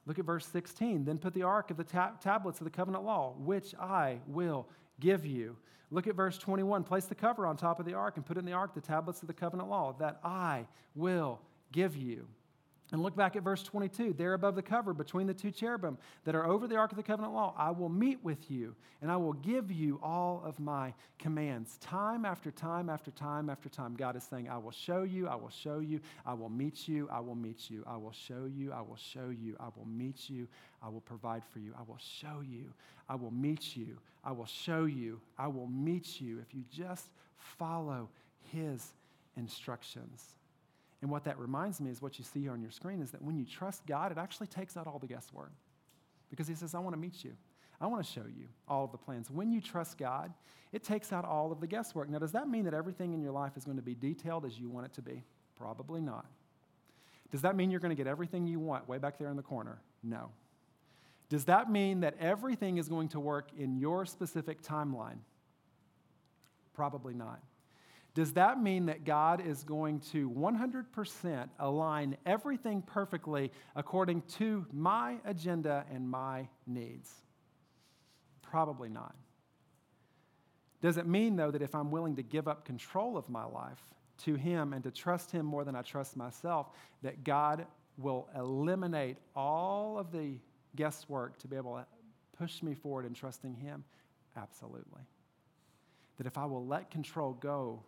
Look 0.05 0.19
at 0.19 0.25
verse 0.25 0.47
16. 0.47 1.05
Then 1.05 1.19
put 1.19 1.35
the 1.35 1.45
ark 1.45 1.71
of 1.71 1.77
the 1.77 1.85
ta- 1.85 2.15
tablets 2.21 2.61
of 2.61 2.65
the 2.65 2.71
covenant 2.71 3.05
law, 3.05 3.35
which 3.39 3.77
I 3.77 4.19
will 4.27 4.67
give 4.99 5.25
you. 5.25 5.57
Look 5.93 6.09
at 6.09 6.17
verse 6.17 6.37
21. 6.37 6.83
Place 6.83 7.05
the 7.05 7.15
cover 7.15 7.47
on 7.47 7.57
top 7.57 7.79
of 7.79 7.87
the 7.87 7.95
ark 7.95 8.17
and 8.17 8.27
put 8.27 8.39
in 8.39 8.45
the 8.45 8.53
ark 8.53 8.75
the 8.75 8.81
tablets 8.81 9.23
of 9.23 9.29
the 9.29 9.35
covenant 9.35 9.69
law 9.69 9.95
that 10.01 10.19
I 10.25 10.67
will 10.97 11.41
give 11.71 11.97
you. 11.97 12.27
And 12.93 13.03
look 13.03 13.17
back 13.17 13.35
at 13.35 13.43
verse 13.43 13.65
22. 13.65 14.13
There 14.13 14.35
above 14.35 14.55
the 14.55 14.63
cover, 14.63 14.95
between 14.95 15.27
the 15.27 15.35
two 15.35 15.51
cherubim 15.51 15.99
that 16.25 16.37
are 16.37 16.47
over 16.47 16.69
the 16.69 16.77
Ark 16.77 16.93
of 16.93 16.97
the 16.97 17.03
Covenant 17.03 17.35
law, 17.35 17.53
I 17.59 17.71
will 17.73 17.89
meet 17.89 18.23
with 18.23 18.49
you 18.49 18.77
and 19.03 19.11
I 19.11 19.17
will 19.17 19.33
give 19.33 19.73
you 19.73 19.99
all 20.05 20.41
of 20.45 20.61
my 20.61 20.95
commands. 21.19 21.79
Time 21.79 22.25
after 22.25 22.53
time 22.53 22.89
after 22.89 23.11
time 23.11 23.51
after 23.51 23.69
time, 23.69 23.97
God 23.97 24.15
is 24.15 24.23
saying, 24.23 24.49
I 24.49 24.59
will 24.59 24.71
show 24.71 25.03
you, 25.03 25.27
I 25.27 25.35
will 25.35 25.51
show 25.51 25.81
you, 25.81 26.01
I 26.25 26.35
will 26.35 26.49
meet 26.49 26.87
you, 26.87 27.09
I 27.11 27.19
will 27.19 27.35
meet 27.35 27.69
you, 27.71 27.83
I 27.89 27.97
will 27.97 28.13
show 28.13 28.45
you, 28.45 28.73
I 28.73 28.83
will 28.83 28.97
show 28.97 29.31
you, 29.31 29.57
I 29.59 29.67
will 29.77 29.87
meet 29.87 30.31
you, 30.31 30.47
I 30.81 30.89
will 30.89 31.01
provide 31.01 31.43
for 31.53 31.59
you, 31.59 31.75
I 31.77 31.83
will 31.83 31.99
show 31.99 32.41
you, 32.41 32.73
I 33.09 33.17
will 33.17 33.33
meet 33.33 33.77
you, 33.77 33.99
I 34.23 34.31
will 34.31 34.47
show 34.47 34.85
you, 34.85 35.21
I 35.37 35.49
will 35.49 35.67
meet 35.67 36.21
you 36.21 36.39
if 36.39 36.55
you 36.55 36.63
just 36.71 37.11
follow 37.37 38.09
His 38.53 38.95
instructions. 39.37 40.36
And 41.07 41.13
what 41.13 41.23
that 41.23 41.39
reminds 41.39 41.81
me 41.81 41.89
is 41.89 42.03
what 42.03 42.19
you 42.19 42.25
see 42.25 42.41
here 42.41 42.51
on 42.51 42.61
your 42.61 42.73
screen 42.73 43.01
is 43.01 43.13
that 43.13 43.23
when 43.23 43.37
you 43.37 43.45
trust 43.45 43.87
God, 43.87 44.11
it 44.11 44.19
actually 44.19 44.49
takes 44.49 44.77
out 44.77 44.89
all 44.89 44.99
the 44.99 45.07
guesswork. 45.07 45.53
Because 46.31 46.49
He 46.49 46.57
says, 46.57 46.75
I 46.75 46.81
want 46.81 46.95
to 46.95 47.01
meet 47.01 47.23
you. 47.23 47.31
I 47.81 47.87
want 47.87 48.05
to 48.05 48.13
show 48.13 48.25
you 48.27 48.49
all 48.67 48.83
of 48.83 48.91
the 48.91 48.99
plans. 48.99 49.31
When 49.31 49.53
you 49.53 49.61
trust 49.61 49.99
God, 49.99 50.33
it 50.73 50.83
takes 50.83 51.13
out 51.13 51.25
all 51.25 51.53
of 51.53 51.61
the 51.61 51.69
guesswork. 51.69 52.11
Now, 52.11 52.19
does 52.19 52.33
that 52.33 52.49
mean 52.49 52.65
that 52.65 52.75
everything 52.75 53.13
in 53.13 53.23
your 53.23 53.31
life 53.31 53.53
is 53.57 53.65
going 53.65 53.77
to 53.77 53.85
be 53.85 53.95
detailed 53.95 54.45
as 54.45 54.59
you 54.59 54.69
want 54.69 54.87
it 54.87 54.95
to 54.95 55.03
be? 55.03 55.23
Probably 55.55 56.01
not. 56.01 56.27
Does 57.31 57.43
that 57.43 57.55
mean 57.55 57.71
you're 57.71 57.79
going 57.79 57.95
to 57.95 58.03
get 58.03 58.09
everything 58.09 58.49
you 58.49 58.59
want 58.59 58.89
way 58.89 58.99
back 58.99 59.17
there 59.17 59.31
in 59.31 59.37
the 59.37 59.45
corner? 59.45 59.79
No. 60.03 60.31
Does 61.29 61.45
that 61.45 61.71
mean 61.71 62.01
that 62.01 62.17
everything 62.19 62.79
is 62.79 62.89
going 62.89 63.11
to 63.11 63.21
work 63.21 63.51
in 63.57 63.77
your 63.77 64.07
specific 64.07 64.61
timeline? 64.61 65.19
Probably 66.75 67.15
not. 67.15 67.41
Does 68.17 68.33
that 68.33 68.63
mean 68.63 68.87
that 68.87 69.05
God 69.05 69.47
is 69.47 69.63
going 69.63 70.01
to 70.13 70.31
100% 70.31 71.49
align 71.59 72.17
everything 72.25 72.81
perfectly 72.81 73.53
according 73.77 74.23
to 74.39 74.65
my 74.73 75.19
agenda 75.27 75.85
and 75.93 76.09
my 76.09 76.49
needs? 76.67 77.13
Probably 78.41 78.89
not. 78.89 79.15
Does 80.81 80.97
it 80.97 81.07
mean, 81.07 81.37
though, 81.37 81.51
that 81.51 81.61
if 81.61 81.75
I'm 81.75 81.91
willing 81.91 82.17
to 82.17 82.23
give 82.23 82.49
up 82.49 82.65
control 82.65 83.19
of 83.19 83.29
my 83.29 83.45
life 83.45 83.83
to 84.25 84.35
Him 84.35 84.73
and 84.73 84.83
to 84.85 84.91
trust 84.91 85.31
Him 85.31 85.45
more 85.45 85.65
than 85.65 85.77
I 85.77 85.83
trust 85.83 86.17
myself, 86.17 86.71
that 87.03 87.23
God 87.23 87.67
will 87.99 88.31
eliminate 88.35 89.19
all 89.35 89.99
of 89.99 90.11
the 90.11 90.39
guesswork 90.75 91.39
to 91.41 91.49
be 91.49 91.57
able 91.57 91.75
to 91.75 91.85
push 92.39 92.63
me 92.63 92.73
forward 92.73 93.05
in 93.05 93.13
trusting 93.13 93.57
Him? 93.57 93.85
Absolutely. 94.39 95.03
That 96.17 96.27
if 96.27 96.39
I 96.39 96.47
will 96.47 96.65
let 96.65 96.91
control 96.91 97.35
go 97.35 97.83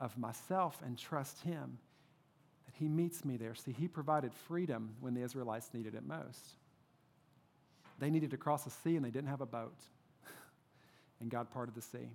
of 0.00 0.16
myself 0.18 0.80
and 0.84 0.98
trust 0.98 1.40
Him, 1.42 1.78
that 2.66 2.74
He 2.74 2.88
meets 2.88 3.24
me 3.24 3.36
there. 3.36 3.54
See, 3.54 3.72
He 3.72 3.88
provided 3.88 4.32
freedom 4.32 4.94
when 5.00 5.14
the 5.14 5.22
Israelites 5.22 5.70
needed 5.72 5.94
it 5.94 6.06
most. 6.06 6.56
They 7.98 8.10
needed 8.10 8.30
to 8.30 8.36
cross 8.36 8.66
a 8.66 8.70
sea 8.70 8.96
and 8.96 9.04
they 9.04 9.10
didn't 9.10 9.30
have 9.30 9.40
a 9.40 9.46
boat, 9.46 9.78
and 11.20 11.30
God 11.30 11.50
parted 11.50 11.74
the 11.74 11.82
sea. 11.82 12.10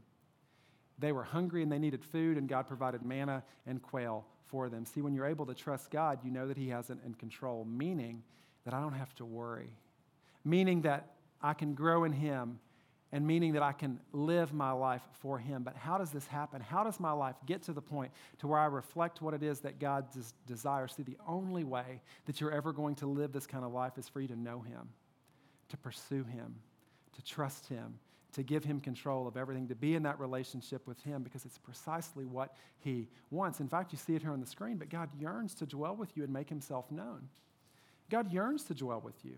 They 1.00 1.12
were 1.12 1.24
hungry 1.24 1.64
and 1.64 1.72
they 1.72 1.80
needed 1.80 2.04
food, 2.04 2.38
and 2.38 2.48
God 2.48 2.68
provided 2.68 3.04
manna 3.04 3.44
and 3.66 3.82
quail 3.82 4.26
for 4.48 4.70
them. 4.70 4.86
See, 4.86 5.02
when 5.02 5.14
you're 5.14 5.26
able 5.26 5.48
to 5.48 5.56
trust 5.56 5.90
God, 5.90 6.20
you 6.24 6.30
know 6.30 6.48
that 6.48 6.58
He 6.58 6.70
has 6.70 6.90
it 6.90 7.00
in 7.06 7.16
control, 7.16 7.66
meaning 7.66 8.22
that 8.66 8.74
I 8.74 8.82
don't 8.82 8.94
have 8.94 9.16
to 9.16 9.26
worry, 9.26 9.70
meaning 10.46 10.82
that 10.82 11.14
I 11.42 11.54
can 11.54 11.74
grow 11.74 12.04
in 12.04 12.12
Him 12.12 12.60
and 13.12 13.28
meaning 13.28 13.54
that 13.54 13.64
I 13.64 13.74
can 13.74 14.00
live 14.14 14.54
my 14.54 14.72
life 14.72 15.02
for 15.20 15.38
Him. 15.38 15.64
But 15.64 15.76
how 15.76 15.98
does 15.98 16.12
this 16.12 16.26
happen? 16.28 16.62
How 16.62 16.84
does 16.84 17.00
my 17.00 17.12
life 17.12 17.36
get 17.46 17.64
to 17.64 17.74
the 17.74 17.82
point 17.82 18.12
to 18.40 18.48
where 18.48 18.60
I 18.60 18.66
reflect 18.66 19.22
what 19.22 19.34
it 19.34 19.44
is 19.44 19.60
that 19.62 19.80
God 19.80 20.12
des- 20.12 20.34
desires? 20.48 20.94
See, 20.96 21.04
the 21.04 21.18
only 21.28 21.64
way 21.64 22.02
that 22.26 22.40
you're 22.40 22.52
ever 22.52 22.72
going 22.72 22.96
to 22.96 23.08
live 23.08 23.34
this 23.34 23.48
kind 23.48 23.66
of 23.66 23.74
life 23.74 23.98
is 23.98 24.08
for 24.08 24.22
you 24.22 24.28
to 24.30 24.40
know 24.40 24.62
Him, 24.62 24.90
to 25.70 25.78
pursue 25.78 26.24
Him, 26.24 26.56
to 27.14 27.24
trust 27.24 27.68
Him, 27.68 28.00
to 28.34 28.44
give 28.44 28.64
Him 28.64 28.80
control 28.80 29.28
of 29.28 29.36
everything, 29.36 29.68
to 29.68 29.76
be 29.76 29.96
in 29.96 30.04
that 30.04 30.18
relationship 30.18 30.88
with 30.88 31.02
Him 31.04 31.22
because 31.22 31.44
it's 31.44 31.58
precisely 31.58 32.24
what 32.24 32.56
He 32.80 33.10
wants. 33.30 33.60
In 33.60 33.68
fact, 33.68 33.92
you 33.92 33.98
see 33.98 34.16
it 34.16 34.22
here 34.22 34.32
on 34.32 34.40
the 34.40 34.48
screen, 34.48 34.78
but 34.78 34.90
God 34.90 35.10
yearns 35.20 35.54
to 35.56 35.66
dwell 35.66 35.98
with 35.98 36.16
you 36.16 36.24
and 36.24 36.32
make 36.32 36.48
Himself 36.48 36.90
known. 36.92 37.28
God 38.10 38.32
yearns 38.32 38.64
to 38.66 38.74
dwell 38.74 39.02
with 39.02 39.26
you. 39.26 39.36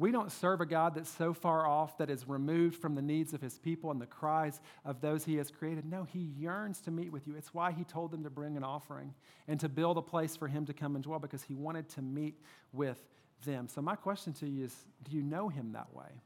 We 0.00 0.12
don't 0.12 0.32
serve 0.32 0.62
a 0.62 0.66
God 0.66 0.94
that's 0.94 1.10
so 1.10 1.34
far 1.34 1.66
off 1.66 1.98
that 1.98 2.08
is 2.08 2.26
removed 2.26 2.80
from 2.80 2.94
the 2.94 3.02
needs 3.02 3.34
of 3.34 3.42
his 3.42 3.58
people 3.58 3.90
and 3.90 4.00
the 4.00 4.06
cries 4.06 4.58
of 4.82 5.02
those 5.02 5.26
he 5.26 5.36
has 5.36 5.50
created. 5.50 5.84
No, 5.84 6.04
he 6.04 6.20
yearns 6.38 6.80
to 6.82 6.90
meet 6.90 7.12
with 7.12 7.28
you. 7.28 7.36
It's 7.36 7.52
why 7.52 7.70
he 7.70 7.84
told 7.84 8.10
them 8.10 8.24
to 8.24 8.30
bring 8.30 8.56
an 8.56 8.64
offering 8.64 9.12
and 9.46 9.60
to 9.60 9.68
build 9.68 9.98
a 9.98 10.02
place 10.02 10.36
for 10.36 10.48
him 10.48 10.64
to 10.64 10.72
come 10.72 10.94
and 10.94 11.04
dwell 11.04 11.18
because 11.18 11.42
he 11.42 11.54
wanted 11.54 11.86
to 11.90 12.00
meet 12.00 12.40
with 12.72 12.96
them. 13.44 13.68
So, 13.68 13.82
my 13.82 13.94
question 13.94 14.32
to 14.34 14.46
you 14.46 14.64
is 14.64 14.74
do 15.04 15.14
you 15.14 15.22
know 15.22 15.50
him 15.50 15.72
that 15.72 15.94
way? 15.94 16.22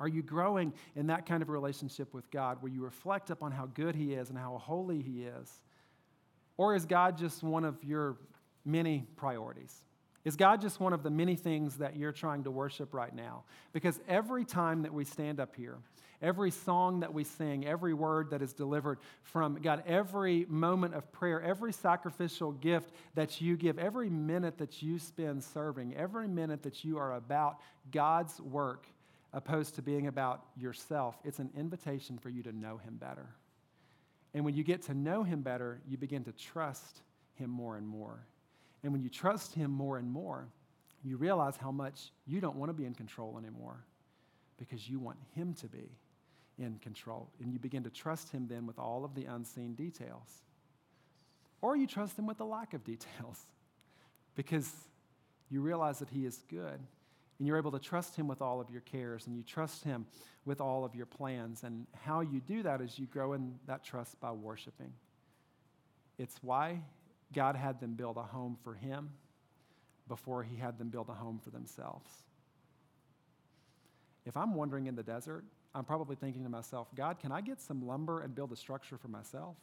Are 0.00 0.08
you 0.08 0.24
growing 0.24 0.72
in 0.96 1.06
that 1.06 1.26
kind 1.26 1.42
of 1.44 1.48
relationship 1.48 2.12
with 2.12 2.28
God 2.32 2.60
where 2.60 2.72
you 2.72 2.82
reflect 2.82 3.30
upon 3.30 3.52
how 3.52 3.66
good 3.66 3.94
he 3.94 4.14
is 4.14 4.30
and 4.30 4.38
how 4.38 4.58
holy 4.58 5.00
he 5.00 5.26
is? 5.26 5.62
Or 6.56 6.74
is 6.74 6.86
God 6.86 7.16
just 7.16 7.44
one 7.44 7.64
of 7.64 7.84
your 7.84 8.16
many 8.64 9.06
priorities? 9.14 9.76
Is 10.24 10.36
God 10.36 10.60
just 10.60 10.80
one 10.80 10.92
of 10.92 11.02
the 11.02 11.10
many 11.10 11.34
things 11.34 11.76
that 11.76 11.96
you're 11.96 12.12
trying 12.12 12.44
to 12.44 12.50
worship 12.50 12.92
right 12.92 13.14
now? 13.14 13.44
Because 13.72 13.98
every 14.06 14.44
time 14.44 14.82
that 14.82 14.92
we 14.92 15.04
stand 15.04 15.40
up 15.40 15.56
here, 15.56 15.78
every 16.20 16.50
song 16.50 17.00
that 17.00 17.14
we 17.14 17.24
sing, 17.24 17.66
every 17.66 17.94
word 17.94 18.30
that 18.30 18.42
is 18.42 18.52
delivered 18.52 18.98
from 19.22 19.58
God, 19.62 19.82
every 19.86 20.44
moment 20.48 20.94
of 20.94 21.10
prayer, 21.10 21.40
every 21.40 21.72
sacrificial 21.72 22.52
gift 22.52 22.92
that 23.14 23.40
you 23.40 23.56
give, 23.56 23.78
every 23.78 24.10
minute 24.10 24.58
that 24.58 24.82
you 24.82 24.98
spend 24.98 25.42
serving, 25.42 25.96
every 25.96 26.28
minute 26.28 26.62
that 26.64 26.84
you 26.84 26.98
are 26.98 27.14
about 27.14 27.58
God's 27.90 28.38
work 28.40 28.86
opposed 29.32 29.76
to 29.76 29.82
being 29.82 30.06
about 30.06 30.44
yourself, 30.56 31.16
it's 31.24 31.38
an 31.38 31.50
invitation 31.56 32.18
for 32.18 32.28
you 32.28 32.42
to 32.42 32.52
know 32.52 32.76
Him 32.78 32.96
better. 32.96 33.28
And 34.34 34.44
when 34.44 34.54
you 34.54 34.64
get 34.64 34.82
to 34.82 34.94
know 34.94 35.22
Him 35.22 35.40
better, 35.40 35.80
you 35.88 35.96
begin 35.96 36.24
to 36.24 36.32
trust 36.32 37.00
Him 37.34 37.48
more 37.48 37.76
and 37.76 37.86
more. 37.86 38.26
And 38.82 38.92
when 38.92 39.02
you 39.02 39.08
trust 39.08 39.54
Him 39.54 39.70
more 39.70 39.98
and 39.98 40.10
more, 40.10 40.48
you 41.02 41.16
realize 41.16 41.56
how 41.56 41.70
much 41.70 42.12
you 42.26 42.40
don't 42.40 42.56
want 42.56 42.70
to 42.70 42.74
be 42.74 42.84
in 42.84 42.94
control 42.94 43.38
anymore 43.38 43.84
because 44.58 44.88
you 44.88 44.98
want 44.98 45.18
Him 45.34 45.54
to 45.54 45.66
be 45.66 45.90
in 46.58 46.78
control. 46.78 47.30
And 47.40 47.52
you 47.52 47.58
begin 47.58 47.82
to 47.84 47.90
trust 47.90 48.30
Him 48.30 48.46
then 48.48 48.66
with 48.66 48.78
all 48.78 49.04
of 49.04 49.14
the 49.14 49.24
unseen 49.24 49.74
details. 49.74 50.42
Or 51.62 51.76
you 51.76 51.86
trust 51.86 52.18
Him 52.18 52.26
with 52.26 52.38
the 52.38 52.44
lack 52.44 52.74
of 52.74 52.84
details 52.84 53.40
because 54.34 54.72
you 55.50 55.60
realize 55.60 55.98
that 55.98 56.08
He 56.08 56.24
is 56.24 56.42
good. 56.48 56.80
And 57.38 57.46
you're 57.48 57.56
able 57.56 57.72
to 57.72 57.78
trust 57.78 58.16
Him 58.16 58.28
with 58.28 58.42
all 58.42 58.60
of 58.60 58.70
your 58.70 58.82
cares 58.82 59.26
and 59.26 59.34
you 59.34 59.42
trust 59.42 59.82
Him 59.84 60.06
with 60.44 60.60
all 60.60 60.84
of 60.84 60.94
your 60.94 61.06
plans. 61.06 61.62
And 61.64 61.86
how 62.02 62.20
you 62.20 62.40
do 62.40 62.62
that 62.62 62.82
is 62.82 62.98
you 62.98 63.06
grow 63.06 63.32
in 63.32 63.54
that 63.66 63.82
trust 63.82 64.20
by 64.20 64.32
worshiping. 64.32 64.92
It's 66.18 66.36
why 66.42 66.82
God 67.32 67.56
had 67.56 67.80
them 67.80 67.94
build 67.94 68.16
a 68.16 68.22
home 68.22 68.56
for 68.62 68.74
him 68.74 69.10
before 70.08 70.42
he 70.42 70.56
had 70.56 70.78
them 70.78 70.88
build 70.88 71.08
a 71.08 71.14
home 71.14 71.40
for 71.42 71.50
themselves. 71.50 72.10
If 74.26 74.36
I'm 74.36 74.54
wandering 74.54 74.86
in 74.86 74.96
the 74.96 75.02
desert, 75.02 75.44
I'm 75.74 75.84
probably 75.84 76.16
thinking 76.16 76.42
to 76.42 76.48
myself, 76.48 76.88
God, 76.96 77.20
can 77.20 77.30
I 77.30 77.40
get 77.40 77.60
some 77.60 77.86
lumber 77.86 78.20
and 78.20 78.34
build 78.34 78.52
a 78.52 78.56
structure 78.56 78.96
for 78.98 79.08
myself 79.08 79.56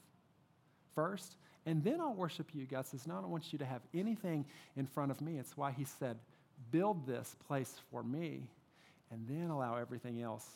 first? 0.95 1.35
And 1.65 1.83
then 1.83 1.99
I'll 1.99 2.13
worship 2.13 2.47
you. 2.53 2.65
God 2.65 2.87
says, 2.87 3.05
No, 3.05 3.17
I 3.17 3.21
don't 3.21 3.29
want 3.29 3.51
you 3.51 3.59
to 3.59 3.65
have 3.65 3.81
anything 3.93 4.45
in 4.77 4.85
front 4.85 5.11
of 5.11 5.19
me. 5.19 5.37
It's 5.37 5.57
why 5.57 5.71
he 5.71 5.83
said, 5.83 6.17
Build 6.71 7.05
this 7.05 7.35
place 7.45 7.75
for 7.91 8.03
me, 8.03 8.47
and 9.11 9.27
then 9.27 9.49
allow 9.49 9.75
everything 9.75 10.21
else 10.21 10.47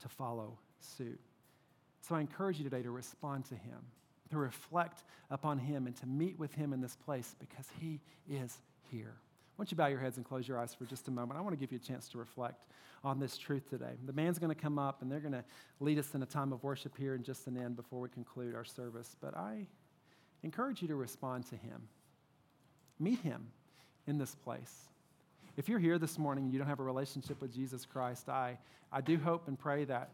to 0.00 0.08
follow 0.08 0.56
suit. 0.80 1.20
So 2.00 2.14
I 2.14 2.20
encourage 2.20 2.56
you 2.58 2.64
today 2.64 2.82
to 2.82 2.90
respond 2.90 3.44
to 3.46 3.54
him 3.54 3.78
to 4.30 4.38
reflect 4.38 5.02
upon 5.30 5.58
Him 5.58 5.86
and 5.86 5.96
to 5.96 6.06
meet 6.06 6.38
with 6.38 6.54
Him 6.54 6.72
in 6.72 6.80
this 6.80 6.96
place 6.96 7.34
because 7.38 7.66
He 7.80 8.00
is 8.28 8.58
here. 8.90 9.14
Why 9.56 9.64
don't 9.64 9.70
you 9.72 9.76
bow 9.76 9.88
your 9.88 10.00
heads 10.00 10.16
and 10.16 10.24
close 10.24 10.48
your 10.48 10.58
eyes 10.58 10.74
for 10.74 10.86
just 10.86 11.08
a 11.08 11.10
moment? 11.10 11.38
I 11.38 11.42
want 11.42 11.52
to 11.52 11.60
give 11.60 11.70
you 11.70 11.76
a 11.76 11.86
chance 11.86 12.08
to 12.08 12.18
reflect 12.18 12.64
on 13.04 13.18
this 13.18 13.36
truth 13.36 13.68
today. 13.68 13.92
The 14.06 14.12
band's 14.12 14.38
going 14.38 14.54
to 14.54 14.60
come 14.60 14.78
up 14.78 15.02
and 15.02 15.10
they're 15.12 15.20
going 15.20 15.32
to 15.32 15.44
lead 15.80 15.98
us 15.98 16.14
in 16.14 16.22
a 16.22 16.26
time 16.26 16.52
of 16.52 16.62
worship 16.62 16.96
here 16.96 17.14
in 17.14 17.22
just 17.22 17.46
an 17.46 17.58
end 17.58 17.76
before 17.76 18.00
we 18.00 18.08
conclude 18.08 18.54
our 18.54 18.64
service. 18.64 19.16
But 19.20 19.36
I 19.36 19.66
encourage 20.42 20.80
you 20.82 20.88
to 20.88 20.96
respond 20.96 21.46
to 21.50 21.56
Him. 21.56 21.88
Meet 22.98 23.20
Him 23.20 23.48
in 24.06 24.18
this 24.18 24.34
place. 24.34 24.74
If 25.56 25.68
you're 25.68 25.78
here 25.78 25.98
this 25.98 26.18
morning 26.18 26.44
and 26.44 26.52
you 26.52 26.58
don't 26.58 26.68
have 26.68 26.80
a 26.80 26.84
relationship 26.84 27.40
with 27.40 27.54
Jesus 27.54 27.84
Christ, 27.84 28.28
I, 28.28 28.56
I 28.92 29.00
do 29.00 29.18
hope 29.18 29.48
and 29.48 29.58
pray 29.58 29.84
that 29.84 30.10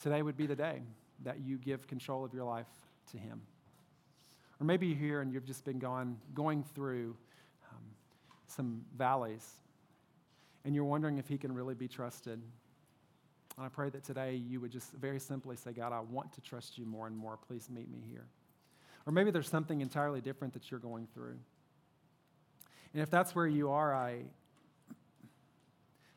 today 0.00 0.22
would 0.22 0.36
be 0.36 0.46
the 0.46 0.56
day 0.56 0.82
that 1.24 1.40
you 1.40 1.58
give 1.58 1.86
control 1.86 2.24
of 2.24 2.32
your 2.32 2.44
life 2.44 2.68
to 3.12 3.18
Him. 3.18 3.40
Or 4.60 4.66
maybe 4.66 4.86
you're 4.86 4.98
here 4.98 5.20
and 5.20 5.32
you've 5.32 5.44
just 5.44 5.64
been 5.64 5.78
gone, 5.78 6.16
going 6.34 6.62
through 6.62 7.16
um, 7.70 7.82
some 8.46 8.84
valleys 8.96 9.44
and 10.64 10.74
you're 10.74 10.84
wondering 10.84 11.18
if 11.18 11.28
He 11.28 11.36
can 11.36 11.52
really 11.52 11.74
be 11.74 11.88
trusted. 11.88 12.40
And 13.56 13.66
I 13.66 13.68
pray 13.68 13.90
that 13.90 14.04
today 14.04 14.34
you 14.34 14.60
would 14.60 14.72
just 14.72 14.92
very 14.92 15.20
simply 15.20 15.56
say, 15.56 15.72
God, 15.72 15.92
I 15.92 16.00
want 16.00 16.32
to 16.34 16.40
trust 16.40 16.78
you 16.78 16.86
more 16.86 17.06
and 17.06 17.16
more. 17.16 17.36
Please 17.36 17.68
meet 17.70 17.90
me 17.90 17.98
here. 18.08 18.26
Or 19.06 19.12
maybe 19.12 19.30
there's 19.30 19.48
something 19.48 19.80
entirely 19.80 20.20
different 20.20 20.54
that 20.54 20.70
you're 20.70 20.80
going 20.80 21.06
through. 21.12 21.36
And 22.94 23.02
if 23.02 23.10
that's 23.10 23.34
where 23.34 23.46
you 23.46 23.70
are, 23.70 23.94
I, 23.94 24.22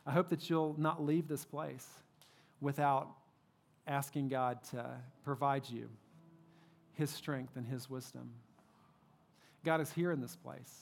I 0.05 0.11
hope 0.11 0.29
that 0.29 0.49
you'll 0.49 0.75
not 0.77 1.03
leave 1.03 1.27
this 1.27 1.43
place 1.43 1.85
without 2.61 3.09
asking 3.87 4.27
God 4.27 4.61
to 4.71 4.85
provide 5.23 5.69
you 5.69 5.89
His 6.93 7.09
strength 7.09 7.55
and 7.55 7.65
His 7.65 7.89
wisdom. 7.89 8.31
God 9.63 9.81
is 9.81 9.91
here 9.91 10.11
in 10.11 10.21
this 10.21 10.35
place. 10.35 10.73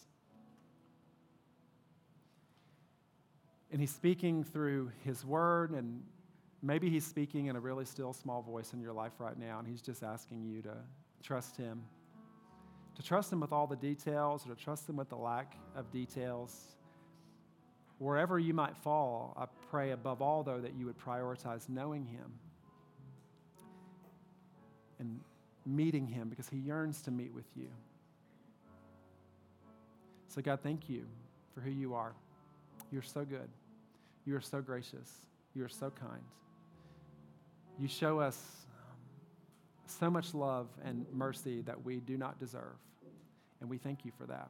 And 3.72 3.80
He's 3.80 3.93
speaking 3.93 4.43
through 4.43 4.91
His 5.03 5.24
word, 5.26 5.72
and 5.72 6.01
maybe 6.62 6.89
He's 6.89 7.06
speaking 7.06 7.47
in 7.47 7.56
a 7.56 7.60
really 7.60 7.86
still 7.86 8.14
small 8.14 8.41
voice 8.41 8.74
in 8.74 8.82
your 8.82 8.93
life 8.93 9.14
right 9.20 9.38
now, 9.38 9.60
and 9.60 9.68
He's 9.68 9.82
just 9.82 10.03
asking 10.03 10.43
you 10.43 10.62
to 10.64 10.76
trust 11.24 11.58
Him. 11.58 11.84
To 12.95 13.03
trust 13.03 13.32
Him 13.32 13.39
with 13.39 13.51
all 13.51 13.68
the 13.68 13.76
details, 13.76 14.45
or 14.45 14.56
to 14.56 14.62
trust 14.62 14.89
Him 14.89 14.95
with 14.95 15.10
the 15.10 15.18
lack 15.18 15.58
of 15.76 15.91
details. 15.91 16.76
Wherever 17.97 18.39
you 18.39 18.53
might 18.53 18.76
fall, 18.76 19.34
I 19.38 19.45
pray 19.70 19.91
above 19.91 20.22
all, 20.22 20.43
though, 20.43 20.60
that 20.60 20.76
you 20.76 20.86
would 20.86 20.97
prioritize 20.97 21.70
knowing 21.70 22.06
Him 22.06 22.32
and 24.99 25.19
meeting 25.65 26.07
Him 26.07 26.29
because 26.29 26.49
He 26.49 26.57
yearns 26.57 27.01
to 27.03 27.11
meet 27.11 27.33
with 27.33 27.45
you. 27.55 27.67
So, 30.27 30.41
God, 30.41 30.59
thank 30.61 30.89
you 30.89 31.05
for 31.53 31.61
who 31.61 31.71
you 31.71 31.93
are. 31.93 32.13
You're 32.91 33.01
so 33.01 33.23
good. 33.23 33.49
You 34.25 34.35
are 34.35 34.41
so 34.41 34.61
gracious. 34.61 35.11
You 35.53 35.63
are 35.63 35.69
so 35.69 35.89
kind. 35.89 36.21
You 37.79 37.87
show 37.87 38.19
us 38.19 38.37
um, 38.77 38.97
so 39.85 40.09
much 40.09 40.33
love 40.33 40.67
and 40.83 41.05
mercy 41.13 41.61
that 41.61 41.85
we 41.85 41.97
do 41.97 42.17
not 42.17 42.39
deserve. 42.39 42.75
And 43.61 43.69
we 43.69 43.77
thank 43.77 44.05
you 44.05 44.11
for 44.17 44.25
that. 44.25 44.49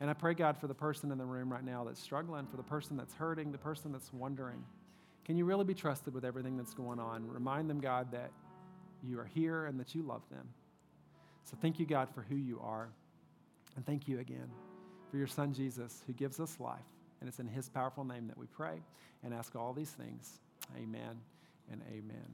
And 0.00 0.08
I 0.08 0.14
pray, 0.14 0.34
God, 0.34 0.56
for 0.56 0.66
the 0.66 0.74
person 0.74 1.12
in 1.12 1.18
the 1.18 1.24
room 1.24 1.52
right 1.52 1.64
now 1.64 1.84
that's 1.84 2.00
struggling, 2.00 2.46
for 2.46 2.56
the 2.56 2.62
person 2.62 2.96
that's 2.96 3.14
hurting, 3.14 3.52
the 3.52 3.58
person 3.58 3.92
that's 3.92 4.12
wondering. 4.12 4.64
Can 5.24 5.36
you 5.36 5.44
really 5.44 5.64
be 5.64 5.74
trusted 5.74 6.14
with 6.14 6.24
everything 6.24 6.56
that's 6.56 6.74
going 6.74 6.98
on? 6.98 7.28
Remind 7.28 7.68
them, 7.68 7.80
God, 7.80 8.10
that 8.12 8.30
you 9.02 9.18
are 9.18 9.24
here 9.24 9.66
and 9.66 9.78
that 9.80 9.94
you 9.94 10.02
love 10.02 10.22
them. 10.30 10.48
So 11.44 11.56
thank 11.60 11.78
you, 11.78 11.86
God, 11.86 12.08
for 12.14 12.22
who 12.22 12.36
you 12.36 12.60
are. 12.62 12.88
And 13.76 13.86
thank 13.86 14.08
you 14.08 14.18
again 14.18 14.50
for 15.10 15.16
your 15.16 15.26
son, 15.26 15.52
Jesus, 15.52 16.02
who 16.06 16.12
gives 16.12 16.40
us 16.40 16.58
life. 16.60 16.78
And 17.20 17.28
it's 17.28 17.38
in 17.38 17.48
his 17.48 17.68
powerful 17.68 18.04
name 18.04 18.28
that 18.28 18.38
we 18.38 18.46
pray 18.46 18.80
and 19.22 19.34
ask 19.34 19.54
all 19.56 19.72
these 19.72 19.90
things. 19.90 20.40
Amen 20.76 21.20
and 21.70 21.82
amen. 21.90 22.26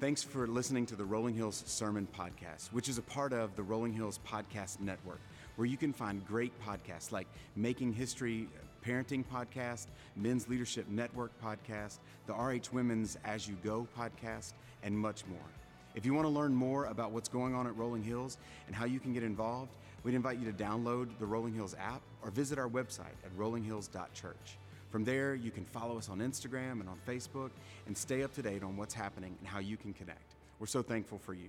Thanks 0.00 0.22
for 0.22 0.46
listening 0.46 0.86
to 0.86 0.96
the 0.96 1.04
Rolling 1.04 1.34
Hills 1.34 1.64
Sermon 1.66 2.06
Podcast, 2.16 2.68
which 2.68 2.88
is 2.88 2.98
a 2.98 3.02
part 3.02 3.32
of 3.32 3.56
the 3.56 3.62
Rolling 3.64 3.92
Hills 3.92 4.20
Podcast 4.24 4.78
Network, 4.78 5.20
where 5.56 5.66
you 5.66 5.76
can 5.76 5.92
find 5.92 6.24
great 6.24 6.52
podcasts 6.60 7.10
like 7.10 7.26
Making 7.56 7.92
History 7.92 8.48
Parenting 8.86 9.24
Podcast, 9.24 9.86
Men's 10.14 10.48
Leadership 10.48 10.88
Network 10.88 11.32
Podcast, 11.42 11.98
the 12.26 12.32
RH 12.32 12.72
Women's 12.72 13.18
As 13.24 13.48
You 13.48 13.56
Go 13.64 13.88
podcast, 13.98 14.52
and 14.84 14.96
much 14.96 15.26
more. 15.26 15.57
If 15.98 16.06
you 16.06 16.14
want 16.14 16.26
to 16.26 16.30
learn 16.30 16.54
more 16.54 16.84
about 16.84 17.10
what's 17.10 17.28
going 17.28 17.56
on 17.56 17.66
at 17.66 17.76
Rolling 17.76 18.04
Hills 18.04 18.38
and 18.68 18.76
how 18.76 18.84
you 18.84 19.00
can 19.00 19.12
get 19.12 19.24
involved, 19.24 19.72
we'd 20.04 20.14
invite 20.14 20.38
you 20.38 20.44
to 20.44 20.56
download 20.56 21.08
the 21.18 21.26
Rolling 21.26 21.52
Hills 21.52 21.74
app 21.76 22.02
or 22.22 22.30
visit 22.30 22.56
our 22.56 22.68
website 22.68 23.16
at 23.24 23.36
rollinghills.church. 23.36 24.58
From 24.90 25.04
there, 25.04 25.34
you 25.34 25.50
can 25.50 25.64
follow 25.64 25.98
us 25.98 26.08
on 26.08 26.20
Instagram 26.20 26.78
and 26.78 26.88
on 26.88 27.00
Facebook 27.04 27.50
and 27.88 27.98
stay 27.98 28.22
up 28.22 28.32
to 28.34 28.42
date 28.42 28.62
on 28.62 28.76
what's 28.76 28.94
happening 28.94 29.34
and 29.40 29.48
how 29.48 29.58
you 29.58 29.76
can 29.76 29.92
connect. 29.92 30.36
We're 30.60 30.68
so 30.68 30.82
thankful 30.82 31.18
for 31.18 31.34
you. 31.34 31.48